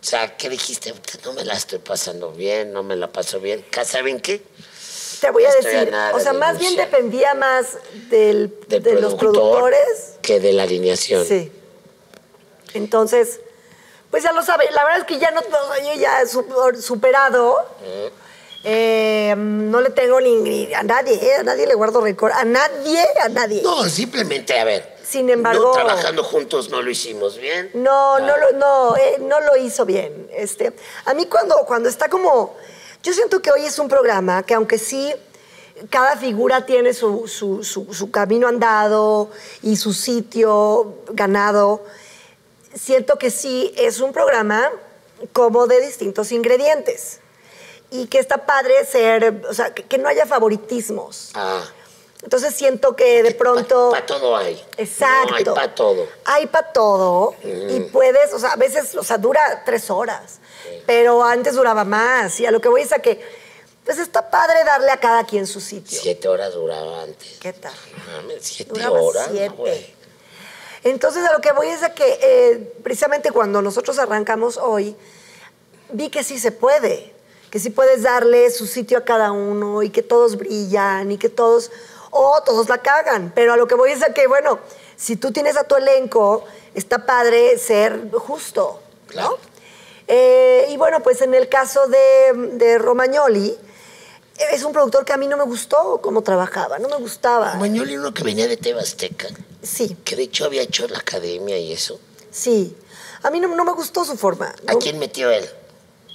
O 0.00 0.04
sea, 0.04 0.36
¿qué 0.36 0.48
dijiste? 0.48 0.92
No 1.24 1.32
me 1.32 1.44
la 1.44 1.54
estoy 1.54 1.78
pasando 1.78 2.32
bien, 2.32 2.72
no 2.72 2.82
me 2.82 2.96
la 2.96 3.10
paso 3.12 3.38
bien. 3.40 3.64
¿Ca- 3.70 3.84
¿Saben 3.84 4.20
qué? 4.20 4.42
te 5.20 5.30
voy 5.30 5.44
a 5.44 5.48
no 5.50 5.54
estoy 5.54 5.74
a 5.76 5.78
decir, 5.84 5.94
o 6.14 6.18
sea, 6.18 6.32
de 6.32 6.38
más 6.38 6.58
bien 6.58 6.74
dependía 6.74 7.34
más 7.34 7.78
del, 8.10 8.52
Del 8.66 8.82
de 8.82 8.94
los 9.00 9.14
productor 9.14 9.70
productores. 9.70 10.14
Que 10.20 10.40
de 10.40 10.52
la 10.52 10.64
alineación. 10.64 11.24
Sí. 11.24 11.52
Entonces, 12.74 13.40
pues 14.10 14.22
ya 14.22 14.32
lo 14.32 14.42
sabe. 14.42 14.70
La 14.72 14.84
verdad 14.84 15.00
es 15.00 15.06
que 15.06 15.18
ya 15.18 15.30
no, 15.30 15.40
yo 15.42 15.94
ya 15.94 16.20
he 16.22 16.26
su- 16.26 16.44
superado. 16.80 17.56
Eh, 18.64 19.34
no 19.36 19.80
le 19.80 19.90
tengo 19.90 20.20
ni 20.20 20.72
a 20.72 20.84
nadie, 20.84 21.14
eh, 21.14 21.34
a 21.36 21.42
nadie 21.42 21.66
le 21.66 21.74
guardo 21.74 22.00
récord. 22.00 22.30
A 22.32 22.44
nadie, 22.44 23.04
a 23.20 23.28
nadie. 23.28 23.60
No, 23.62 23.84
simplemente, 23.88 24.58
a 24.58 24.64
ver. 24.64 24.92
Sin 25.02 25.28
embargo- 25.30 25.64
No 25.64 25.72
trabajando 25.72 26.22
juntos 26.22 26.70
no 26.70 26.80
lo 26.80 26.88
hicimos 26.90 27.38
bien. 27.38 27.70
No, 27.74 28.14
Ah, 28.14 28.20
no, 28.20 28.36
lo, 28.36 28.52
no, 28.52 28.96
eh, 28.96 29.16
no 29.20 29.40
lo 29.40 29.56
hizo 29.56 29.84
bien. 29.84 30.28
Este, 30.32 30.72
a 31.04 31.12
mí 31.14 31.26
cuando, 31.26 31.56
cuando 31.66 31.88
está 31.88 32.08
como... 32.08 32.54
Yo 33.02 33.12
siento 33.12 33.42
que 33.42 33.50
hoy 33.50 33.64
es 33.64 33.80
un 33.80 33.88
programa 33.88 34.44
que 34.44 34.54
aunque 34.54 34.78
sí 34.78 35.12
cada 35.90 36.16
figura 36.16 36.64
tiene 36.64 36.94
su, 36.94 37.26
su- 37.26 37.64
su- 37.64 37.92
su 37.92 38.12
camino 38.12 38.46
andado 38.46 39.28
y 39.62 39.74
su 39.76 39.92
sitio 39.92 40.98
ganado, 41.10 41.82
siento 42.74 43.16
que 43.18 43.30
sí 43.30 43.72
es 43.76 44.00
un 44.00 44.12
programa 44.12 44.70
como 45.32 45.66
de 45.66 45.80
distintos 45.80 46.32
ingredientes. 46.32 47.20
Y 47.90 48.06
que 48.06 48.18
está 48.18 48.46
padre 48.46 48.84
ser, 48.86 49.42
o 49.48 49.52
sea, 49.52 49.74
que, 49.74 49.82
que 49.84 49.98
no 49.98 50.08
haya 50.08 50.24
favoritismos. 50.24 51.30
Ah, 51.34 51.62
Entonces 52.22 52.54
siento 52.54 52.96
que 52.96 53.22
de 53.22 53.32
pronto... 53.34 53.90
Para 53.90 54.06
todo 54.06 54.34
hay. 54.36 54.64
Exacto. 54.78 55.30
No, 55.30 55.36
hay 55.36 55.44
para 55.44 55.74
todo. 55.74 56.06
Hay 56.24 56.46
para 56.46 56.72
todo 56.72 57.34
y 57.44 57.80
puedes, 57.80 58.32
o 58.32 58.38
sea, 58.38 58.52
a 58.52 58.56
veces, 58.56 58.94
o 58.94 59.02
sea, 59.04 59.18
dura 59.18 59.62
tres 59.66 59.90
horas, 59.90 60.38
pero 60.86 61.22
antes 61.22 61.54
duraba 61.54 61.84
más. 61.84 62.40
Y 62.40 62.46
a 62.46 62.50
lo 62.50 62.60
que 62.62 62.68
voy 62.68 62.80
es 62.82 62.92
a 62.92 63.00
que, 63.00 63.20
pues 63.84 63.98
está 63.98 64.30
padre 64.30 64.64
darle 64.64 64.90
a 64.90 64.96
cada 64.98 65.24
quien 65.26 65.46
su 65.46 65.60
sitio. 65.60 65.98
Siete 66.00 66.28
horas 66.28 66.54
duraba 66.54 67.02
antes. 67.02 67.36
¿Qué 67.40 67.52
tal? 67.52 67.74
Mames, 68.06 68.38
siete 68.42 68.72
Duraba 68.72 69.02
horas, 69.02 69.28
siete. 69.30 69.54
güey. 69.54 69.94
Entonces, 70.84 71.24
a 71.24 71.32
lo 71.32 71.40
que 71.40 71.52
voy 71.52 71.68
es 71.68 71.82
a 71.82 71.94
que 71.94 72.18
eh, 72.22 72.72
precisamente 72.82 73.30
cuando 73.30 73.62
nosotros 73.62 73.98
arrancamos 73.98 74.56
hoy, 74.56 74.96
vi 75.92 76.10
que 76.10 76.24
sí 76.24 76.38
se 76.38 76.52
puede, 76.52 77.12
que 77.50 77.58
sí 77.58 77.70
puedes 77.70 78.02
darle 78.02 78.50
su 78.50 78.66
sitio 78.66 78.98
a 78.98 79.04
cada 79.04 79.32
uno 79.32 79.82
y 79.82 79.90
que 79.90 80.02
todos 80.02 80.36
brillan 80.36 81.12
y 81.12 81.18
que 81.18 81.28
todos, 81.28 81.70
o 82.10 82.42
todos 82.44 82.68
la 82.68 82.78
cagan. 82.78 83.32
Pero 83.34 83.52
a 83.52 83.56
lo 83.56 83.68
que 83.68 83.74
voy 83.74 83.92
es 83.92 84.02
a 84.02 84.12
que, 84.12 84.26
bueno, 84.26 84.58
si 84.96 85.16
tú 85.16 85.32
tienes 85.32 85.56
a 85.56 85.64
tu 85.64 85.76
elenco, 85.76 86.44
está 86.74 87.06
padre 87.06 87.58
ser 87.58 88.10
justo, 88.12 88.80
¿no? 89.08 89.12
Claro. 89.12 89.38
Eh, 90.08 90.66
y 90.70 90.76
bueno, 90.76 91.00
pues 91.00 91.22
en 91.22 91.32
el 91.32 91.48
caso 91.48 91.86
de, 91.86 92.56
de 92.56 92.78
Romagnoli, 92.78 93.56
es 94.50 94.64
un 94.64 94.72
productor 94.72 95.04
que 95.04 95.12
a 95.12 95.16
mí 95.16 95.26
no 95.26 95.36
me 95.36 95.44
gustó 95.44 96.00
cómo 96.02 96.22
trabajaba, 96.22 96.78
no 96.78 96.88
me 96.88 96.96
gustaba. 96.96 97.54
Mañoli 97.54 97.96
uno 97.96 98.12
que 98.12 98.24
venía 98.24 98.48
de 98.48 98.56
Tebasteca, 98.56 99.28
Sí, 99.62 99.96
que 100.04 100.16
de 100.16 100.24
hecho 100.24 100.44
había 100.44 100.62
hecho 100.62 100.86
la 100.88 100.98
academia 100.98 101.56
y 101.58 101.72
eso. 101.72 102.00
sí. 102.30 102.76
A 103.24 103.30
mí 103.30 103.38
no, 103.38 103.46
no 103.46 103.64
me 103.64 103.72
gustó 103.72 104.04
su 104.04 104.16
forma. 104.16 104.52
¿A 104.66 104.72
No- 104.72 104.78
quién 104.80 104.98
metió 104.98 105.30
él? 105.30 105.48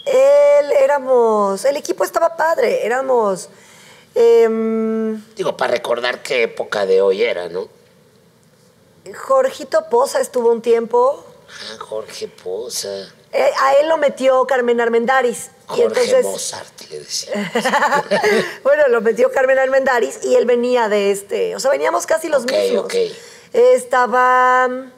Él 0.05 0.71
éramos, 0.81 1.63
el 1.63 1.77
equipo 1.77 2.03
estaba 2.03 2.35
padre, 2.35 2.85
éramos, 2.85 3.47
em, 4.13 5.23
Digo, 5.35 5.55
para 5.55 5.71
recordar 5.71 6.21
qué 6.21 6.43
época 6.43 6.85
de 6.85 7.01
hoy 7.01 7.23
era, 7.23 7.47
¿no? 7.47 7.69
Jorgito 9.15 9.85
Poza 9.89 10.19
estuvo 10.19 10.51
un 10.51 10.61
tiempo, 10.61 11.23
Ah, 11.49 11.77
Jorge 11.79 12.27
Poza. 12.27 12.89
eh, 13.31 13.51
a 13.61 13.73
él 13.75 13.87
lo 13.87 13.97
metió 13.97 14.45
Carmen 14.45 14.81
Armendaris. 14.81 15.51
y 15.69 15.81
Jorge 15.81 15.83
entonces, 16.03 16.23
Mozart, 16.25 16.81
le 16.89 16.99
decía. 16.99 17.51
bueno, 18.63 18.83
lo 18.89 18.99
metió 19.01 19.31
Carmen 19.31 19.57
Armendaris 19.59 20.19
y 20.23 20.35
él 20.35 20.45
venía 20.45 20.89
de 20.89 21.11
este, 21.11 21.55
o 21.55 21.59
sea, 21.61 21.71
veníamos 21.71 22.05
casi 22.05 22.27
los 22.27 22.43
Ok, 22.43 22.51
mismos. 22.51 22.85
ok. 22.85 22.93
Estaba 23.53 24.67
mm, 24.67 24.91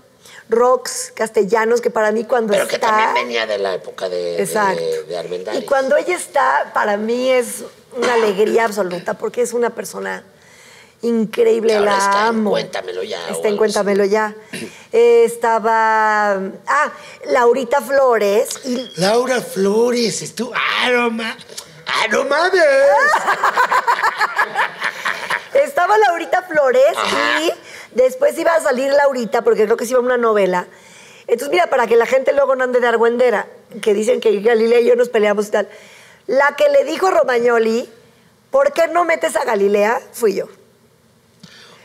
Rox 0.50 1.12
Castellanos, 1.16 1.82
que 1.82 1.89
para 1.89 2.12
mí 2.12 2.24
cuando 2.26 2.54
Pero 2.54 2.68
que 2.68 2.76
está... 2.76 2.88
también 2.88 3.14
venía 3.14 3.45
de 3.45 3.58
la 3.60 3.74
época 3.76 4.10
de, 4.10 4.41
Exacto. 4.41 4.82
de, 4.82 5.04
de 5.04 5.18
Armendáriz. 5.18 5.62
Y 5.62 5.66
cuando 5.66 5.95
ella 5.97 6.16
está, 6.16 6.72
para 6.74 6.97
mí 6.97 7.30
es 7.30 7.64
una 7.95 8.14
alegría 8.16 8.66
absoluta, 8.66 9.14
porque 9.16 9.41
es 9.41 9.54
una 9.54 9.70
persona 9.72 10.24
increíble, 11.02 11.72
Que 11.74 11.78
ahora 11.78 11.91
la 11.91 11.97
está 11.97 12.20
en 12.22 12.26
amo. 12.28 12.50
Cuéntamelo 12.52 13.04
Ya 13.04 13.30
Está 13.30 13.47
en 13.47 13.58
Cuéntamelo 13.58 14.06
ya. 14.06 14.36
Eh, 14.91 15.24
estaba, 15.26 16.32
ah, 16.34 16.91
Laurita 17.28 17.82
Flores 17.82 18.50
y 18.66 18.91
Laura 18.97 19.41
Flores, 19.41 20.22
estuvo. 20.22 20.52
¡Ah, 20.56 20.89
no 20.91 21.10
ma- 21.12 21.38
¡Ah, 21.88 22.08
no 22.12 22.24
mames! 22.26 22.62
estaba 25.54 25.97
Laurita 25.97 26.41
Flores 26.43 26.84
Ajá. 26.95 27.41
y 27.41 27.52
después 27.94 28.38
iba 28.38 28.54
a 28.54 28.62
salir 28.62 28.92
Laurita, 28.94 29.42
porque 29.44 29.66
creo 29.66 29.78
que 29.78 29.86
se 29.86 29.92
iba 29.92 30.00
a 30.00 30.04
una 30.04 30.18
novela. 30.18 30.68
Entonces, 31.28 31.50
mira, 31.52 31.68
para 31.68 31.86
que 31.88 31.96
la 31.96 32.06
gente 32.06 32.34
luego 32.34 32.56
no 32.56 32.64
ande 32.64 32.80
de 32.80 32.88
argüendera, 32.88 33.48
que 33.82 33.94
dicen 33.94 34.20
que 34.20 34.40
Galilea 34.42 34.80
y 34.80 34.86
yo 34.86 34.96
nos 34.96 35.10
peleamos 35.10 35.48
y 35.48 35.52
tal. 35.52 35.70
La 36.28 36.56
que 36.56 36.70
le 36.70 36.84
dijo 36.86 37.08
a 37.08 37.12
Romagnoli, 37.12 37.88
¿por 38.52 38.74
qué 38.74 38.88
no 38.88 39.04
metes 39.06 39.36
a 39.36 39.44
Galilea? 39.46 40.02
Fui 40.12 40.36
yo. 40.36 40.46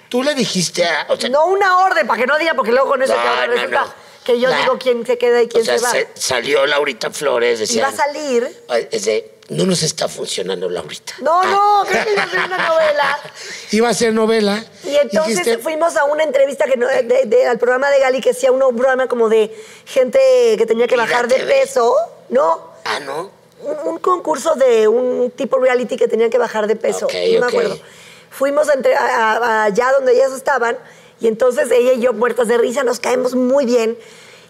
Tú 0.09 0.23
le 0.23 0.35
dijiste 0.35 0.85
a... 0.85 1.07
o 1.09 1.17
sea, 1.17 1.29
No 1.29 1.47
una 1.47 1.79
orden, 1.85 2.07
para 2.07 2.21
que 2.21 2.27
no 2.27 2.39
diga, 2.39 2.55
porque 2.55 2.71
luego 2.73 2.89
con 2.89 3.03
eso 3.03 3.15
No, 3.15 3.21
que 3.23 3.29
ahora 3.29 3.47
no, 3.49 3.53
resulta 3.55 3.85
no. 3.85 3.95
que 4.25 4.39
yo 4.41 4.55
digo 4.55 4.79
quién 4.79 5.05
se 5.05 5.19
queda 5.19 5.43
y 5.43 5.49
quién 5.49 5.63
o 5.63 5.65
sea, 5.65 5.79
se 5.79 6.05
va. 6.05 6.11
salió 6.15 6.65
Laurita 6.67 7.11
Flores, 7.11 7.59
decía... 7.59 7.81
Iba 7.81 7.89
a 7.89 7.93
salir. 7.93 8.65
Es 8.91 9.05
de, 9.07 9.34
no 9.49 9.65
nos 9.67 9.83
está 9.83 10.09
funcionando 10.09 10.69
Laurita. 10.71 11.15
No, 11.21 11.43
no, 11.43 11.85
creo 11.89 12.05
que 12.05 12.13
iba 12.13 12.23
a 12.23 12.31
ser 12.31 12.41
una 12.45 12.69
novela. 12.69 13.19
Iba 13.73 13.89
a 13.89 13.95
ser 13.95 14.15
novela. 14.15 14.65
Y 14.85 14.97
entonces 14.97 15.37
Dijiste, 15.39 15.59
fuimos 15.59 15.97
a 15.97 16.05
una 16.05 16.23
entrevista 16.23 16.65
que 16.67 16.77
no- 16.77 16.87
de- 16.87 17.25
de- 17.27 17.47
al 17.47 17.59
programa 17.59 17.91
de 17.91 17.99
Gali 18.01 18.21
que 18.21 18.31
hacía 18.31 18.53
un 18.53 18.61
programa 18.77 19.07
como 19.09 19.29
de 19.29 19.55
gente 19.85 20.19
que 20.57 20.65
tenía 20.67 20.87
que 20.87 20.97
bajar 20.97 21.29
de 21.29 21.37
peso. 21.45 21.95
No, 22.31 22.73
Ah, 22.85 23.01
¿no? 23.01 23.31
un, 23.63 23.89
un 23.95 23.99
concurso 23.99 24.55
de 24.55 24.89
un 24.89 25.31
tipo 25.35 25.59
reality 25.59 25.97
que 25.97 26.09
tenían 26.09 26.31
que 26.31 26.39
bajar 26.39 26.67
de 26.67 26.77
peso. 26.77 27.07
Ok, 27.07 27.15
no 27.15 27.31
me 27.33 27.39
ok. 27.39 27.45
acuerdo. 27.49 27.79
Fuimos 28.31 28.69
a 28.69 28.75
entre- 28.75 28.95
a- 28.97 29.33
a- 29.37 29.65
allá 29.65 29.93
donde 29.93 30.13
ellas 30.13 30.33
estaban 30.33 30.77
y 31.21 31.29
entonces 31.29 31.71
ella 31.71 31.93
y 31.93 32.01
yo 32.01 32.13
muertas 32.13 32.49
de 32.49 32.59
risa 32.59 32.83
nos 32.83 32.99
caemos 33.01 33.35
muy 33.35 33.65
bien. 33.67 33.97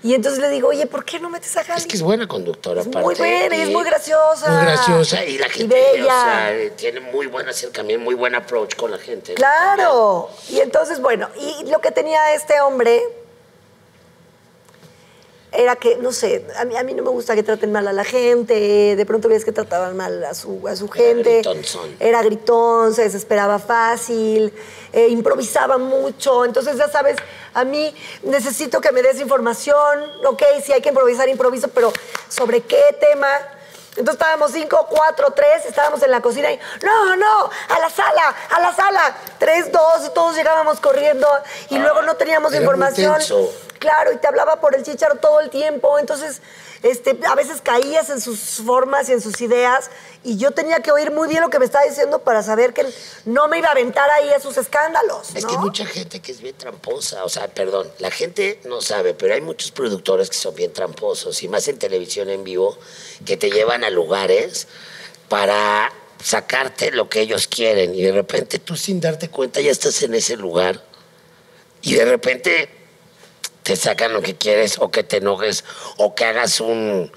Y 0.04 0.12
entonces 0.12 0.38
le 0.40 0.50
digo, 0.50 0.68
oye, 0.68 0.86
¿por 0.86 1.02
qué 1.04 1.18
no 1.18 1.30
metes 1.30 1.56
a 1.56 1.62
Gali? 1.62 1.80
Es 1.80 1.86
que 1.86 1.96
es 1.96 2.02
buena 2.02 2.28
conductora, 2.28 2.82
Es 2.82 2.86
aparte. 2.86 3.04
muy 3.06 3.14
buena 3.14 3.56
y 3.56 3.60
es 3.62 3.68
y- 3.70 3.72
muy 3.72 3.84
graciosa. 3.84 4.50
Muy 4.50 4.64
graciosa. 4.66 5.24
Y 5.24 5.38
la 5.38 5.48
gente, 5.48 5.74
bella. 5.74 6.02
o 6.04 6.06
sea, 6.06 6.76
tiene 6.76 7.00
muy 7.00 7.26
buen 7.26 7.48
acercamiento, 7.48 8.04
muy 8.04 8.14
buen 8.14 8.34
approach 8.34 8.76
con 8.76 8.90
la 8.90 8.98
gente. 8.98 9.32
Claro. 9.32 10.28
Y 10.50 10.60
entonces, 10.60 11.00
bueno, 11.00 11.30
y 11.40 11.64
lo 11.70 11.80
que 11.80 11.90
tenía 11.90 12.34
este 12.34 12.60
hombre 12.60 13.02
era 15.54 15.76
que, 15.76 15.96
no 15.96 16.12
sé, 16.12 16.46
a 16.58 16.64
mí, 16.64 16.76
a 16.76 16.82
mí 16.82 16.94
no 16.94 17.02
me 17.02 17.10
gusta 17.10 17.34
que 17.34 17.42
traten 17.42 17.70
mal 17.72 17.86
a 17.86 17.92
la 17.92 18.04
gente, 18.04 18.96
de 18.96 19.06
pronto 19.06 19.28
ves 19.28 19.44
que 19.44 19.52
trataban 19.52 19.96
mal 19.96 20.24
a 20.24 20.34
su, 20.34 20.66
a 20.66 20.74
su 20.76 20.86
Era 20.86 20.94
gente. 20.94 21.34
gritonzón. 21.34 21.96
Era 22.00 22.22
gritón, 22.22 22.94
se 22.94 23.02
desesperaba 23.02 23.58
fácil, 23.58 24.52
eh, 24.92 25.08
improvisaba 25.08 25.78
mucho. 25.78 26.44
Entonces, 26.44 26.76
ya 26.76 26.88
sabes, 26.88 27.16
a 27.54 27.64
mí 27.64 27.94
necesito 28.24 28.80
que 28.80 28.92
me 28.92 29.02
des 29.02 29.20
información, 29.20 30.04
ok, 30.26 30.42
si 30.64 30.72
hay 30.72 30.80
que 30.80 30.88
improvisar, 30.88 31.28
improviso, 31.28 31.68
pero 31.68 31.92
¿sobre 32.28 32.60
qué 32.62 32.82
tema? 33.00 33.28
Entonces 33.96 34.14
estábamos 34.14 34.50
cinco, 34.50 34.88
cuatro, 34.90 35.32
tres, 35.36 35.66
estábamos 35.66 36.02
en 36.02 36.10
la 36.10 36.20
cocina 36.20 36.50
y 36.50 36.58
no, 36.82 37.14
no, 37.14 37.50
a 37.68 37.78
la 37.78 37.88
sala, 37.88 38.34
a 38.50 38.60
la 38.60 38.74
sala. 38.74 39.16
Tres, 39.38 39.70
dos, 39.70 40.04
y 40.04 40.12
todos 40.12 40.34
llegábamos 40.34 40.80
corriendo 40.80 41.28
y 41.70 41.78
luego 41.78 42.02
no 42.02 42.16
teníamos 42.16 42.52
era 42.52 42.62
información. 42.62 43.20
Claro, 43.84 44.14
y 44.14 44.16
te 44.16 44.26
hablaba 44.26 44.62
por 44.62 44.74
el 44.74 44.82
chicharo 44.82 45.16
todo 45.16 45.40
el 45.40 45.50
tiempo. 45.50 45.98
Entonces, 45.98 46.40
este, 46.82 47.18
a 47.28 47.34
veces 47.34 47.60
caías 47.60 48.08
en 48.08 48.18
sus 48.18 48.62
formas 48.64 49.10
y 49.10 49.12
en 49.12 49.20
sus 49.20 49.38
ideas. 49.42 49.90
Y 50.22 50.38
yo 50.38 50.52
tenía 50.52 50.80
que 50.80 50.90
oír 50.90 51.10
muy 51.10 51.28
bien 51.28 51.42
lo 51.42 51.50
que 51.50 51.58
me 51.58 51.66
estaba 51.66 51.84
diciendo 51.84 52.20
para 52.20 52.42
saber 52.42 52.72
que 52.72 52.86
no 53.26 53.46
me 53.46 53.58
iba 53.58 53.68
a 53.68 53.72
aventar 53.72 54.10
ahí 54.10 54.30
a 54.30 54.40
sus 54.40 54.56
escándalos. 54.56 55.34
Es 55.34 55.44
que 55.44 55.52
hay 55.52 55.58
mucha 55.58 55.84
gente 55.84 56.20
que 56.20 56.32
es 56.32 56.40
bien 56.40 56.56
tramposa. 56.56 57.26
O 57.26 57.28
sea, 57.28 57.48
perdón, 57.48 57.86
la 57.98 58.10
gente 58.10 58.58
no 58.64 58.80
sabe, 58.80 59.12
pero 59.12 59.34
hay 59.34 59.42
muchos 59.42 59.70
productores 59.70 60.30
que 60.30 60.36
son 60.38 60.54
bien 60.54 60.72
tramposos. 60.72 61.42
Y 61.42 61.48
más 61.48 61.68
en 61.68 61.78
televisión 61.78 62.30
en 62.30 62.42
vivo, 62.42 62.78
que 63.26 63.36
te 63.36 63.50
llevan 63.50 63.84
a 63.84 63.90
lugares 63.90 64.66
para 65.28 65.92
sacarte 66.22 66.90
lo 66.90 67.10
que 67.10 67.20
ellos 67.20 67.48
quieren. 67.48 67.94
Y 67.94 68.00
de 68.00 68.12
repente 68.12 68.58
tú 68.58 68.76
sin 68.76 68.98
darte 68.98 69.28
cuenta 69.28 69.60
ya 69.60 69.70
estás 69.70 70.02
en 70.02 70.14
ese 70.14 70.38
lugar. 70.38 70.82
y 71.82 71.96
de 71.96 72.06
repente 72.06 72.83
te 73.64 73.74
sacan 73.76 74.12
lo 74.12 74.22
que 74.22 74.36
quieres 74.36 74.76
o 74.78 74.90
que 74.92 75.02
te 75.02 75.16
enojes 75.16 75.64
o 75.96 76.14
que 76.14 76.24
hagas 76.24 76.60
un, 76.60 77.10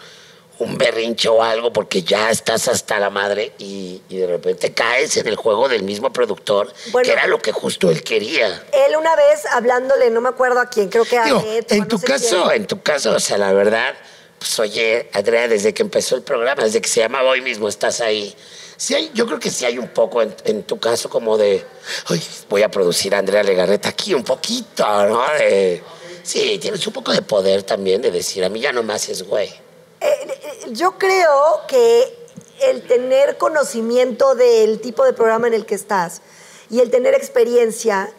un 0.60 0.78
berrinche 0.78 1.28
o 1.28 1.44
algo 1.44 1.72
porque 1.74 2.02
ya 2.04 2.32
estás 2.32 2.68
hasta 2.70 2.98
la 3.00 3.10
madre 3.10 3.52
y, 3.60 4.02
y 4.10 4.18
de 4.18 4.28
repente 4.28 4.74
caes 4.74 5.18
en 5.18 5.28
el 5.28 5.36
juego 5.36 5.68
del 5.70 5.84
mismo 5.84 6.12
productor, 6.14 6.74
Bueno. 6.92 7.06
que 7.06 7.12
era 7.12 7.28
lo 7.28 7.40
que 7.40 7.52
justo 7.52 7.92
él 7.92 8.02
quería. 8.02 8.48
Él 8.72 8.96
una 8.98 9.16
vez 9.16 9.46
hablándole, 9.52 10.10
no 10.10 10.22
me 10.22 10.30
acuerdo 10.30 10.60
a 10.62 10.70
quién, 10.70 10.88
creo 10.90 11.04
que 11.06 11.18
a 11.20 11.26
Digo, 11.26 11.44
Beto, 11.44 11.74
a 11.74 11.78
en 11.78 11.84
no 11.84 11.88
tu 11.90 11.98
sé 12.00 12.08
caso, 12.08 12.44
quién. 12.48 12.62
en 12.62 12.68
tu 12.68 12.82
caso, 12.82 13.12
o 13.12 13.20
sea, 13.20 13.38
la 13.38 13.52
verdad, 13.52 13.94
pues 14.40 14.58
oye, 14.60 15.10
Andrea, 15.14 15.48
desde 15.50 15.74
que 15.74 15.84
empezó 15.84 16.16
el 16.16 16.22
programa, 16.24 16.64
desde 16.64 16.80
que 16.82 16.88
se 16.90 17.02
llamaba 17.02 17.30
Hoy 17.30 17.42
mismo 17.42 17.68
estás 17.68 18.00
ahí. 18.02 18.34
Sí 18.80 18.94
hay, 18.96 19.12
yo 19.14 19.26
creo 19.26 19.40
que 19.40 19.50
sí 19.50 19.66
hay 19.66 19.80
un 19.80 19.88
poco 19.90 20.22
en, 20.22 20.34
en 20.46 20.62
tu 20.64 20.80
caso 20.80 21.10
como 21.10 21.38
de, 21.38 21.66
ay, 22.08 22.22
voy 22.48 22.62
a 22.64 22.70
producir 22.70 23.14
a 23.16 23.18
Andrea 23.18 23.42
Legarreta 23.44 23.90
aquí 23.90 24.14
un 24.14 24.24
poquito, 24.24 24.86
¿no? 25.08 25.24
De- 25.40 25.84
sí, 26.28 26.58
tienes 26.60 26.86
un 26.86 26.94
poco 26.94 27.12
de 27.12 27.22
poder 27.22 27.64
también 27.64 28.02
de 28.02 28.12
decir, 28.12 28.44
a 28.44 28.50
mí 28.50 28.60
ya 28.60 28.72
no 28.72 28.84
me 28.84 28.94
haces 28.94 29.24
güey. 29.24 29.48
Eh, 29.48 29.58
eh, 30.02 30.66
yo 30.72 30.98
creo 30.98 31.62
que 31.68 32.14
el 32.62 32.82
tener 32.88 33.38
conocimiento 33.38 34.36
del 34.36 34.80
tipo 34.82 35.06
de 35.06 35.14
programa 35.14 35.48
en 35.48 35.54
el 35.54 35.66
que 35.66 35.76
estás 35.76 36.22
y 36.70 36.80
el 36.82 36.90
tener 36.92 37.14
experiencia 37.14 38.12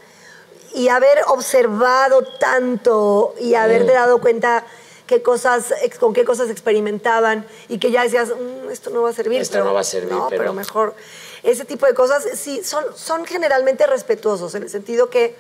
y 0.75 0.89
haber 0.89 1.19
observado 1.29 2.23
tanto 2.39 3.35
y 3.41 3.55
haberte 3.55 3.93
dado 3.93 4.21
cuenta 4.21 4.65
qué 5.07 5.23
cosas, 5.23 5.73
con 5.99 6.13
qué 6.13 6.25
cosas 6.25 6.51
experimentaban 6.51 7.47
y 7.69 7.79
que 7.79 7.91
ya 7.91 8.03
decías, 8.03 8.29
"Mm, 8.29 8.71
esto 8.71 8.91
no 8.91 9.03
va 9.03 9.11
a 9.11 9.13
servir. 9.15 9.41
Esto 9.41 9.65
no 9.65 9.73
va 9.73 9.81
a 9.81 9.85
servir, 9.85 10.13
No, 10.13 10.29
pero- 10.29 10.43
pero 10.43 10.53
mejor. 10.53 10.95
Ese 11.43 11.65
tipo 11.65 11.87
de 11.87 11.95
cosas 11.95 12.25
sí 12.35 12.63
son, 12.65 12.85
son 12.97 13.25
generalmente 13.25 13.87
respetuosos 13.87 14.55
en 14.55 14.65
el 14.65 14.71
sentido 14.71 15.09
que 15.09 15.35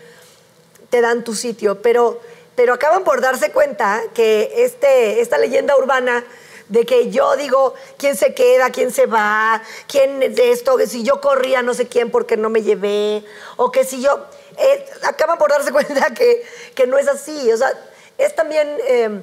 te 0.90 1.00
dan 1.02 1.22
tu 1.24 1.34
sitio, 1.34 1.82
pero, 1.82 2.18
pero 2.59 2.72
acaban 2.72 3.04
por 3.04 3.20
darse 3.20 3.52
cuenta 3.52 4.02
que 4.14 4.52
este, 4.56 5.20
esta 5.20 5.38
leyenda 5.38 5.76
urbana 5.76 6.24
de 6.68 6.84
que 6.84 7.09
yo 7.09 7.36
digo 7.36 7.74
quién 7.98 8.16
se 8.16 8.34
queda, 8.34 8.70
quién 8.70 8.90
se 8.90 9.06
va, 9.06 9.62
quién 9.86 10.18
de 10.18 10.50
esto, 10.50 10.76
que 10.76 10.88
si 10.88 11.04
yo 11.04 11.20
corría 11.20 11.62
no 11.62 11.72
sé 11.72 11.86
quién 11.86 12.11
porque 12.11 12.36
no 12.36 12.50
me 12.50 12.62
llevé, 12.64 13.24
o 13.59 13.70
que 13.70 13.84
si 13.84 14.02
yo... 14.02 14.26
eh, 14.56 14.84
acaban 15.04 15.38
por 15.38 15.52
darse 15.52 15.70
cuenta 15.78 16.12
que, 16.12 16.44
que 16.74 16.88
no 16.88 16.98
es 16.98 17.06
así. 17.06 17.52
O 17.52 17.56
sea, 17.56 17.70
es 18.18 18.34
también, 18.34 18.76
eh, 18.88 19.20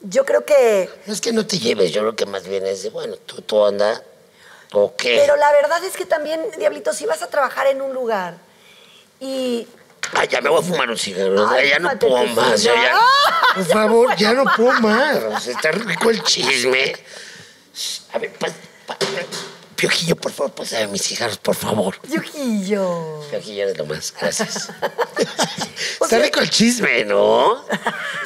yo 0.00 0.24
creo 0.24 0.46
que... 0.46 0.88
No 1.04 1.12
es 1.12 1.20
que 1.20 1.32
no 1.32 1.46
te 1.46 1.58
lleves, 1.58 1.92
yo 1.92 2.00
creo 2.00 2.16
que 2.16 2.24
más 2.24 2.48
bien 2.48 2.64
es 2.64 2.84
de, 2.84 2.88
bueno, 2.88 3.16
tú, 3.16 3.42
tú 3.42 3.66
anda, 3.66 4.02
¿o 4.72 4.96
qué? 4.96 5.18
Pero 5.20 5.36
la 5.36 5.52
verdad 5.52 5.84
es 5.84 5.94
que 5.94 6.06
también, 6.06 6.40
Diablito, 6.56 6.94
si 6.94 7.04
vas 7.04 7.20
a 7.20 7.28
trabajar 7.28 7.66
en 7.66 7.82
un 7.82 7.92
lugar 7.92 8.38
y... 9.20 9.68
Ay, 10.14 10.28
ya 10.28 10.40
me 10.40 10.48
voy 10.48 10.60
a 10.60 10.62
fumar 10.62 10.88
un 10.90 10.96
cigarro, 10.98 11.48
Ay, 11.48 11.68
ya 11.70 11.78
no 11.78 11.90
puedo 11.98 12.24
más. 12.28 12.66
Por 13.54 13.64
favor, 13.66 14.16
ya 14.18 14.32
no 14.32 14.44
puedo 14.56 14.72
más. 14.80 15.46
Está 15.46 15.70
rico 15.72 16.10
el 16.10 16.22
chisme. 16.22 16.94
A 18.12 18.18
ver, 18.18 18.32
pas, 18.32 18.52
pa- 18.86 18.96
Piojillo, 19.78 20.16
por 20.16 20.32
favor, 20.32 20.52
pásame 20.52 20.88
mis 20.88 21.02
cigarros, 21.02 21.38
por 21.38 21.54
favor. 21.54 22.00
Yujillo. 22.10 23.20
Piojillo 23.30 23.62
eres 23.62 23.78
lo 23.78 23.86
más, 23.86 24.12
gracias. 24.20 24.70
Está 25.92 26.08
sea- 26.08 26.18
rico 26.18 26.40
el 26.40 26.50
chisme, 26.50 27.04
¿no? 27.04 27.64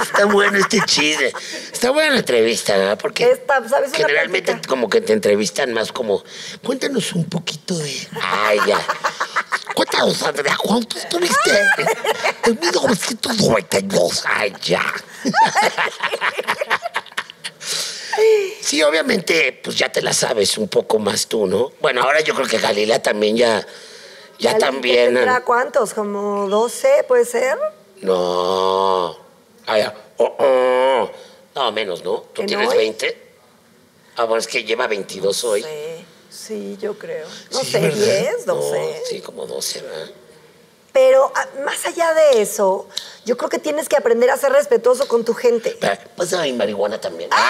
Está 0.01 0.25
bueno 0.25 0.57
este 0.57 0.81
chisme. 0.87 1.31
Está 1.71 1.91
buena 1.91 2.13
la 2.13 2.19
entrevista, 2.21 2.75
¿verdad? 2.79 2.99
Porque 2.99 3.39
generalmente 3.93 4.59
como 4.67 4.89
que 4.89 5.03
te 5.03 5.13
entrevistan 5.13 5.75
más 5.75 5.93
como, 5.93 6.25
cuéntanos 6.63 7.13
un 7.13 7.27
poquito 7.27 7.77
de... 7.77 8.09
Ay, 8.23 8.59
ya. 8.67 8.81
Cuéntanos, 9.75 10.23
Andrea, 10.23 10.57
¿cuánto 10.57 10.97
estuviste 10.97 11.51
en 12.47 12.59
1992? 12.61 14.25
Ay, 14.27 14.55
ya. 14.63 14.83
Sí, 18.61 18.83
obviamente, 18.83 19.59
pues 19.63 19.77
ya 19.77 19.91
te 19.91 20.03
la 20.03 20.13
sabes 20.13 20.59
un 20.59 20.69
poco 20.69 20.99
más 20.99 21.27
tú, 21.27 21.47
¿no? 21.47 21.73
Bueno, 21.81 22.03
ahora 22.03 22.21
yo 22.21 22.35
creo 22.35 22.47
que 22.47 22.59
Galila 22.59 23.01
también 23.03 23.37
ya, 23.37 23.67
ya 24.39 24.51
¿Alguien 24.53 24.59
también. 24.73 25.15
¿Tendrá 25.15 25.43
cuántos? 25.45 25.95
¿Como 25.95 26.49
12 26.49 27.05
puede 27.09 27.25
ser? 27.25 27.59
No. 28.01 29.17
Ah, 29.67 29.79
ya. 29.79 29.95
Oh, 30.19 30.35
oh. 30.39 31.11
No, 31.55 31.73
menos, 31.73 32.03
¿no? 32.05 32.21
¿Tú 32.33 32.43
¿Que 32.43 32.49
tienes 32.49 32.69
no? 32.69 32.77
20? 32.77 33.23
Ah, 34.17 34.25
bueno, 34.25 34.41
es 34.41 34.47
que 34.47 34.65
lleva 34.65 34.87
22 34.87 35.45
hoy. 35.45 35.63
Sí, 35.63 36.05
sí, 36.31 36.79
yo 36.81 36.99
creo. 36.99 37.27
No 37.53 37.61
Sí, 37.61 37.67
sé, 37.73 37.81
¿verdad? 37.81 37.97
10, 38.05 38.47
No, 38.47 38.55
12. 38.57 39.03
sí, 39.09 39.21
como 39.21 39.47
12, 39.47 39.81
¿verdad? 39.83 40.11
Pero 40.93 41.33
ah, 41.35 41.47
más 41.65 41.85
allá 41.87 42.13
de 42.13 42.43
eso, 42.43 42.87
yo 43.25 43.37
creo 43.37 43.49
que 43.49 43.59
tienes 43.59 43.89
que 43.89 43.97
aprender 43.97 44.31
a 44.31 44.37
ser 44.37 44.53
respetuoso 44.53 45.09
con 45.09 45.25
tu 45.25 45.35
gente. 45.35 45.71
Espera, 45.71 45.99
Pásame 46.17 46.45
mi 46.45 46.53
marihuana 46.53 47.01
también. 47.01 47.31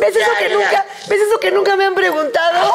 ¿Ves 0.00 0.16
eso, 0.16 0.30
Ya, 0.32 0.38
que 0.38 0.48
ya, 0.48 0.54
nunca, 0.54 0.70
ya. 0.70 0.86
¿Ves 1.08 1.20
eso 1.22 1.40
que 1.40 1.50
nunca 1.50 1.76
me 1.76 1.84
han 1.86 1.94
preguntado? 1.94 2.72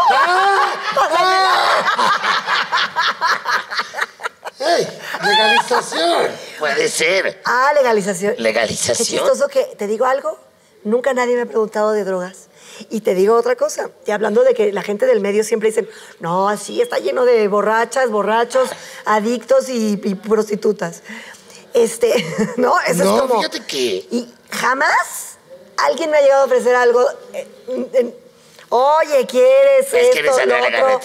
¡Ey! 4.60 4.88
¡Legalización! 5.24 6.32
Puede 6.58 6.90
ser. 6.90 7.42
Ah, 7.46 7.72
legalización. 7.74 8.36
Legalización. 8.38 8.98
Qué 8.98 9.04
chistoso 9.06 9.48
que, 9.48 9.64
¿te 9.78 9.88
digo 9.88 10.06
algo? 10.06 10.38
Nunca 10.84 11.14
nadie 11.14 11.36
me 11.36 11.44
ha 11.44 11.46
preguntado 11.46 11.92
de 11.92 12.04
drogas. 12.04 12.49
Y 12.90 13.02
te 13.02 13.14
digo 13.14 13.36
otra 13.36 13.56
cosa, 13.56 13.90
y 14.06 14.12
hablando 14.12 14.44
de 14.44 14.54
que 14.54 14.72
la 14.72 14.82
gente 14.82 15.06
del 15.06 15.20
medio 15.22 15.44
siempre 15.44 15.70
dicen, 15.70 15.90
no, 16.20 16.56
sí, 16.58 16.82
está 16.82 16.98
lleno 17.00 17.26
de 17.26 17.48
borrachas, 17.48 18.10
borrachos, 18.10 18.70
adictos 19.06 19.70
y, 19.70 20.00
y 20.04 20.16
prostitutas. 20.16 21.02
Este, 21.74 22.14
¿no? 22.58 22.80
Eso 22.82 23.04
No, 23.04 23.16
es 23.16 23.22
como... 23.22 23.38
fíjate 23.42 23.66
que- 23.66 24.08
Y 24.12 24.34
jamás 24.52 25.38
alguien 25.78 26.10
me 26.12 26.18
ha 26.18 26.22
llegado 26.22 26.44
a 26.44 26.46
ofrecer 26.46 26.76
algo... 26.76 27.06
eh, 27.34 28.16
Oye, 28.70 29.26
¿quieres 29.26 29.86
Es 29.92 30.10
que 30.14 30.20
esto, 30.20 30.40
eres 30.40 30.80
lo 30.80 30.96
otro? 30.96 31.00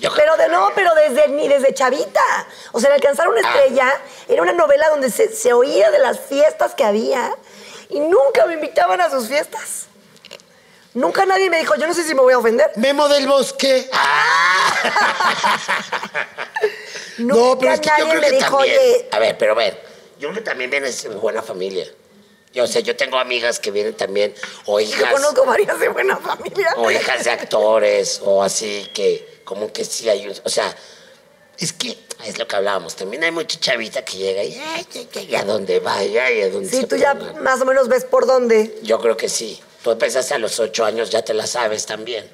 Yo- 0.00 0.10
Pero 0.16 0.36
de 0.36 0.48
no, 0.48 0.70
pero 0.74 0.90
desde 0.94 1.28
ni 1.28 1.48
desde 1.48 1.72
chavita. 1.74 2.20
O 2.72 2.80
sea, 2.80 2.88
en 2.90 2.94
alcanzar 2.94 3.28
una 3.28 3.40
Ah. 3.44 3.54
estrella 3.54 3.92
era 4.28 4.42
una 4.42 4.52
novela 4.52 4.88
donde 4.90 5.10
se, 5.10 5.28
se 5.34 5.52
oía 5.52 5.90
de 5.90 5.98
las 5.98 6.18
fiestas 6.20 6.74
que 6.74 6.82
había 6.84 7.34
y 7.90 8.00
nunca 8.00 8.46
me 8.46 8.54
invitaban 8.54 9.00
a 9.00 9.10
sus 9.10 9.28
fiestas. 9.28 9.86
Nunca 10.94 11.26
nadie 11.26 11.50
me 11.50 11.58
dijo, 11.58 11.74
yo 11.76 11.86
no 11.86 11.94
sé 11.94 12.04
si 12.04 12.14
me 12.14 12.20
voy 12.22 12.32
a 12.34 12.38
ofender. 12.38 12.70
Memo 12.76 13.08
del 13.08 13.26
Bosque. 13.26 13.88
Nunca 17.18 17.34
No, 17.34 17.58
pero 17.58 17.72
es 17.74 17.80
que 17.80 17.88
yo 17.98 18.04
nadie 18.06 18.10
creo 18.10 18.20
me 18.20 18.28
que 18.28 18.36
dijo, 18.36 18.56
también. 18.58 18.78
oye, 18.80 19.08
A 19.12 19.18
ver, 19.18 19.38
pero 19.38 19.52
a 19.52 19.54
ver. 19.56 19.80
Yo 20.18 20.28
creo 20.28 20.34
que 20.34 20.48
también 20.48 20.70
vienes 20.70 21.02
de 21.02 21.08
buena 21.10 21.42
familia. 21.42 21.86
Yo, 22.52 22.64
o 22.64 22.66
sea, 22.68 22.80
yo 22.80 22.94
tengo 22.96 23.18
amigas 23.18 23.58
que 23.58 23.72
vienen 23.72 23.94
también, 23.94 24.32
o 24.66 24.78
yo 24.78 24.86
hijas, 24.86 25.12
conozco 25.12 25.44
varias 25.44 25.78
de 25.80 25.88
buena 25.88 26.16
familia. 26.16 26.72
o 26.76 26.88
hijas 26.90 27.24
de 27.24 27.30
actores, 27.32 28.20
o 28.24 28.44
así, 28.44 28.88
que 28.94 29.40
como 29.44 29.72
que 29.72 29.84
sí 29.84 30.08
hay 30.08 30.28
un. 30.28 30.34
O 30.44 30.48
sea, 30.48 30.74
es 31.58 31.72
que 31.72 31.98
es 32.24 32.38
lo 32.38 32.46
que 32.46 32.54
hablábamos. 32.54 32.94
También 32.94 33.24
hay 33.24 33.32
mucha 33.32 33.58
chavita 33.58 34.04
que 34.04 34.16
llega 34.18 34.44
y, 34.44 34.54
ay, 34.54 34.86
ay, 34.94 35.08
ay, 35.16 35.34
a 35.34 35.42
dónde 35.44 35.80
vaya 35.80 36.30
y 36.30 36.42
a 36.42 36.50
dónde 36.50 36.68
Sí, 36.70 36.82
se 36.82 36.86
tú 36.86 36.94
ya 36.96 37.14
más 37.14 37.60
o 37.60 37.64
menos 37.64 37.88
ves 37.88 38.04
por 38.04 38.24
dónde. 38.26 38.78
Yo 38.82 39.00
creo 39.00 39.16
que 39.16 39.28
sí. 39.28 39.60
Tú 39.84 39.90
empezaste 39.92 40.32
a 40.34 40.38
los 40.38 40.58
ocho 40.58 40.84
años, 40.84 41.10
ya 41.10 41.22
te 41.22 41.34
la 41.34 41.46
sabes 41.46 41.84
también. 41.86 42.28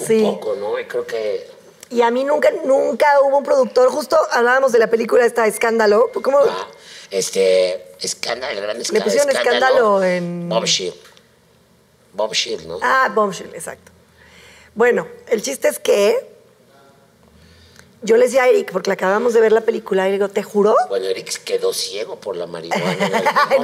Un 0.00 0.06
Sí. 0.06 0.22
poco, 0.22 0.56
¿no? 0.56 0.80
Y 0.80 0.86
creo 0.86 1.06
que. 1.06 1.46
Y 1.90 2.00
a 2.00 2.10
mí 2.10 2.24
nunca, 2.24 2.50
nunca 2.64 3.06
hubo 3.22 3.36
un 3.38 3.44
productor. 3.44 3.90
Justo 3.90 4.18
hablábamos 4.32 4.72
de 4.72 4.78
la 4.78 4.88
película 4.88 5.24
esta 5.26 5.46
Escándalo. 5.46 6.10
¿Cómo? 6.22 6.38
ah, 6.40 6.66
este. 7.10 7.84
Escándalo, 8.00 8.52
el 8.58 8.62
gran 8.64 8.80
escándalo. 8.80 9.04
pusieron 9.04 9.30
escándalo 9.30 10.02
en- 10.02 10.48
Bob 10.48 10.64
Shield. 10.64 10.94
Bob 12.14 12.32
Shield, 12.32 12.66
¿no? 12.66 12.78
Ah, 12.82 13.10
Bombshell, 13.14 13.54
exacto. 13.54 13.92
Bueno, 14.74 15.06
el 15.28 15.42
chiste 15.42 15.68
es 15.68 15.78
que 15.78 16.33
yo 18.04 18.16
le 18.16 18.26
decía 18.26 18.44
a 18.44 18.48
Eric, 18.48 18.70
porque 18.70 18.90
le 18.90 18.94
acabamos 18.94 19.34
de 19.34 19.40
ver 19.40 19.50
la 19.52 19.62
película, 19.62 20.04
y 20.06 20.10
le 20.12 20.18
digo, 20.18 20.28
¿te 20.28 20.42
juro? 20.42 20.76
Bueno, 20.88 21.06
Eric 21.06 21.42
quedó 21.42 21.72
ciego 21.72 22.16
por 22.20 22.36
la 22.36 22.46
marihuana. 22.46 22.84
Alcanzar 22.86 23.52
en 23.52 23.60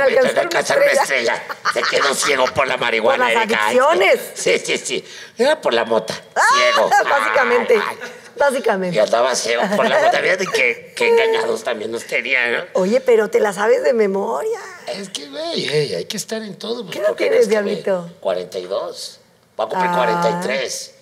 una 0.49 0.61
estrella. 0.61 1.03
estrella. 1.03 1.43
Se 1.72 1.82
quedó 1.82 2.14
ciego 2.14 2.45
por 2.55 2.66
la 2.66 2.76
marihuana. 2.76 3.26
Por 3.26 3.34
las 3.34 3.45
Erika. 3.45 3.66
adicciones. 3.66 4.20
Sí, 4.34 4.59
sí, 4.59 4.78
sí. 4.78 5.05
Era 5.38 5.61
por 5.61 5.74
la 5.74 5.84
mota. 5.84 6.14
Ah, 6.34 6.41
Ciego. 6.57 6.91
básicamente, 7.11 7.74
Ay, 7.74 7.82
ay. 7.91 7.97
Y 8.36 8.38
básicamente. 8.38 9.01
andaba 9.01 9.34
ciego 9.34 9.62
por 9.76 9.86
la 9.88 9.99
mota. 10.01 10.18
Fíjate 10.18 10.47
que, 10.47 10.93
que 10.97 11.09
engañados 11.09 11.62
también 11.62 11.91
nos 11.93 12.05
tenían, 12.05 12.53
¿no? 12.53 12.64
Oye, 12.74 13.01
pero 13.03 13.28
te 13.28 13.38
la 13.41 13.53
sabes 13.53 13.82
de 13.82 13.93
memoria. 13.93 14.59
Es 14.88 15.11
que, 15.11 15.28
güey, 15.28 15.68
ey, 15.68 15.95
hay 15.95 16.05
que 16.07 16.16
estar 16.16 16.43
en 16.43 16.57
todo. 16.59 16.82
pues, 16.84 16.97
¿Qué 16.97 17.03
edad 17.03 17.14
tienes, 17.14 17.49
Diablito? 17.49 18.09
42. 18.20 19.20
Va 19.59 19.64
a 19.64 19.68
cumplir 19.68 19.91
Ah. 19.93 19.97
43. 19.97 20.95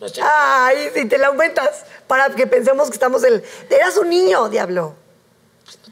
No 0.00 0.06
estoy- 0.06 0.24
Ay, 0.26 0.90
si 0.92 1.06
te 1.06 1.16
la 1.18 1.28
aumentas, 1.28 1.84
para 2.06 2.28
que 2.34 2.46
pensemos 2.46 2.88
que 2.88 2.94
estamos 2.94 3.22
el... 3.24 3.42
Eras 3.70 3.96
un 3.96 4.08
niño, 4.10 4.48
diablo. 4.48 4.94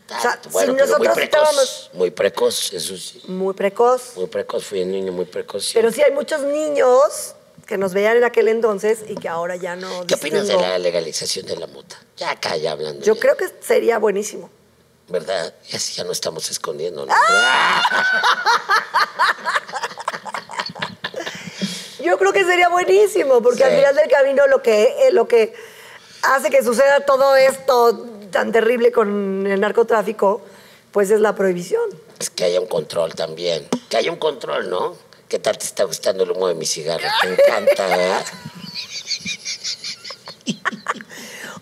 o 0.08 0.20
sea, 0.20 0.38
si 0.42 0.48
pero 0.58 0.72
muy 0.72 0.80
nosotros 0.82 1.14
precoz. 1.14 1.40
estábamos- 1.40 1.90
Muy 1.94 2.10
precoz, 2.10 2.72
eso 2.72 2.96
sí. 2.96 3.22
Muy 3.28 3.54
precoz. 3.54 4.12
Muy 4.16 4.26
precoz, 4.26 4.64
fui 4.64 4.82
un 4.82 4.90
niño 4.92 5.12
muy 5.12 5.24
precoz. 5.24 5.64
sí. 5.66 5.72
Pero 5.74 5.90
sí 5.90 6.02
hay 6.02 6.12
muchos 6.12 6.42
niños 6.42 7.34
que 7.66 7.78
nos 7.78 7.94
veían 7.94 8.16
en 8.16 8.24
aquel 8.24 8.48
entonces 8.48 8.98
y 9.08 9.14
que 9.14 9.28
ahora 9.28 9.56
ya 9.56 9.76
no. 9.76 10.06
¿Qué 10.06 10.14
opinas 10.14 10.46
de 10.48 10.56
la 10.56 10.78
legalización 10.78 11.46
de 11.46 11.56
la 11.56 11.66
mota? 11.68 11.96
Ya 12.16 12.32
acá, 12.32 12.56
ya 12.56 12.72
hablando. 12.72 13.04
Yo 13.04 13.14
ya, 13.14 13.20
creo 13.20 13.36
que 13.36 13.48
sería 13.60 13.98
buenísimo. 13.98 14.50
¿Verdad? 15.08 15.54
Y 15.70 15.76
así 15.76 15.94
ya 15.94 16.04
no 16.04 16.12
estamos 16.12 16.50
escondiendo. 16.50 17.06
¿no? 17.06 17.12
Yo 22.02 22.18
creo 22.18 22.32
que 22.32 22.44
sería 22.44 22.68
buenísimo, 22.68 23.40
porque 23.42 23.58
Sí. 23.58 23.64
al 23.64 23.76
final 23.76 23.94
del 23.94 24.10
camino 24.10 24.46
lo 24.48 24.60
que, 24.62 25.06
eh, 25.06 25.12
lo 25.12 25.28
que 25.28 25.54
hace 26.22 26.50
que 26.50 26.62
suceda 26.62 27.00
todo 27.00 27.36
esto 27.36 28.06
tan 28.30 28.52
terrible 28.52 28.92
con 28.92 29.46
el 29.46 29.60
narcotráfico, 29.60 30.40
pues 30.90 31.10
es 31.10 31.20
la 31.20 31.34
prohibición. 31.34 31.82
Es 32.18 32.30
que 32.30 32.44
haya 32.44 32.60
un 32.60 32.66
control 32.66 33.14
también. 33.14 33.68
Que 33.88 33.96
haya 33.98 34.10
un 34.10 34.18
control, 34.18 34.70
¿no? 34.70 34.96
¿Qué 35.28 35.38
tal 35.38 35.58
te 35.58 35.64
está 35.64 35.84
gustando 35.84 36.24
el 36.24 36.30
humo 36.30 36.48
de 36.48 36.54
mi 36.54 36.66
cigarro? 36.66 37.06
Te 37.20 37.28
encanta, 37.28 37.86
¿verdad? 37.86 38.24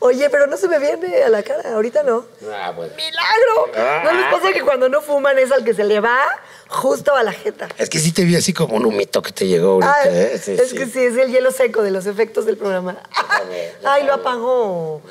Oye, 0.01 0.31
pero 0.31 0.47
no 0.47 0.57
se 0.57 0.67
me 0.67 0.79
viene 0.79 1.23
a 1.23 1.29
la 1.29 1.43
cara, 1.43 1.75
ahorita 1.75 2.03
no. 2.03 2.25
Ah, 2.53 2.73
bueno. 2.75 2.93
¡Milagro! 2.97 3.71
Ah. 3.77 4.01
¿No 4.05 4.13
les 4.13 4.27
pasa 4.33 4.53
que 4.53 4.63
cuando 4.63 4.89
no 4.89 5.03
fuman 5.03 5.39
es 5.39 5.53
al 5.53 5.63
que 5.63 5.75
se 5.75 5.85
le 5.85 6.01
va 6.01 6.27
justo 6.71 7.15
a 7.15 7.23
la 7.23 7.33
jeta? 7.33 7.69
Es 7.79 7.91
que 7.91 7.99
sí 7.99 8.13
te 8.13 8.25
vi 8.25 8.37
así 8.37 8.53
como 8.53 8.77
un 8.77 8.87
humito 8.87 9.21
que 9.23 9.33
te 9.33 9.47
llegó 9.47 9.73
ahorita, 9.73 9.93
Ah, 10.03 10.09
¿eh? 10.09 10.41
Sí, 10.43 10.53
es 10.53 10.71
sí. 10.71 10.77
que 10.77 10.87
sí, 10.87 11.01
es 11.01 11.17
el 11.17 11.31
hielo 11.33 11.51
seco 11.53 11.83
de 11.83 11.91
los 11.91 12.07
efectos 12.07 12.47
del 12.47 12.57
programa. 12.57 12.97
Ay, 13.85 14.05
lo 14.05 14.15
apagó. 14.15 15.03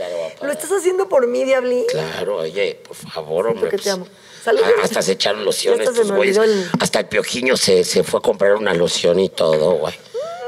Lo 0.42 0.52
estás 0.52 0.72
haciendo 0.72 1.08
por 1.10 1.28
mí, 1.28 1.44
Diablín. 1.44 1.86
Claro, 1.90 2.38
oye, 2.38 2.80
por 2.88 2.96
favor, 2.96 3.48
hombre. 3.48 3.62
porque 3.70 3.78
te 3.78 3.84
pues, 3.84 3.94
amo. 3.94 4.08
Salud. 4.44 4.62
ah, 4.64 4.70
Hasta 4.84 5.02
se 5.02 5.12
echaron 5.14 5.44
lociones 5.46 5.88
estos 5.90 6.08
me 6.10 6.16
güeyes. 6.16 6.38
el- 6.38 6.70
Hasta 6.80 7.00
el 7.02 7.06
piojiño 7.08 7.58
se, 7.58 7.84
se 7.84 8.04
fue 8.04 8.20
a 8.20 8.24
comprar 8.24 8.56
una 8.56 8.74
loción 8.74 9.20
y 9.20 9.30
todo, 9.30 9.74
güey. 9.74 9.94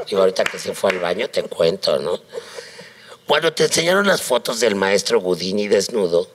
Digo, 0.08 0.22
ahorita 0.22 0.44
que 0.44 0.58
se 0.58 0.74
fue 0.74 0.90
al 0.90 0.98
baño 0.98 1.28
te 1.28 1.42
cuento, 1.44 1.98
¿no? 1.98 2.18
Cuando 3.26 3.52
te 3.52 3.64
enseñaron 3.64 4.06
las 4.06 4.22
fotos 4.22 4.60
del 4.60 4.74
maestro 4.74 5.20
Gudini 5.20 5.68
desnudo, 5.68 6.26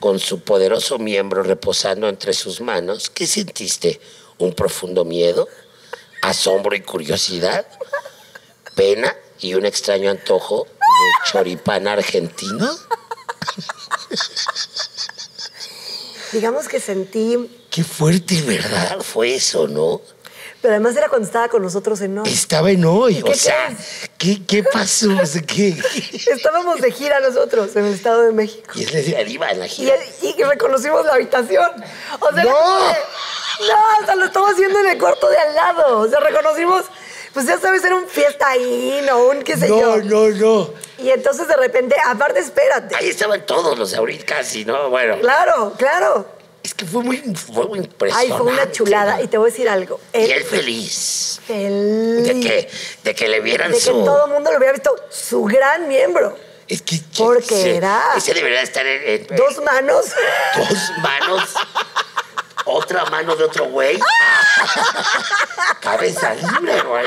con 0.00 0.18
su 0.18 0.40
poderoso 0.40 0.98
miembro 0.98 1.42
reposando 1.42 2.08
entre 2.08 2.32
sus 2.32 2.60
manos, 2.60 3.10
¿qué 3.10 3.26
sentiste? 3.26 4.00
¿Un 4.38 4.54
profundo 4.54 5.04
miedo? 5.04 5.48
¿Asombro 6.22 6.74
y 6.74 6.80
curiosidad? 6.80 7.66
¿Pena 8.74 9.14
y 9.40 9.54
un 9.54 9.66
extraño 9.66 10.10
antojo 10.10 10.66
de 10.66 11.30
choripán 11.30 11.88
argentino? 11.88 12.70
Digamos 16.32 16.66
que 16.68 16.80
sentí, 16.80 17.36
Qué 17.72 17.84
fuerte, 17.84 18.42
¿verdad? 18.42 19.00
Fue 19.00 19.34
eso, 19.34 19.66
¿no? 19.66 20.02
Pero 20.62 20.74
además 20.74 20.96
era 20.96 21.08
cuando 21.08 21.26
estaba 21.26 21.48
con 21.48 21.60
nosotros 21.62 22.00
en 22.00 22.16
Hoy. 22.18 22.28
Estaba 22.30 22.70
en 22.70 22.84
hoy, 22.84 23.20
o 23.26 23.34
sea, 23.34 23.68
¿qué, 24.16 24.40
qué 24.46 24.62
pasó? 24.62 25.08
O 25.20 25.26
sea, 25.26 25.42
¿qué? 25.42 25.76
Estábamos 26.30 26.80
de 26.80 26.90
gira 26.92 27.20
nosotros 27.20 27.74
en 27.76 27.86
el 27.86 27.94
Estado 27.94 28.22
de 28.22 28.32
México. 28.32 28.70
Y 28.74 28.84
él, 28.84 29.14
él 29.18 29.28
iba 29.28 29.50
en 29.50 29.58
la 29.58 29.66
Y, 29.66 29.70
gira. 29.70 29.94
y 30.22 30.42
reconocimos 30.44 31.04
la 31.04 31.14
habitación. 31.14 31.68
O 32.20 32.32
sea, 32.32 32.44
¡No! 32.44 32.88
de- 32.88 32.98
no, 33.68 33.74
o 34.02 34.06
sea, 34.06 34.14
lo 34.16 34.24
estamos 34.24 34.52
haciendo 34.52 34.78
en 34.80 34.86
el 34.86 34.98
cuarto 34.98 35.28
de 35.28 35.36
al 35.36 35.54
lado. 35.54 35.98
O 36.00 36.08
sea, 36.08 36.20
reconocimos, 36.20 36.84
pues 37.34 37.46
ya 37.46 37.58
sabes, 37.58 37.84
era 37.84 37.96
un 37.96 38.08
fiesta 38.08 38.48
ahí, 38.48 39.02
no 39.06 39.26
un 39.26 39.42
qué 39.42 39.56
sé 39.56 39.68
yo. 39.68 39.98
no, 39.98 40.28
no. 40.30 40.70
Y 40.98 41.10
entonces 41.10 41.48
de 41.48 41.56
repente, 41.56 41.96
aparte, 42.06 42.38
espérate. 42.40 42.94
Ahí 42.96 43.08
estaban 43.08 43.44
todos 43.44 43.76
los 43.78 43.92
ahorita 43.94 44.36
casi, 44.36 44.64
¿no? 44.64 44.88
Bueno, 44.90 45.18
Claro, 45.20 45.74
claro. 45.76 46.26
Es 46.62 46.74
que 46.74 46.84
fue 46.86 47.02
muy, 47.02 47.18
fue 47.34 47.66
muy 47.66 47.78
Ay, 47.80 47.84
impresionante. 47.86 48.36
fue 48.36 48.52
una 48.52 48.70
chulada. 48.72 49.20
Y 49.22 49.26
te 49.28 49.36
voy 49.38 49.48
a 49.48 49.50
decir 49.52 49.68
algo. 49.68 50.00
Y 50.12 50.18
Él 50.30 50.44
feliz. 50.44 51.40
feliz. 51.46 52.24
De 52.26 52.40
que, 52.40 52.70
de 53.04 53.14
que 53.14 53.28
le 53.28 53.40
vieran 53.40 53.70
de 53.72 53.76
que 53.78 53.82
su... 53.82 54.04
todo 54.04 54.26
el 54.26 54.32
mundo 54.32 54.50
lo 54.50 54.58
hubiera 54.58 54.72
visto 54.72 54.94
su 55.10 55.42
gran 55.44 55.88
miembro. 55.88 56.36
Es 56.68 56.82
que... 56.82 57.00
Porque 57.18 57.44
ese- 57.60 57.76
era- 57.76 58.14
Ese 58.16 58.32
debería 58.34 58.62
estar 58.62 58.86
en... 58.86 59.26
en- 59.28 59.36
Dos 59.36 59.60
manos. 59.64 60.06
dos 60.56 60.92
manos. 61.02 61.50
Otra 62.64 63.04
mano 63.06 63.34
de 63.34 63.42
otro 63.44 63.64
güey. 63.66 63.98
Cabeza 65.80 66.32
libre, 66.34 66.80
güey. 66.82 67.06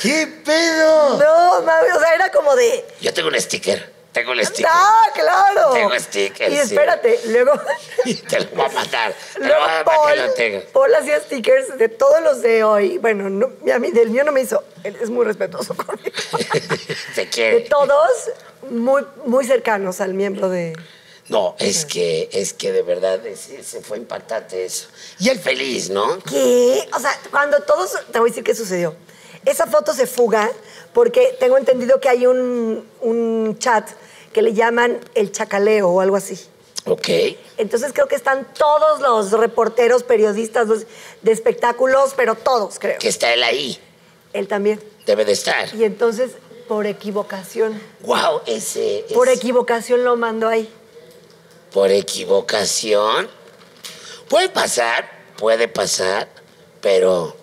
¿Qué 0.00 0.26
pedo? 0.44 1.18
No, 1.18 1.62
mami, 1.62 1.88
o 1.94 1.98
sea, 2.00 2.14
era 2.14 2.30
como 2.30 2.54
de. 2.56 2.86
Yo 3.00 3.12
tengo 3.12 3.28
un 3.28 3.40
sticker. 3.40 3.92
Tengo 4.18 4.32
el 4.32 4.44
sticker. 4.46 4.66
¡Ah, 4.68 5.06
claro! 5.14 5.70
Tengo 5.72 5.98
stickers, 5.98 6.52
Y 6.52 6.56
sí. 6.56 6.60
espérate, 6.62 7.20
luego. 7.28 7.52
Te 8.28 8.40
lo 8.40 8.46
voy 8.50 8.64
a 8.64 8.68
mandar. 8.70 9.14
Te 9.34 9.38
lo 9.40 9.46
Luego 9.46 9.60
voy 9.62 9.70
a 9.70 9.84
mandar 9.84 10.34
que 10.34 10.50
lo 10.50 10.60
Paul. 10.62 10.72
Paul 10.72 10.94
hacía 10.96 11.20
stickers 11.20 11.78
de 11.78 11.88
todos 11.88 12.20
los 12.22 12.42
de 12.42 12.64
hoy. 12.64 12.98
Bueno, 12.98 13.30
no, 13.30 13.50
a 13.72 13.78
mí, 13.78 13.92
del 13.92 14.10
mío 14.10 14.24
no 14.24 14.32
me 14.32 14.40
hizo. 14.40 14.64
Él 14.82 14.96
es 15.00 15.08
muy 15.08 15.24
respetuoso 15.24 15.74
conmigo. 15.76 16.10
Te 17.14 17.20
De 17.22 17.28
quiere. 17.28 17.60
todos, 17.60 18.10
muy, 18.70 19.04
muy 19.24 19.44
cercanos 19.46 20.00
al 20.00 20.14
miembro 20.14 20.48
de. 20.48 20.74
No, 21.28 21.54
es 21.58 21.84
que, 21.84 22.28
es 22.32 22.54
que 22.54 22.72
de 22.72 22.82
verdad 22.82 23.20
se 23.36 23.82
fue 23.82 23.98
impactante 23.98 24.64
eso. 24.64 24.88
Y 25.20 25.28
el 25.28 25.38
feliz, 25.38 25.90
¿no? 25.90 26.18
¿Qué? 26.20 26.88
O 26.92 26.98
sea, 26.98 27.16
cuando 27.30 27.60
todos. 27.60 27.92
Te 28.10 28.18
voy 28.18 28.30
a 28.30 28.32
decir 28.32 28.42
qué 28.42 28.54
sucedió. 28.54 28.96
Esa 29.44 29.66
foto 29.66 29.94
se 29.94 30.06
fuga 30.06 30.50
porque 30.92 31.36
tengo 31.38 31.56
entendido 31.56 32.00
que 32.00 32.08
hay 32.08 32.26
un, 32.26 32.86
un 33.00 33.56
chat 33.58 33.88
que 34.32 34.42
le 34.42 34.52
llaman 34.54 34.98
el 35.14 35.32
chacaleo 35.32 35.88
o 35.88 36.00
algo 36.00 36.16
así. 36.16 36.38
Ok. 36.86 37.08
Entonces 37.58 37.92
creo 37.92 38.08
que 38.08 38.14
están 38.14 38.46
todos 38.54 39.00
los 39.00 39.32
reporteros, 39.32 40.02
periodistas 40.04 40.68
de 41.22 41.32
espectáculos, 41.32 42.14
pero 42.16 42.34
todos 42.34 42.78
creo. 42.78 42.98
Que 42.98 43.08
está 43.08 43.32
él 43.34 43.42
ahí. 43.42 43.78
Él 44.32 44.48
también. 44.48 44.82
Debe 45.06 45.24
de 45.24 45.32
estar. 45.32 45.74
Y 45.74 45.84
entonces, 45.84 46.32
por 46.66 46.86
equivocación, 46.86 47.80
Wow, 48.00 48.42
ese. 48.46 49.00
es- 49.00 49.12
por 49.12 49.28
equivocación 49.28 50.04
lo 50.04 50.16
mandó 50.16 50.48
ahí. 50.48 50.70
por 51.72 51.90
equivocación. 51.90 53.28
Puede 54.28 54.48
pasar, 54.48 55.10
puede 55.38 55.68
pasar, 55.68 56.28
pero. 56.80 57.34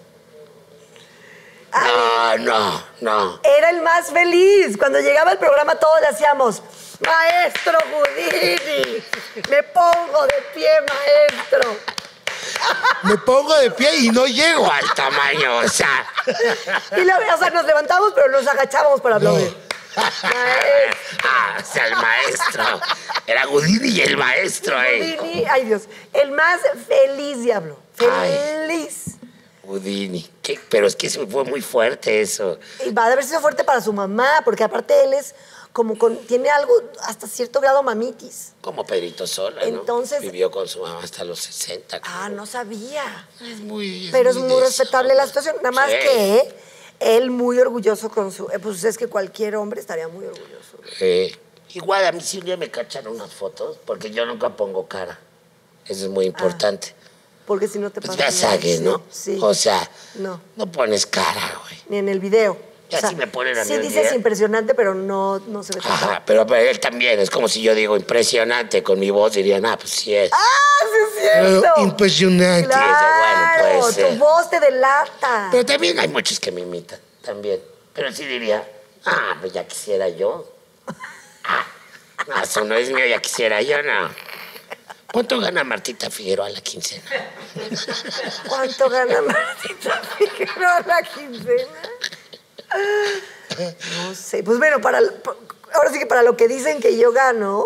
No, 1.84 2.38
no, 2.38 2.84
no. 3.02 3.40
Era 3.44 3.70
el 3.70 3.82
más 3.82 4.12
feliz. 4.12 4.78
Cuando 4.78 5.00
llegaba 5.00 5.32
el 5.32 5.38
programa 5.38 5.76
todos 5.76 6.00
le 6.02 6.08
hacíamos, 6.08 6.62
maestro 7.06 7.78
Houdini, 7.92 9.04
me 9.50 9.64
pongo 9.64 10.26
de 10.28 10.42
pie, 10.54 10.70
maestro. 10.88 11.76
Me 13.04 13.18
pongo 13.18 13.56
de 13.58 13.72
pie 13.72 13.96
y 13.98 14.10
no 14.10 14.26
llego. 14.26 14.72
Al 14.72 14.94
tamaño, 14.94 15.58
o 15.58 15.68
sea. 15.68 16.06
Y 16.98 17.02
lo- 17.04 17.34
o 17.34 17.38
sea, 17.38 17.50
nos 17.50 17.66
levantamos, 17.66 18.12
pero 18.16 18.30
nos 18.30 18.48
agachábamos 18.48 19.02
para 19.02 19.18
aplaudir. 19.18 19.56
Maestro 19.96 20.30
Ah, 21.24 21.58
o 21.62 21.66
sea, 21.66 21.88
el 21.88 21.96
maestro. 21.96 22.64
Era 23.28 23.46
Gudini 23.46 23.90
y 23.90 24.02
el 24.02 24.18
maestro, 24.18 24.82
eh. 24.82 25.18
Houdini, 25.20 25.46
ay 25.50 25.66
Dios, 25.66 25.84
el 26.14 26.32
más 26.32 26.60
feliz 26.88 27.42
diablo. 27.42 27.80
Ay. 28.00 28.32
¿Qué? 30.42 30.60
Pero 30.70 30.88
es 30.88 30.96
que 30.96 31.08
eso 31.08 31.28
fue 31.28 31.44
muy 31.44 31.62
fuerte 31.62 32.22
eso. 32.22 32.60
Y 32.86 32.92
va 32.92 33.04
a 33.04 33.12
haber 33.12 33.24
sido 33.24 33.40
fuerte 33.42 33.64
para 33.64 33.82
su 33.82 33.94
mamá, 33.94 34.42
porque 34.44 34.64
aparte 34.64 35.04
él 35.04 35.14
es 35.14 35.34
como 35.74 35.98
con, 35.98 36.18
tiene 36.26 36.50
algo 36.50 36.74
hasta 37.02 37.28
cierto 37.28 37.60
grado 37.60 37.84
mamitis. 37.84 38.54
Como 38.62 38.86
Pedrito 38.86 39.28
Sola, 39.28 39.62
¿no? 39.62 39.68
Entonces- 39.68 40.22
Vivió 40.22 40.50
con 40.52 40.68
su 40.68 40.80
mamá 40.82 41.02
hasta 41.04 41.24
los 41.26 41.40
60. 41.40 42.00
Ah, 42.04 42.30
no 42.30 42.46
sabía. 42.46 43.28
Es 43.42 43.60
muy. 43.60 44.10
Pero 44.12 44.30
es 44.30 44.38
muy 44.38 44.62
respetable 44.62 45.14
la 45.16 45.28
situación. 45.28 45.56
Nada 45.58 45.72
más 45.72 45.90
Sí. 45.92 45.98
que 46.02 46.56
él 47.00 47.30
muy 47.30 47.60
orgulloso 47.60 48.10
con 48.10 48.32
su... 48.32 48.48
eh, 48.52 48.60
Pues 48.60 48.84
es 48.86 48.98
que 48.98 49.08
cualquier 49.08 49.56
hombre 49.58 49.82
estaría 49.82 50.08
muy 50.08 50.26
orgulloso. 50.26 50.78
Eh, 51.02 51.36
igual 51.74 52.06
a 52.06 52.12
mí 52.14 52.22
sí 52.22 52.38
un 52.40 52.46
día 52.46 52.56
me 52.58 52.72
cachan 52.72 53.06
unas 53.08 53.34
fotos, 53.34 53.78
porque 53.86 54.12
yo 54.12 54.26
nunca 54.26 54.56
pongo 54.56 54.88
cara. 54.88 55.20
Eso 55.88 56.06
es 56.06 56.10
muy 56.10 56.26
importante. 56.26 56.96
Porque 57.46 57.68
si 57.68 57.78
no 57.80 57.90
te 57.92 58.02
pues 58.02 58.18
pasa 58.18 58.30
ya 58.30 58.48
nada. 58.48 58.58
sabe, 58.62 58.80
¿no? 58.80 59.02
Sí. 59.12 59.38
O 59.42 59.54
sea, 59.54 59.90
No. 60.16 60.42
no 60.56 60.72
pones 60.72 61.06
cara, 61.06 61.60
güey. 61.64 61.80
Ni 61.90 61.98
en 61.98 62.10
el 62.10 62.20
video. 62.20 62.58
Ya 62.90 63.02
sí 63.08 63.16
me 63.16 63.26
ponen 63.26 63.58
a 63.58 63.64
mí 63.64 63.68
Sí 63.68 63.78
dices 63.80 64.04
video. 64.04 64.14
impresionante, 64.16 64.76
pero 64.76 64.94
no, 64.94 65.40
no 65.40 65.64
se 65.64 65.74
ve 65.74 65.82
tan 65.82 65.92
Ajá, 65.92 66.24
pero, 66.26 66.46
pero 66.46 66.70
él 66.70 66.80
también, 66.80 67.20
es 67.20 67.32
como 67.32 67.48
si 67.48 67.62
yo 67.64 67.74
digo 67.74 67.98
impresionante 67.98 68.84
con 68.84 69.00
mi 69.00 69.10
voz, 69.10 69.34
dirían, 69.34 69.66
ah, 69.66 69.76
pues 69.78 69.90
sí 69.92 70.14
es. 70.16 70.32
¡Ah, 70.32 70.38
sí 70.82 71.18
es 71.18 71.30
Pero 71.34 71.62
cierto! 71.62 71.82
impresionante. 71.82 72.68
Claro, 72.68 73.64
bueno, 73.66 73.80
puede 73.80 73.94
ser. 73.94 74.10
tu 74.10 74.16
voz 74.24 74.50
te 74.52 74.60
delata. 74.60 75.48
Pero 75.52 75.66
también 75.66 76.00
hay 76.00 76.08
muchos 76.10 76.40
que 76.40 76.52
me 76.52 76.62
imitan, 76.62 77.00
también. 77.24 77.60
Pero 77.94 78.12
sí 78.12 78.26
diría, 78.26 78.64
ah, 79.06 79.36
pues 79.42 79.52
ya 79.54 79.66
quisiera 79.68 80.08
yo. 80.10 80.48
Ah, 81.44 81.66
no, 82.28 82.44
eso 82.44 82.64
no 82.66 82.76
es 82.76 82.90
mío, 82.92 83.06
ya 83.08 83.20
quisiera 83.20 83.62
yo, 83.64 83.82
no. 83.82 84.10
¿Cuánto 85.16 85.40
gana 85.40 85.64
Martita 85.64 86.10
Figueroa 86.10 86.48
a 86.48 86.50
la 86.50 86.60
quincena? 86.60 87.02
¿Cuánto 88.50 88.90
gana 88.90 89.22
Martita 89.22 90.02
Figueroa 90.18 90.82
la 90.82 91.02
quincena? 91.04 91.82
No 94.04 94.14
sé. 94.14 94.44
Pues 94.44 94.58
bueno, 94.58 94.82
ahora 94.84 95.92
sí 95.94 96.00
que 96.00 96.06
para 96.06 96.22
lo 96.22 96.36
que 96.36 96.50
dicen 96.50 96.82
que 96.82 96.98
yo 96.98 97.14
gano, 97.14 97.64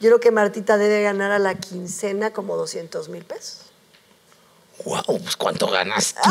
yo 0.00 0.08
creo 0.08 0.18
que 0.18 0.32
Martita 0.32 0.76
debe 0.76 1.00
ganar 1.04 1.30
a 1.30 1.38
la 1.38 1.54
quincena 1.54 2.32
como 2.32 2.56
200 2.56 3.08
mil 3.08 3.24
pesos. 3.24 3.63
Wow, 4.84 5.20
pues 5.22 5.36
¿cuánto 5.36 5.68
ganas 5.68 6.14
tú? 6.14 6.30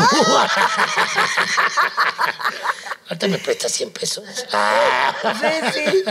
Ahorita 3.08 3.28
me 3.28 3.38
prestas 3.38 3.72
100 3.72 3.90
pesos. 3.90 4.24
Sí, 4.24 5.48
sí. 5.72 6.04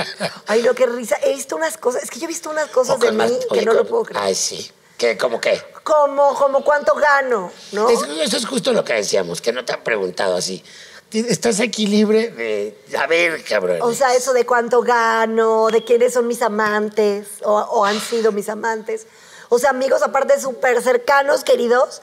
Ay, 0.48 0.64
no, 0.64 0.74
qué 0.74 0.86
risa. 0.86 1.18
He 1.22 1.36
visto 1.36 1.56
unas 1.56 1.78
cosas, 1.78 2.04
es 2.04 2.10
que 2.10 2.20
yo 2.20 2.26
he 2.26 2.28
visto 2.28 2.50
unas 2.50 2.70
cosas 2.70 3.00
de 3.00 3.12
mí 3.12 3.40
que 3.52 3.64
no 3.64 3.74
lo 3.74 3.86
puedo 3.86 4.04
creer. 4.04 4.24
Ay, 4.24 4.36
sí. 4.36 4.72
¿Qué, 4.98 5.18
¿Cómo 5.18 5.42
qué? 5.42 5.62
Como, 5.84 6.34
como 6.36 6.64
cuánto 6.64 6.96
gano, 6.96 7.52
¿no? 7.72 7.90
Eso, 7.90 8.06
eso 8.06 8.38
es 8.38 8.46
justo 8.46 8.74
lo 8.74 8.84
que 8.84 8.94
decíamos, 8.94 9.42
que 9.42 9.52
no 9.52 9.66
te 9.66 9.74
han 9.74 9.84
preguntado 9.84 10.36
así. 10.36 10.64
¿Estás 11.12 11.60
aquí 11.60 11.86
libre 11.88 12.30
de... 12.30 12.78
A 12.98 13.06
ver, 13.06 13.44
cabrón. 13.44 13.80
O 13.82 13.94
sea, 13.94 14.16
eso 14.16 14.34
de 14.34 14.46
cuánto 14.46 14.82
gano, 14.82 15.68
de 15.68 15.84
quiénes 15.84 16.14
son 16.14 16.28
mis 16.28 16.42
amantes 16.42 17.28
o, 17.44 17.54
o 17.54 17.86
han 17.86 18.00
sido 18.00 18.32
mis 18.32 18.50
amantes. 18.50 19.06
O 19.50 19.60
sea, 19.60 19.70
amigos 19.70 20.02
aparte 20.02 20.40
súper 20.40 20.82
cercanos, 20.82 21.44
queridos, 21.44 22.02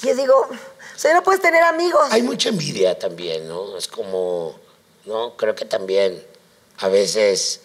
que 0.00 0.14
digo, 0.14 0.34
o 0.34 0.98
sea, 0.98 1.14
no 1.14 1.22
puedes 1.22 1.40
tener 1.40 1.62
amigos. 1.62 2.08
Hay 2.10 2.22
mucha 2.22 2.48
envidia 2.48 2.98
también, 2.98 3.48
¿no? 3.48 3.76
Es 3.76 3.88
como, 3.88 4.58
¿no? 5.04 5.36
Creo 5.36 5.54
que 5.54 5.64
también 5.64 6.24
a 6.78 6.88
veces, 6.88 7.60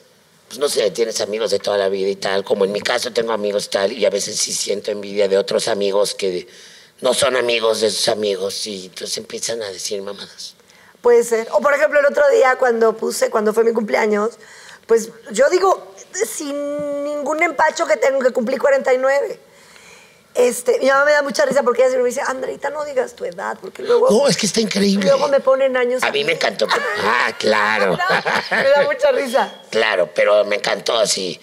pues 0.48 0.60
no 0.60 0.70
sé, 0.70 0.90
tienes 0.92 1.22
amigos 1.22 1.52
de 1.52 1.60
toda 1.60 1.78
la 1.78 1.90
vida 1.90 2.10
y 2.10 2.16
tal, 2.16 2.44
como 2.44 2.66
en 2.66 2.72
mi 2.72 2.82
caso 2.82 3.12
tengo 3.12 3.32
amigos 3.34 3.70
tal, 3.70 3.92
y 3.92 4.06
a 4.06 4.10
veces 4.10 4.38
sí 4.38 4.54
siento 4.54 4.92
envidia 4.92 5.28
de 5.28 5.38
otros 5.38 5.68
amigos 5.68 6.16
que 6.16 6.48
no 7.02 7.14
son 7.14 7.36
amigos 7.36 7.82
de 7.82 7.90
sus 7.90 8.08
amigos 8.08 8.66
y 8.66 8.86
entonces 8.86 9.18
empiezan 9.18 9.62
a 9.62 9.68
decir 9.68 10.02
mamadas. 10.02 10.56
Puede 11.02 11.24
ser. 11.24 11.48
O 11.52 11.60
por 11.60 11.74
ejemplo, 11.74 12.00
el 12.00 12.06
otro 12.06 12.24
día 12.30 12.56
cuando 12.58 12.96
puse, 12.96 13.30
cuando 13.30 13.54
fue 13.54 13.64
mi 13.64 13.74
cumpleaños, 13.74 14.32
pues 14.88 15.10
yo 15.32 15.50
digo, 15.50 15.94
sin 16.14 17.04
ningún 17.04 17.44
empacho 17.44 17.86
que 17.86 17.98
tengo 17.98 18.20
que 18.20 18.32
cumplir 18.32 18.60
49. 18.60 19.40
Este, 20.36 20.80
mi 20.80 20.88
mamá 20.88 21.06
me 21.06 21.12
da 21.12 21.22
mucha 21.22 21.46
risa 21.46 21.62
porque 21.62 21.82
ella 21.82 21.90
siempre 21.90 22.04
me 22.04 22.10
dice, 22.10 22.22
Andreita, 22.26 22.70
no 22.72 22.84
digas 22.86 23.16
tu 23.16 23.24
edad, 23.24 23.58
porque 23.62 23.84
luego, 23.84 24.10
No, 24.10 24.28
es 24.28 24.36
que 24.36 24.48
está 24.48 24.62
increíble. 24.62 25.06
luego 25.06 25.28
me 25.28 25.40
ponen 25.40 25.78
años. 25.78 26.02
A 26.04 26.12
mí 26.12 26.24
me 26.24 26.34
encantó. 26.34 26.68
Ah, 27.06 27.34
claro. 27.38 27.98
me 28.52 28.70
da 28.70 28.84
mucha 28.84 29.12
risa. 29.12 29.54
Claro, 29.70 30.10
pero 30.14 30.44
me 30.46 30.56
encantó 30.56 30.98
así. 30.98 31.40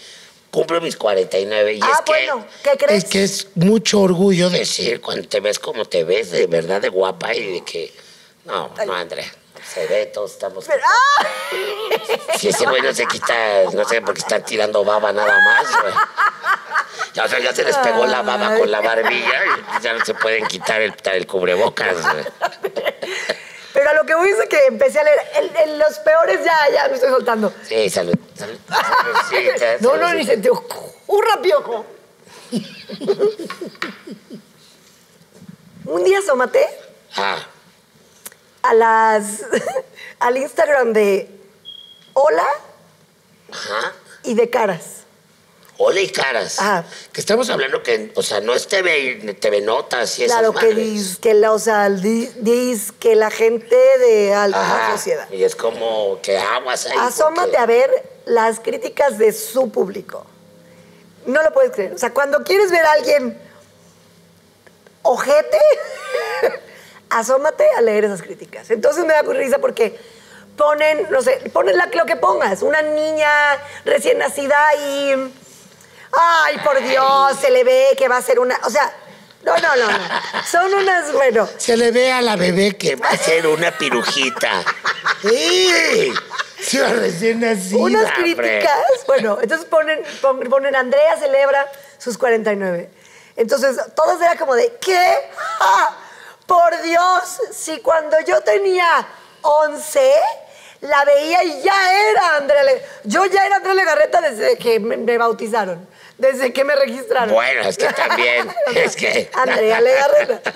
Cumplo 0.51 0.81
mis 0.81 0.97
49 0.97 1.75
y 1.75 1.81
ah, 1.81 1.89
es 1.93 1.99
que... 2.01 2.11
bueno, 2.11 2.47
¿qué 2.65 2.77
crees? 2.77 3.05
Es 3.05 3.11
que 3.11 3.23
es 3.23 3.47
mucho 3.55 4.01
orgullo 4.01 4.51
de 4.51 4.61
decir 4.61 5.01
cuando 5.01 5.29
te 5.29 5.39
ves 5.39 5.61
como 5.61 5.85
te 5.85 6.03
ves, 6.03 6.33
de 6.33 6.49
verdad 6.49 6.81
de 6.81 6.89
guapa 6.89 7.33
y 7.35 7.53
de 7.53 7.65
que. 7.65 7.93
No, 8.45 8.69
no, 8.85 8.95
Andrea. 8.95 9.31
Se 9.73 9.87
ve, 9.87 10.07
todos 10.07 10.33
estamos. 10.33 10.65
Pero- 10.67 10.83
¡ah! 10.85 11.27
Si 12.39 12.49
ese 12.49 12.67
güey 12.67 12.83
no 12.83 12.93
se 12.93 13.07
quita, 13.07 13.35
no 13.73 13.85
sé 13.89 14.01
por 14.03 14.15
qué 14.15 14.21
están 14.21 14.43
tirando 14.45 14.85
baba 14.85 15.13
nada 15.13 15.39
más, 15.41 15.81
güey. 15.81 15.95
Ya, 17.15 17.25
o 17.25 17.29
sea, 17.29 17.39
ya 17.41 17.53
se 17.55 17.65
les 17.65 17.77
pegó 17.79 18.07
la 18.07 18.23
baba 18.23 18.57
con 18.57 18.71
la 18.71 18.81
barbilla 18.81 19.43
y 19.79 19.83
ya 19.83 19.93
no 19.95 20.05
se 20.05 20.15
pueden 20.15 20.47
quitar 20.47 20.81
el, 20.81 20.95
el 21.13 21.27
cubrebocas, 21.27 22.01
güey. 22.03 22.25
Pero 23.73 23.91
a 23.91 23.95
lo 23.95 24.05
que 24.05 24.15
voy 24.15 24.29
es 24.31 24.49
que 24.49 24.67
empecé 24.67 24.99
a 25.01 25.05
leer, 25.05 25.69
los 25.79 25.99
peores 26.01 26.45
ya, 26.45 26.69
ya 26.73 26.89
me 26.89 26.95
estoy 26.95 27.11
soltando. 27.11 27.53
Sí, 27.63 27.89
salud. 27.89 28.15
salud. 28.37 28.59
Saludcita, 28.69 29.77
No, 29.81 29.97
no, 29.97 30.13
ni 30.15 30.25
se 30.27 30.37
te 30.39 30.51
ocurra, 30.51 31.41
piojo. 31.41 31.87
Un 35.87 36.05
día 36.05 36.19
asómate 36.19 36.67
Ah, 37.17 37.39
a 38.63 38.75
las 38.75 39.43
al 40.21 40.37
Instagram 40.37 40.93
de 40.93 41.29
Hola 42.15 42.47
ajá. 43.53 43.93
y 44.25 44.35
de 44.35 44.51
Caras. 44.51 44.97
Hola 45.83 46.01
y 46.03 46.11
caras. 46.11 46.59
Ajá. 46.59 46.85
Que 47.11 47.23
estamos 47.23 47.49
hablando 47.49 47.83
que, 47.83 48.13
o 48.15 48.23
sea, 48.23 48.43
no 48.43 48.53
es 48.53 48.69
TV, 48.69 49.35
TV 49.41 49.63
Notas 49.63 50.19
y 50.19 50.25
esas 50.25 50.37
Claro 50.39 50.53
que 50.53 50.75
dice 50.75 51.17
que 51.23 51.33
la, 51.33 51.53
o 51.53 51.59
sea, 51.59 51.89
que 52.99 53.17
la 53.17 53.31
gente 53.31 53.75
de 53.99 54.35
alta 54.35 54.61
Ajá, 54.61 54.93
sociedad. 54.93 55.31
Y 55.31 55.43
es 55.43 55.57
como 55.57 56.21
que 56.21 56.37
aguas 56.37 56.85
ahí. 56.85 56.99
Asómate 56.99 57.53
porque- 57.53 57.57
a 57.57 57.65
ver 57.65 58.11
las 58.27 58.61
críticas 58.61 59.17
de 59.17 59.33
su 59.33 59.71
público. 59.71 60.27
No 61.25 61.43
lo 61.43 61.51
puedes 61.55 61.71
creer. 61.73 61.95
O 61.95 61.99
sea, 61.99 62.13
cuando 62.13 62.45
quieres 62.45 62.71
ver 62.71 62.85
a 62.85 62.93
alguien 62.93 63.41
ojete, 65.01 65.59
asómate 67.11 67.67
a 67.77 67.81
leer 67.81 68.05
esas 68.05 68.23
críticas. 68.23 68.71
Entonces 68.71 69.05
me 69.05 69.13
da 69.13 69.23
risa 69.23 69.59
porque 69.59 69.99
ponen, 70.57 71.07
no 71.11 71.23
sé, 71.23 71.51
ponen 71.53 71.77
la, 71.77 71.87
lo 71.87 72.07
que 72.07 72.17
pongas. 72.17 72.63
Una 72.63 72.83
niña 72.83 73.29
recién 73.85 74.19
nacida 74.19 74.57
y... 74.77 75.33
Ay, 76.13 76.59
por 76.65 76.81
Dios, 76.83 77.37
se 77.41 77.51
le 77.51 77.63
ve 77.63 77.89
que 77.97 78.09
va 78.09 78.17
a 78.17 78.23
ser 78.23 78.41
una... 78.41 78.59
O 78.65 78.71
sea, 78.71 78.93
no, 79.43 79.57
no, 79.57 79.77
no, 79.77 79.91
no. 79.91 79.99
Son 80.51 80.73
unas, 80.75 81.13
bueno... 81.13 81.49
Se 81.57 81.77
le 81.77 81.93
ve 81.93 82.11
a 82.13 82.21
la 82.21 82.37
bebé 82.37 82.77
que 82.77 82.97
va 82.97 83.09
a 83.11 83.17
ser 83.17 83.47
una 83.47 83.71
pirujita. 83.79 84.65
¡Sí! 85.23 86.13
Se 86.61 86.81
va 86.83 86.89
recién 86.91 87.41
nacida. 87.41 87.79
unas 87.79 88.07
hombre. 88.07 88.23
críticas. 88.35 88.81
Bueno, 89.07 89.39
entonces 89.41 89.67
ponen, 89.67 90.03
pon- 90.21 90.41
ponen 90.41 90.75
Andrea 90.77 91.17
celebra 91.17 91.67
sus 91.99 92.19
49. 92.19 92.91
Entonces, 93.37 93.77
todos 93.95 94.21
era 94.21 94.37
como 94.37 94.55
de, 94.55 94.77
¿qué? 94.81 95.15
¡Ah! 95.61 95.97
Por 96.51 96.83
Dios, 96.83 97.39
si 97.53 97.79
cuando 97.79 98.19
yo 98.27 98.41
tenía 98.41 99.07
11, 99.43 100.15
la 100.81 101.05
veía 101.05 101.45
y 101.45 101.63
ya 101.63 101.93
era 102.11 102.37
Andrea 102.39 102.65
Le- 102.65 102.85
Yo 103.05 103.25
ya 103.27 103.47
era 103.47 103.55
Andrea 103.57 103.75
Legarreta 103.75 104.21
desde 104.21 104.59
que 104.59 104.81
me, 104.81 104.97
me 104.97 105.17
bautizaron, 105.17 105.89
desde 106.19 106.53
que 106.53 106.65
me 106.65 106.75
registraron. 106.75 107.33
Bueno, 107.33 107.63
es 107.63 107.79
que 107.79 107.93
también, 107.93 108.53
es 108.75 108.97
que- 108.97 109.31
Andrea 109.33 109.81
Legarreta. 109.81 110.53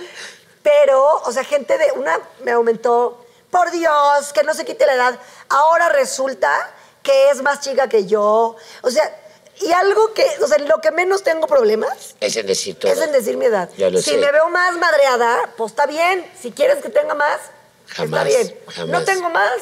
Pero, 0.64 1.22
o 1.26 1.30
sea, 1.30 1.44
gente 1.44 1.78
de 1.78 1.92
una 1.92 2.18
me 2.42 2.50
aumentó, 2.50 3.24
por 3.52 3.70
Dios, 3.70 4.32
que 4.32 4.42
no 4.42 4.52
se 4.52 4.64
quite 4.64 4.86
la 4.86 4.94
edad. 4.94 5.20
Ahora 5.48 5.90
resulta 5.90 6.70
que 7.04 7.30
es 7.30 7.40
más 7.40 7.60
chica 7.60 7.88
que 7.88 8.04
yo. 8.04 8.56
O 8.82 8.90
sea, 8.90 9.14
y 9.60 9.70
algo 9.72 10.12
que, 10.14 10.26
o 10.42 10.46
sea, 10.48 10.58
lo 10.58 10.80
que 10.80 10.90
menos 10.90 11.22
tengo 11.22 11.46
problemas 11.46 12.14
Es 12.20 12.36
en 12.36 12.46
decir 12.46 12.76
todo. 12.76 12.90
es 12.92 12.98
en 13.00 13.12
decir 13.12 13.36
mi 13.36 13.44
edad. 13.46 13.70
Ya 13.76 13.90
lo 13.90 14.00
si 14.02 14.10
sé. 14.10 14.16
me 14.18 14.30
veo 14.32 14.48
más 14.50 14.76
madreada, 14.76 15.52
pues 15.56 15.72
está 15.72 15.86
bien. 15.86 16.28
Si 16.40 16.50
quieres 16.52 16.82
que 16.82 16.88
tenga 16.88 17.14
más, 17.14 17.40
Jamás, 17.88 18.26
está 18.26 18.42
bien. 18.42 18.58
jamás. 18.68 18.88
No 19.00 19.04
tengo 19.04 19.30
más, 19.30 19.52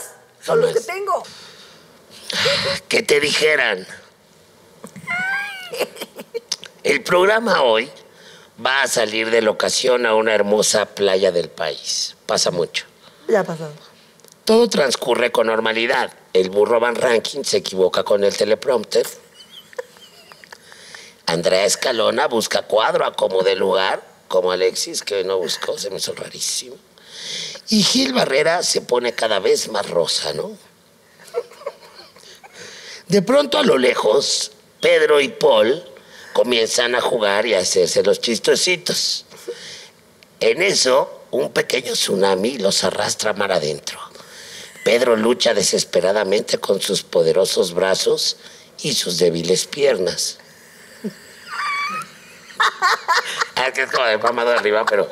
son 0.44 0.60
los 0.60 0.72
que 0.72 0.80
Jamás. 0.80 0.86
tengo. 0.96 1.22
Que 2.88 3.02
te 3.02 3.20
dijeran. 3.20 3.86
El 6.82 7.02
programa 7.02 7.62
hoy 7.62 7.90
va 8.64 8.82
a 8.82 8.88
salir 8.88 9.30
de 9.30 9.40
locación 9.42 10.06
a 10.06 10.14
una 10.14 10.34
hermosa 10.34 10.86
playa 10.86 11.30
del 11.30 11.48
país. 11.48 12.16
Pasa 12.26 12.50
mucho. 12.50 12.86
Ya 13.28 13.40
ha 13.40 13.44
pasado. 13.44 13.72
Todo 14.44 14.68
transcurre 14.68 15.30
con 15.30 15.46
normalidad. 15.46 16.12
El 16.32 16.50
burro 16.50 16.80
Van 16.80 16.96
Ranking 16.96 17.44
se 17.44 17.58
equivoca 17.58 18.02
con 18.02 18.24
el 18.24 18.36
teleprompter. 18.36 19.06
Andrea 21.32 21.64
Escalona 21.64 22.26
busca 22.26 22.60
cuadro 22.60 23.06
a 23.06 23.14
como 23.14 23.42
de 23.42 23.56
lugar, 23.56 24.06
como 24.28 24.52
Alexis, 24.52 25.00
que 25.02 25.24
no 25.24 25.38
buscó, 25.38 25.78
se 25.78 25.88
me 25.88 25.96
hizo 25.96 26.12
rarísimo. 26.12 26.76
Y 27.70 27.82
Gil 27.82 28.12
Barrera 28.12 28.62
se 28.62 28.82
pone 28.82 29.14
cada 29.14 29.38
vez 29.38 29.70
más 29.70 29.88
rosa, 29.88 30.34
¿no? 30.34 30.58
De 33.08 33.22
pronto 33.22 33.56
a 33.56 33.62
lo 33.62 33.78
lejos, 33.78 34.52
Pedro 34.82 35.22
y 35.22 35.28
Paul 35.28 35.82
comienzan 36.34 36.94
a 36.94 37.00
jugar 37.00 37.46
y 37.46 37.54
a 37.54 37.60
hacerse 37.60 38.02
los 38.02 38.20
chistositos. 38.20 39.24
En 40.38 40.60
eso, 40.60 41.22
un 41.30 41.50
pequeño 41.50 41.94
tsunami 41.94 42.58
los 42.58 42.84
arrastra 42.84 43.32
mar 43.32 43.52
adentro. 43.52 43.98
Pedro 44.84 45.16
lucha 45.16 45.54
desesperadamente 45.54 46.58
con 46.58 46.82
sus 46.82 47.02
poderosos 47.02 47.72
brazos 47.72 48.36
y 48.82 48.92
sus 48.92 49.16
débiles 49.16 49.64
piernas. 49.64 50.38
Ah, 53.56 53.70
que 53.72 53.82
es 53.82 53.90
como 53.90 54.04
de 54.06 54.18
mamado 54.18 54.50
de 54.50 54.56
arriba, 54.56 54.84
pero, 54.88 55.08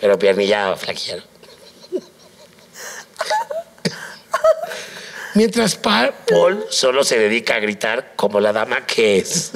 pero 0.00 0.18
piernilla 0.18 0.74
flaquilla. 0.76 1.22
Mientras 5.34 5.76
Pa- 5.76 6.12
Paul 6.28 6.66
solo 6.70 7.04
se 7.04 7.18
dedica 7.18 7.54
a 7.54 7.60
gritar 7.60 8.14
como 8.16 8.40
la 8.40 8.52
dama 8.52 8.84
que 8.86 9.18
es. 9.18 9.52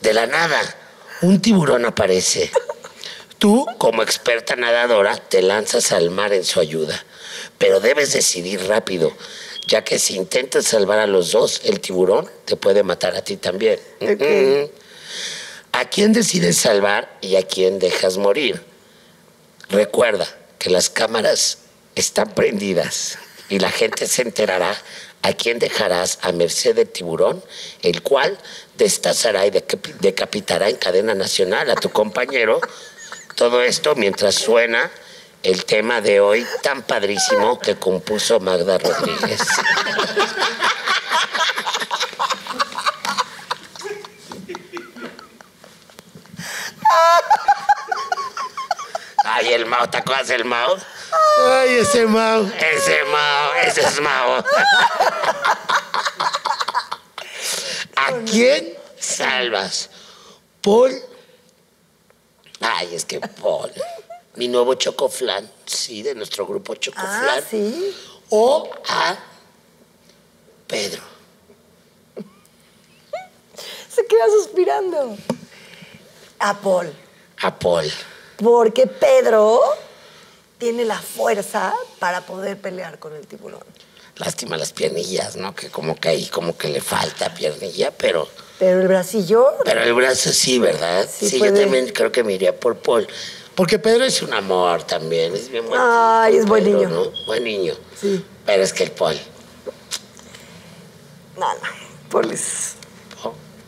De 0.00 0.12
la 0.12 0.26
nada, 0.26 0.60
un 1.22 1.40
tiburón 1.40 1.84
aparece. 1.84 2.50
Tú, 3.38 3.66
como 3.78 4.02
experta 4.02 4.56
nadadora, 4.56 5.16
te 5.16 5.42
lanzas 5.42 5.92
al 5.92 6.10
mar 6.10 6.32
en 6.32 6.44
su 6.44 6.58
ayuda, 6.58 7.04
pero 7.58 7.80
debes 7.80 8.12
decidir 8.12 8.66
rápido, 8.66 9.12
ya 9.66 9.82
que 9.84 9.98
si 9.98 10.14
intentas 10.16 10.64
salvar 10.66 10.98
a 10.98 11.06
los 11.06 11.32
dos, 11.32 11.60
el 11.64 11.80
tiburón 11.80 12.30
te 12.44 12.56
puede 12.56 12.82
matar 12.82 13.16
a 13.16 13.22
ti 13.22 13.36
también. 13.36 13.78
¿A 15.72 15.84
quién 15.90 16.12
decides 16.12 16.56
salvar 16.56 17.18
y 17.20 17.36
a 17.36 17.42
quién 17.46 17.78
dejas 17.78 18.16
morir? 18.16 18.62
Recuerda 19.68 20.26
que 20.58 20.70
las 20.70 20.88
cámaras 20.88 21.58
están 21.94 22.32
prendidas 22.34 23.18
y 23.48 23.58
la 23.58 23.70
gente 23.70 24.06
se 24.06 24.22
enterará 24.22 24.76
a 25.22 25.32
quien 25.32 25.58
dejarás 25.58 26.18
a 26.22 26.30
merced 26.32 26.76
del 26.76 26.88
tiburón, 26.88 27.42
el 27.82 28.02
cual 28.02 28.38
destazará 28.76 29.46
y 29.46 29.50
decapi- 29.50 29.94
decapitará 29.98 30.68
en 30.68 30.76
cadena 30.76 31.14
nacional 31.14 31.68
a 31.70 31.74
tu 31.74 31.90
compañero. 31.90 32.60
Todo 33.34 33.62
esto 33.62 33.94
mientras 33.96 34.36
suena 34.36 34.90
el 35.42 35.64
tema 35.64 36.00
de 36.00 36.20
hoy 36.20 36.46
tan 36.62 36.82
padrísimo 36.82 37.58
que 37.58 37.76
compuso 37.76 38.40
Magda 38.40 38.78
Rodríguez. 38.78 39.40
Ay, 49.24 49.52
el 49.52 49.66
Mao, 49.66 49.88
¿te 49.90 49.98
acuerdas 49.98 50.28
del 50.28 50.44
Mao? 50.44 50.76
Ay, 51.38 51.76
ese 51.76 52.06
Mau. 52.06 52.50
Ese 52.58 53.04
Mao, 53.04 53.54
ese 53.54 53.82
es 53.82 54.00
Mao. 54.00 54.44
¿A 57.96 58.12
quién? 58.30 58.76
Salvas. 58.98 59.90
Paul. 60.62 60.92
Ay, 62.60 62.94
es 62.94 63.04
que 63.04 63.20
Paul. 63.20 63.72
Mi 64.36 64.48
nuevo 64.48 64.74
Chocoflan, 64.74 65.50
sí, 65.64 66.02
de 66.02 66.14
nuestro 66.14 66.46
grupo 66.46 66.74
Chocoflan. 66.74 67.38
Ah, 67.38 67.40
sí. 67.48 67.94
O 68.28 68.70
a 68.88 69.16
Pedro. 70.66 71.02
Se 73.90 74.04
queda 74.06 74.26
suspirando. 74.28 75.16
A 76.38 76.60
Paul. 76.60 76.92
A 77.40 77.58
Paul. 77.58 77.90
Porque 78.36 78.86
Pedro 78.86 79.60
tiene 80.58 80.84
la 80.84 81.00
fuerza 81.00 81.74
para 81.98 82.20
poder 82.20 82.60
pelear 82.60 82.98
con 82.98 83.14
el 83.14 83.26
tiburón. 83.26 83.64
Lástima 84.16 84.56
las 84.56 84.72
piernillas, 84.72 85.36
¿no? 85.36 85.54
Que 85.54 85.70
como 85.70 85.94
que 85.96 86.08
ahí 86.08 86.26
como 86.26 86.56
que 86.56 86.68
le 86.68 86.80
falta 86.80 87.34
piernilla, 87.34 87.90
pero... 87.90 88.28
Pero 88.58 88.80
el 88.80 88.88
bracillo. 88.88 89.54
Pero 89.64 89.82
el 89.82 89.92
brazo 89.92 90.30
sí, 90.30 90.58
¿verdad? 90.58 91.06
Sí 91.10 91.28
Sí, 91.28 91.38
yo 91.38 91.52
también 91.52 91.90
creo 91.92 92.10
que 92.10 92.24
me 92.24 92.32
iría 92.32 92.58
por 92.58 92.76
Paul. 92.78 93.06
Porque 93.56 93.78
Pedro 93.80 94.04
es 94.04 94.22
un 94.22 94.32
amor 94.34 94.82
también, 94.84 95.34
es 95.34 95.48
bien 95.48 95.66
buen 95.66 95.80
Ay, 95.82 96.36
es 96.36 96.46
buen 96.46 96.62
Pedro, 96.62 96.78
niño. 96.78 96.88
¿no? 96.90 97.04
Buen 97.26 97.42
niño. 97.42 97.74
Sí. 98.00 98.24
Pero 98.44 98.62
es 98.62 98.72
que 98.72 98.84
el 98.84 98.90
Paul... 98.92 99.18
No, 101.36 101.52
no. 101.54 101.60
Paul 102.10 102.30
es. 102.30 102.74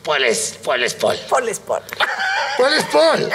Paul 0.03 0.23
es, 0.23 0.57
Paul 0.63 0.83
es 0.83 0.93
Paul. 0.95 1.17
Paul 1.29 1.49
es 1.49 1.59
Paul. 1.59 1.81
¿Cuál 2.57 2.73
es 2.73 2.83
Paul? 2.85 3.29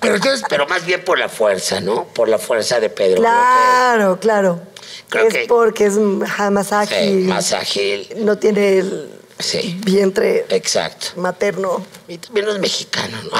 Pero 0.00 0.16
entonces, 0.16 0.44
Pero 0.48 0.66
más 0.66 0.84
bien 0.84 1.02
por 1.04 1.18
la 1.18 1.28
fuerza, 1.28 1.80
¿no? 1.80 2.04
Por 2.08 2.28
la 2.28 2.38
fuerza 2.38 2.80
de 2.80 2.90
Pedro. 2.90 3.16
creo 3.22 3.22
que- 3.22 3.28
Claro, 3.28 4.20
claro. 4.20 4.60
Creo 5.08 5.28
es 5.28 5.34
que- 5.34 5.46
porque 5.48 5.86
es 5.86 5.94
más 5.96 6.68
Sí, 6.68 6.74
ágil. 6.74 7.24
más 7.26 7.52
ágil. 7.52 8.08
No 8.16 8.38
tiene 8.38 8.78
el 8.78 9.19
Sí. 9.40 9.78
vientre 9.84 10.46
Exacto. 10.50 11.08
materno. 11.16 11.84
Y 12.08 12.18
también 12.18 12.48
es 12.48 12.58
mexicano, 12.58 13.16
¿no? 13.24 13.30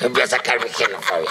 Me 0.00 0.08
voy 0.08 0.22
a 0.22 0.26
sacar 0.26 0.62
mi 0.62 0.68
xenofobia. 0.70 1.30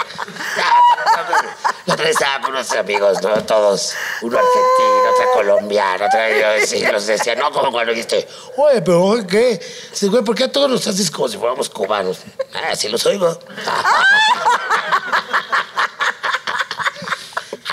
La 1.86 1.94
otra 1.94 2.04
vez 2.06 2.12
estaba 2.14 2.40
con 2.40 2.50
unos 2.52 2.70
amigos, 2.72 3.22
¿no? 3.22 3.42
Todos. 3.44 3.94
Uno 4.22 4.38
argentino, 4.38 5.10
otro 5.12 5.32
colombiano, 5.34 6.06
otro 6.06 6.20
yo 6.28 6.66
sí, 6.66 6.84
los 6.90 7.06
decía, 7.06 7.34
no, 7.34 7.50
como 7.52 7.72
cuando 7.72 7.92
dijiste, 7.92 8.28
oye, 8.56 8.82
pero 8.82 9.16
¿qué? 9.28 9.60
Dice, 9.90 10.08
güey, 10.08 10.22
¿por 10.22 10.34
qué 10.34 10.44
a 10.44 10.52
todos 10.52 10.70
nos 10.70 10.86
haces 10.86 11.10
como 11.10 11.28
si 11.28 11.36
fuéramos 11.36 11.68
cubanos. 11.68 12.18
Ah, 12.54 12.70
así 12.72 12.88
los 12.88 13.04
oigo. 13.06 13.38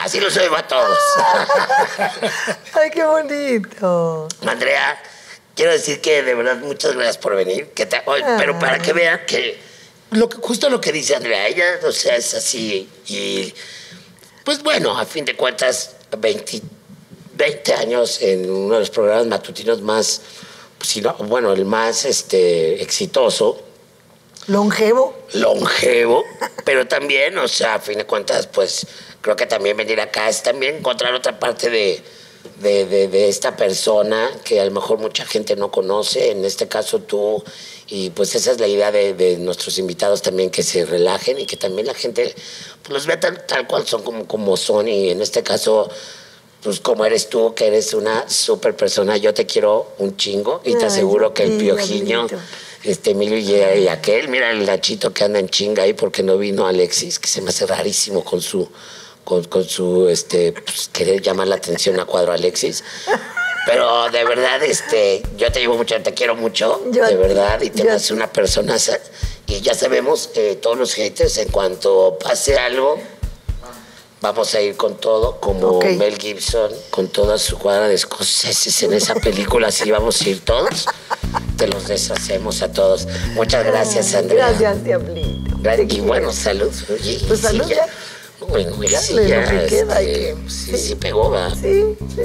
Así 0.07 0.21
los 0.21 0.37
oigo 0.37 0.55
a 0.55 0.65
todos. 0.65 0.97
Ay, 2.73 2.89
qué 2.91 3.03
bonito. 3.03 4.29
Andrea, 4.47 5.03
quiero 5.53 5.73
decir 5.73 5.99
que 5.99 6.23
de 6.23 6.33
verdad 6.33 6.55
muchas 6.59 6.93
gracias 6.93 7.17
por 7.17 7.35
venir. 7.35 7.71
Que 7.75 7.85
te- 7.85 8.01
oye, 8.05 8.23
pero 8.37 8.57
para 8.57 8.79
que 8.79 8.93
vean 8.93 9.25
que, 9.27 9.59
lo 10.11 10.29
que 10.29 10.37
justo 10.37 10.69
lo 10.69 10.79
que 10.79 10.93
dice 10.93 11.13
Andrea, 11.13 11.45
ella, 11.45 11.65
o 11.85 11.91
sea, 11.91 12.15
es 12.15 12.33
así. 12.35 12.89
Y 13.07 13.53
pues 14.45 14.63
bueno, 14.63 14.97
a 14.97 15.03
fin 15.05 15.25
de 15.25 15.35
cuentas, 15.35 15.97
20, 16.17 16.61
20 17.33 17.73
años 17.73 18.21
en 18.21 18.49
uno 18.49 18.75
de 18.75 18.79
los 18.79 18.89
programas 18.89 19.27
matutinos 19.27 19.81
más, 19.81 20.21
pues, 20.77 21.03
bueno, 21.27 21.51
el 21.51 21.65
más 21.65 22.05
este, 22.05 22.81
exitoso 22.81 23.61
Longevo. 24.47 25.13
longevo, 25.33 26.23
pero 26.63 26.87
también, 26.87 27.37
o 27.39 27.49
sea, 27.49 27.73
a 27.73 27.79
fin 27.79 27.97
de 27.97 28.05
cuentas, 28.05 28.47
pues 28.47 28.87
creo 29.27 29.35
que 29.35 29.45
también 29.45 29.75
venir 29.75 29.99
acá 29.99 30.29
es 30.29 30.41
también 30.41 30.77
encontrar 30.77 31.13
otra 31.13 31.37
parte 31.37 31.69
de, 31.69 32.01
de, 32.61 32.85
de- 32.85 33.09
de 33.09 33.27
esta 33.27 33.57
persona 33.57 34.31
que 34.45 34.61
a 34.61 34.63
lo 34.63 34.71
mejor 34.71 34.99
mucha 34.99 35.25
gente 35.25 35.57
no 35.57 35.69
conoce, 35.69 36.31
en 36.31 36.45
este 36.45 36.69
caso 36.69 36.99
tú, 36.99 37.43
y 37.87 38.09
pues 38.11 38.35
esa 38.35 38.51
es 38.53 38.59
la 38.61 38.67
idea 38.67 38.89
de, 38.89 39.13
de 39.15 39.35
nuestros 39.35 39.79
invitados 39.79 40.21
también, 40.21 40.49
que 40.49 40.63
se 40.63 40.85
relajen 40.85 41.37
y 41.39 41.45
que 41.45 41.57
también 41.57 41.87
la 41.87 41.93
gente 41.93 42.33
pues, 42.83 42.93
los 42.93 43.05
vea 43.05 43.19
tal, 43.19 43.45
tal 43.45 43.67
cual 43.67 43.85
son 43.85 44.01
como, 44.01 44.25
como 44.25 44.55
son, 44.55 44.87
y 44.87 45.09
en 45.09 45.21
este 45.21 45.43
caso... 45.43 45.89
Pues 46.63 46.79
como 46.79 47.05
eres 47.05 47.29
tú, 47.29 47.53
que 47.53 47.67
eres 47.67 47.93
una 47.93 48.27
super 48.27 48.75
persona, 48.75 49.15
yo 49.15 49.31
te 49.31 49.45
quiero 49.45 49.93
un 49.99 50.17
chingo 50.17 50.59
y 50.65 50.71
te 50.73 50.79
Ay, 50.79 50.85
aseguro 50.85 51.31
que 51.31 51.43
el 51.43 51.55
piojiño 51.57 52.27
este 52.83 53.11
Emilio 53.11 53.37
y, 53.37 53.83
y 53.83 53.87
aquel, 53.87 54.27
mira 54.27 54.49
el 54.49 54.65
Nachito 54.65 55.13
que 55.13 55.23
anda 55.23 55.37
en 55.37 55.49
chinga 55.49 55.83
ahí 55.83 55.93
porque 55.93 56.23
no 56.23 56.35
vino 56.37 56.65
Alexis, 56.65 57.19
que 57.19 57.27
se 57.27 57.41
me 57.41 57.49
hace 57.51 57.67
rarísimo 57.67 58.23
con 58.23 58.41
su, 58.41 58.67
con, 59.27 59.43
con 59.43 59.65
su, 59.65 60.07
este, 60.07 60.53
pues, 60.53 60.89
querer 60.93 61.21
llamar 61.21 61.49
la 61.49 61.55
atención 61.55 61.99
a 61.99 62.05
cuadro 62.05 62.31
Alexis. 62.31 62.81
Pero 63.65 64.09
de 64.09 64.23
verdad, 64.23 64.63
este, 64.63 65.21
yo 65.35 65.51
te 65.51 65.59
llevo 65.59 65.75
mucho, 65.75 66.01
te 66.01 66.13
quiero 66.13 66.37
mucho, 66.37 66.81
Yo 66.91 67.05
de 67.05 67.17
verdad, 67.17 67.61
y 67.61 67.69
te 67.69 67.83
yo 67.83 67.91
haces 67.91 68.11
una 68.11 68.31
persona, 68.31 68.77
y 69.45 69.59
ya 69.59 69.75
sabemos, 69.75 70.29
eh, 70.35 70.57
todos 70.61 70.77
los 70.77 70.93
haters, 70.93 71.37
en 71.39 71.49
cuanto 71.49 72.17
pase 72.23 72.57
algo, 72.57 72.97
vamos 74.21 74.55
a 74.55 74.61
ir 74.61 74.77
con 74.77 74.95
todo, 74.95 75.41
como. 75.41 75.81
Mel 75.81 76.17
Gibson, 76.17 76.71
con 76.89 77.09
toda 77.09 77.37
su 77.37 77.57
cuadra 77.57 77.89
de 77.89 77.95
escoceses 77.95 78.81
en 78.83 78.93
esa 78.93 79.15
película, 79.15 79.67
así 79.67 79.91
vamos 79.91 80.21
a 80.21 80.29
ir 80.29 80.39
todos, 80.45 80.85
te 81.57 81.67
los 81.67 81.89
deshacemos 81.89 82.61
a 82.61 82.71
todos. 82.71 83.05
Muchas 83.33 83.65
gracias, 83.65 84.15
Andrea. 84.15 84.51
Gracias, 84.51 84.85
Diablito. 84.85 85.57
Y 85.89 85.99
bueno, 85.99 86.31
salud. 86.31 86.71
Oye, 86.89 87.19
Pues 87.27 87.41
sí, 87.41 87.47
salud 87.47 87.67
ya. 87.67 87.85
Bueno, 88.49 88.75
güey, 88.75 88.89
Ya, 88.89 88.99
sí, 88.99 89.13
lo 89.15 89.23
ya, 89.23 89.45
que 89.45 89.65
queda, 89.67 89.99
este, 90.01 90.35
que- 90.43 90.49
sí, 90.49 90.77
sí 90.77 90.95
pegó, 90.95 91.29
va. 91.31 91.49
Sí, 91.55 91.97
sí. 92.15 92.21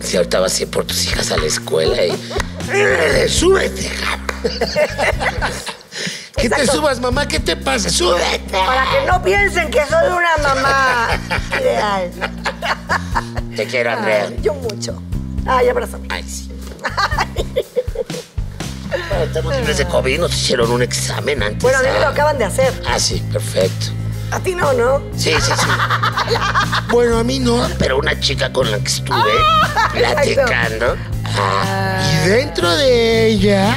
Si 0.00 0.16
ahorita 0.16 0.40
vas 0.40 0.58
a 0.58 0.62
ir 0.62 0.70
por 0.70 0.84
tus 0.84 1.04
hijas 1.06 1.30
a 1.32 1.36
la 1.36 1.46
escuela 1.46 2.04
y... 2.04 2.12
¡Eh, 2.72 3.26
¡Súbete, 3.28 3.90
cabrón! 4.00 4.26
que 6.36 6.50
te 6.50 6.66
subas, 6.66 7.00
mamá? 7.00 7.26
¿Qué 7.26 7.40
te 7.40 7.56
pasa? 7.56 7.88
¡Súbete! 7.90 8.50
Para 8.52 8.84
que 8.90 9.06
no 9.06 9.22
piensen 9.22 9.70
que 9.70 9.80
soy 9.86 10.08
una 10.08 10.36
mamá 10.54 11.08
ideal. 11.60 12.10
Te 13.56 13.66
quiero, 13.66 13.90
Andrea. 13.92 14.26
Ay, 14.28 14.38
yo 14.42 14.54
mucho. 14.54 15.02
Ay, 15.46 15.68
abrázame. 15.68 16.06
Ay, 16.10 16.22
sí. 16.28 16.50
Bueno, 19.08 19.24
estamos 19.24 19.56
libres 19.56 19.78
de 19.78 19.86
COVID, 19.86 20.20
nos 20.20 20.34
hicieron 20.34 20.70
un 20.70 20.82
examen 20.82 21.42
antes. 21.42 21.62
Bueno, 21.62 21.78
a 21.78 21.82
mí 21.82 21.88
me 21.92 22.00
lo 22.00 22.06
acaban 22.08 22.38
de 22.38 22.44
hacer. 22.44 22.72
Ah, 22.86 23.00
sí, 23.00 23.22
perfecto. 23.32 23.86
A 24.30 24.40
ti 24.40 24.54
no, 24.54 24.72
¿no? 24.72 25.02
Sí, 25.16 25.32
sí, 25.40 25.52
sí. 25.56 25.66
Bueno, 26.90 27.18
a 27.18 27.24
mí 27.24 27.38
no. 27.38 27.66
Pero 27.78 27.98
una 27.98 28.18
chica 28.20 28.52
con 28.52 28.70
la 28.70 28.78
que 28.78 28.88
estuve 28.88 29.16
Ah, 29.16 29.90
platicando. 29.92 30.96
ah, 31.24 32.22
Y 32.24 32.28
dentro 32.28 32.70
de 32.76 33.26
ella. 33.28 33.76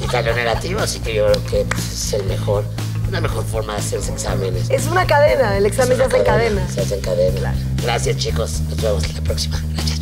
y 0.00 0.08
salió 0.10 0.34
negativo, 0.34 0.80
así 0.80 1.00
que 1.00 1.14
yo 1.14 1.26
creo 1.30 1.44
que 1.46 1.64
pues, 1.70 1.92
es 1.92 2.12
el 2.14 2.24
mejor, 2.24 2.64
una 3.08 3.20
mejor 3.20 3.44
forma 3.44 3.74
de 3.74 3.78
hacer 3.80 3.98
los 4.00 4.08
exámenes. 4.08 4.68
Es 4.70 4.86
una 4.86 5.06
cadena, 5.06 5.56
el 5.56 5.66
examen 5.66 5.96
se 5.96 6.04
hace 6.04 6.16
en 6.18 6.24
cadena. 6.24 6.68
Se 6.68 6.80
hace 6.80 6.94
en 6.96 7.00
cadena. 7.00 7.54
Gracias, 7.82 8.16
chicos. 8.16 8.60
Nos 8.68 8.80
vemos 8.82 9.14
la 9.14 9.20
próxima. 9.22 9.60
Gracias. 9.74 10.00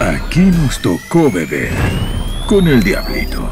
Aquí 0.00 0.40
nos 0.40 0.78
tocó 0.80 1.30
beber 1.30 1.70
con 2.46 2.66
el 2.68 2.82
diablito. 2.82 3.48